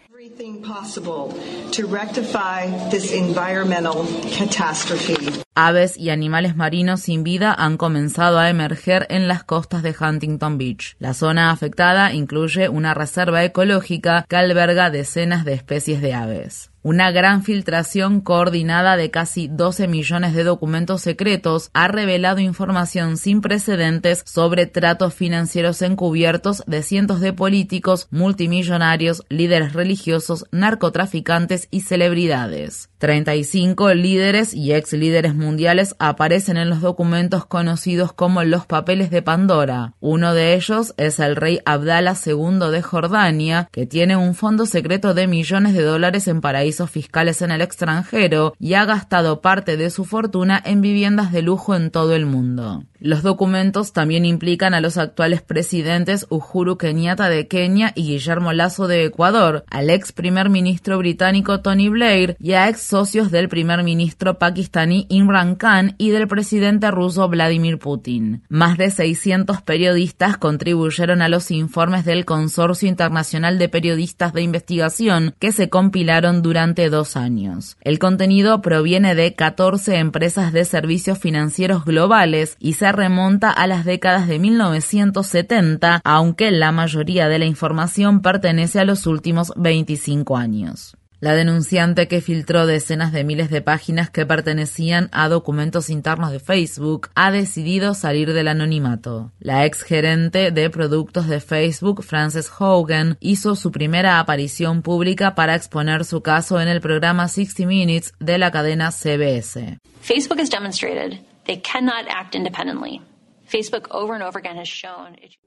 [5.56, 10.58] Aves y animales marinos sin vida han comenzado a emerger en las costas de Huntington
[10.58, 10.96] Beach.
[11.00, 16.69] La zona afectada incluye una reserva ecológica que alberga decenas de especies de aves.
[16.82, 23.42] Una gran filtración coordinada de casi 12 millones de documentos secretos ha revelado información sin
[23.42, 32.89] precedentes sobre tratos financieros encubiertos de cientos de políticos, multimillonarios, líderes religiosos, narcotraficantes y celebridades.
[33.00, 39.22] 35 líderes y ex líderes mundiales aparecen en los documentos conocidos como los papeles de
[39.22, 39.94] Pandora.
[40.02, 45.14] Uno de ellos es el rey Abdallah II de Jordania, que tiene un fondo secreto
[45.14, 49.90] de millones de dólares en paraísos fiscales en el extranjero y ha gastado parte de
[49.90, 52.84] su fortuna en viviendas de lujo en todo el mundo.
[53.00, 58.88] Los documentos también implican a los actuales presidentes Uhuru Kenyatta de Kenia y Guillermo Lazo
[58.88, 63.84] de Ecuador, al ex primer ministro británico Tony Blair y a ex socios del primer
[63.84, 68.42] ministro pakistaní Imran Khan y del presidente ruso Vladimir Putin.
[68.50, 75.36] Más de 600 periodistas contribuyeron a los informes del Consorcio Internacional de Periodistas de Investigación
[75.38, 77.78] que se compilaron durante dos años.
[77.82, 83.86] El contenido proviene de 14 empresas de servicios financieros globales y se remonta a las
[83.86, 90.96] décadas de 1970, aunque la mayoría de la información pertenece a los últimos 25 años.
[91.22, 96.40] La denunciante que filtró decenas de miles de páginas que pertenecían a documentos internos de
[96.40, 99.34] Facebook ha decidido salir del anonimato.
[99.40, 105.56] La ex gerente de productos de Facebook, Frances Hogan, hizo su primera aparición pública para
[105.56, 109.78] exponer su caso en el programa 60 Minutes de la cadena CBS.
[110.00, 113.02] Facebook has demonstrated they cannot act independently.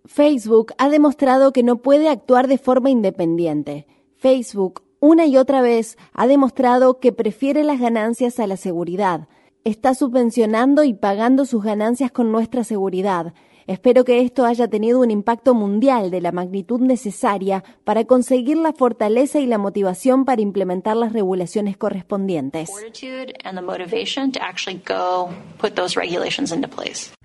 [0.06, 3.86] Facebook ha demostrado que no puede actuar de forma independiente.
[4.18, 9.26] Facebook una y otra vez ha demostrado que prefiere las ganancias a la seguridad.
[9.64, 13.34] Está subvencionando y pagando sus ganancias con nuestra seguridad.
[13.66, 18.72] Espero que esto haya tenido un impacto mundial de la magnitud necesaria para conseguir la
[18.72, 22.70] fortaleza y la motivación para implementar las regulaciones correspondientes.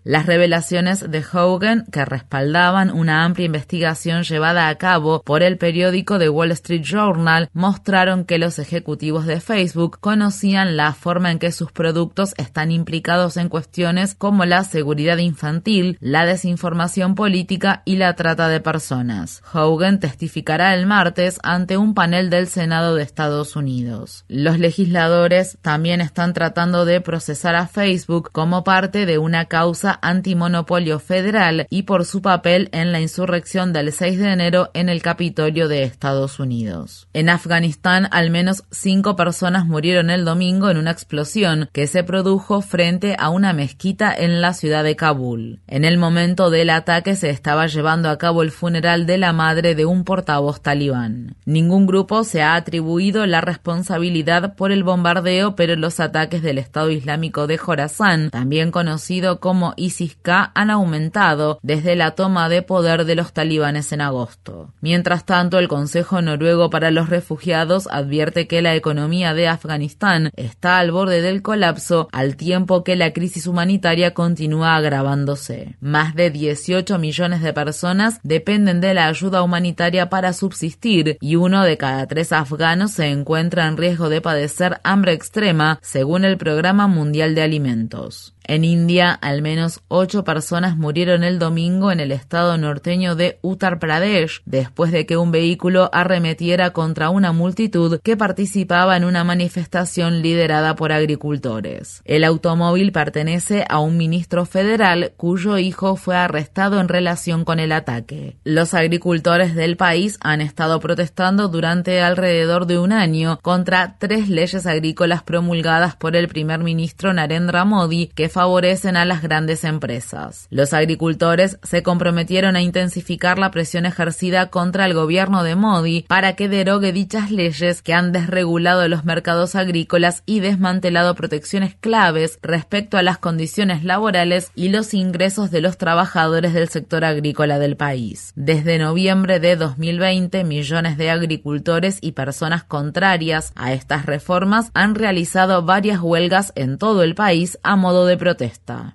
[0.08, 6.18] Las revelaciones de Hogan, que respaldaban una amplia investigación llevada a cabo por el periódico
[6.18, 11.52] The Wall Street Journal, mostraron que los ejecutivos de Facebook conocían la forma en que
[11.52, 18.16] sus productos están implicados en cuestiones como la seguridad infantil, la desinformación política y la
[18.16, 19.44] trata de personas.
[19.52, 24.24] Hogan testificará el martes ante un panel del Senado de Estados Unidos.
[24.30, 31.00] Los legisladores también están tratando de procesar a Facebook como parte de una causa antimonopolio
[31.00, 35.68] federal y por su papel en la insurrección del 6 de enero en el Capitolio
[35.68, 37.08] de Estados Unidos.
[37.14, 42.62] En Afganistán, al menos cinco personas murieron el domingo en una explosión que se produjo
[42.62, 45.62] frente a una mezquita en la ciudad de Kabul.
[45.68, 49.76] En el momento del ataque se estaba llevando a cabo el funeral de la madre
[49.76, 51.36] de un portavoz talibán.
[51.46, 56.92] Ningún grupo se ha atribuido la responsabilidad por el bombardeo, pero los ataques del Estado
[56.92, 63.16] Islámico de Jorazán, también conocido como ISIS-K han aumentado desde la toma de poder de
[63.16, 64.74] los talibanes en agosto.
[64.82, 70.80] Mientras tanto, el Consejo Noruego para los Refugiados advierte que la economía de Afganistán está
[70.80, 75.76] al borde del colapso al tiempo que la crisis humanitaria continúa agravándose.
[75.80, 81.64] Más de 18 millones de personas dependen de la ayuda humanitaria para subsistir y uno
[81.64, 86.88] de cada tres afganos se encuentra en riesgo de padecer hambre extrema, según el Programa
[86.88, 88.34] Mundial de Alimentos.
[88.48, 93.78] En India, al menos ocho personas murieron el domingo en el estado norteño de Uttar
[93.78, 100.22] Pradesh después de que un vehículo arremetiera contra una multitud que participaba en una manifestación
[100.22, 102.02] liderada por agricultores.
[102.06, 107.74] El automóvil pertenece a un ministro federal cuyo hijo fue arrestado en relación con el
[107.74, 108.38] ataque.
[108.46, 114.66] Los agricultores del país han estado protestando durante alrededor de un año contra tres leyes
[114.66, 120.46] agrícolas promulgadas por el primer ministro Narendra Modi que favorecen a las grandes empresas.
[120.52, 126.36] Los agricultores se comprometieron a intensificar la presión ejercida contra el gobierno de Modi para
[126.36, 133.00] que derogue dichas leyes que han desregulado los mercados agrícolas y desmantelado protecciones claves respecto
[133.00, 138.34] a las condiciones laborales y los ingresos de los trabajadores del sector agrícola del país.
[138.36, 145.64] Desde noviembre de 2020, millones de agricultores y personas contrarias a estas reformas han realizado
[145.64, 148.27] varias huelgas en todo el país a modo de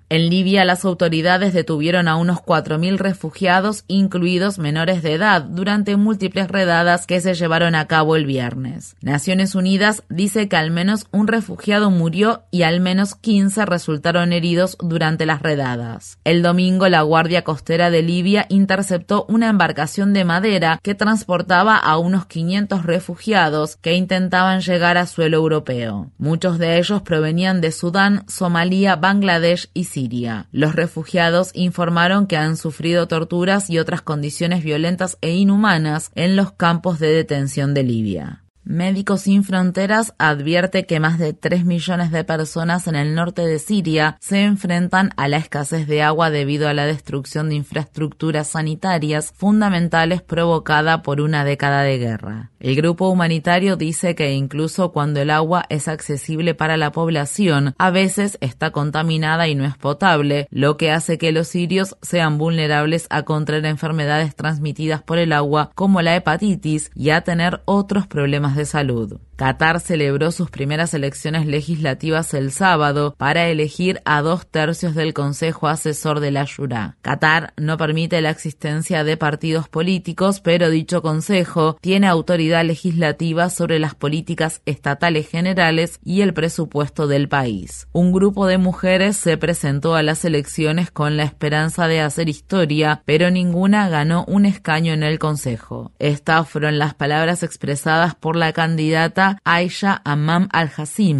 [0.08, 6.48] En Libia, las autoridades detuvieron a unos 4.000 refugiados, incluidos menores de edad, durante múltiples
[6.48, 8.96] redadas que se llevaron a cabo el viernes.
[9.00, 14.76] Naciones Unidas dice que al menos un refugiado murió y al menos 15 resultaron heridos
[14.80, 16.18] durante las redadas.
[16.24, 21.98] El domingo, la Guardia Costera de Libia interceptó una embarcación de madera que transportaba a
[21.98, 26.10] unos 500 refugiados que intentaban llegar a suelo europeo.
[26.18, 30.48] Muchos de ellos provenían de Sudán, Somalia, Bangladesh, Bangladesh y Siria.
[30.50, 36.50] Los refugiados informaron que han sufrido torturas y otras condiciones violentas e inhumanas en los
[36.52, 38.41] campos de detención de Libia.
[38.64, 43.58] Médicos Sin Fronteras advierte que más de 3 millones de personas en el norte de
[43.58, 49.32] Siria se enfrentan a la escasez de agua debido a la destrucción de infraestructuras sanitarias
[49.36, 52.50] fundamentales provocada por una década de guerra.
[52.60, 57.90] El grupo humanitario dice que incluso cuando el agua es accesible para la población, a
[57.90, 63.08] veces está contaminada y no es potable, lo que hace que los sirios sean vulnerables
[63.10, 68.52] a contraer enfermedades transmitidas por el agua como la hepatitis y a tener otros problemas
[68.54, 69.20] de salud.
[69.36, 75.68] Qatar celebró sus primeras elecciones legislativas el sábado para elegir a dos tercios del Consejo
[75.68, 76.96] Asesor de la Shura.
[77.00, 83.78] Qatar no permite la existencia de partidos políticos, pero dicho consejo tiene autoridad legislativa sobre
[83.78, 87.88] las políticas estatales generales y el presupuesto del país.
[87.92, 93.02] Un grupo de mujeres se presentó a las elecciones con la esperanza de hacer historia,
[93.06, 95.92] pero ninguna ganó un escaño en el consejo.
[95.98, 101.18] Estas fueron las palabras expresadas por la candidata Aisha Amam Al-Hassim.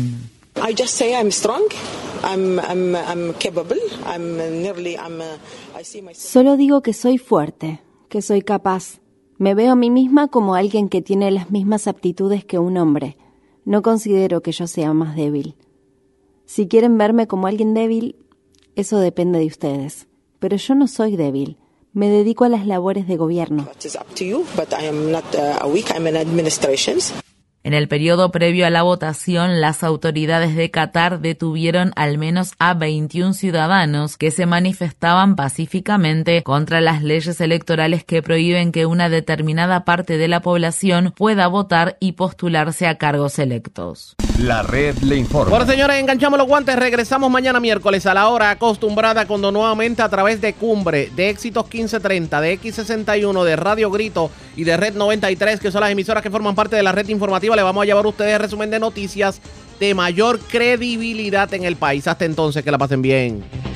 [6.14, 9.00] Solo digo que soy fuerte, que soy capaz.
[9.38, 13.16] Me veo a mí misma como alguien que tiene las mismas aptitudes que un hombre.
[13.64, 15.56] No considero que yo sea más débil.
[16.44, 18.16] Si quieren verme como alguien débil,
[18.76, 20.06] eso depende de ustedes.
[20.38, 21.56] Pero yo no soy débil.
[21.92, 23.68] Me dedico a las labores de gobierno.
[27.64, 32.74] En el periodo previo a la votación, las autoridades de Qatar detuvieron al menos a
[32.74, 39.84] 21 ciudadanos que se manifestaban pacíficamente contra las leyes electorales que prohíben que una determinada
[39.84, 44.16] parte de la población pueda votar y postularse a cargos electos.
[44.40, 45.50] La red le informa.
[45.50, 46.74] Bueno, señores, enganchamos los guantes.
[46.74, 51.66] Regresamos mañana miércoles a la hora acostumbrada cuando nuevamente a través de Cumbre, de Éxitos
[51.66, 56.30] 1530, de X61, de Radio Grito y de Red 93, que son las emisoras que
[56.30, 59.40] forman parte de la red informativa le vamos a llevar a ustedes resumen de noticias
[59.80, 62.06] de mayor credibilidad en el país.
[62.06, 63.71] Hasta entonces, que la pasen bien.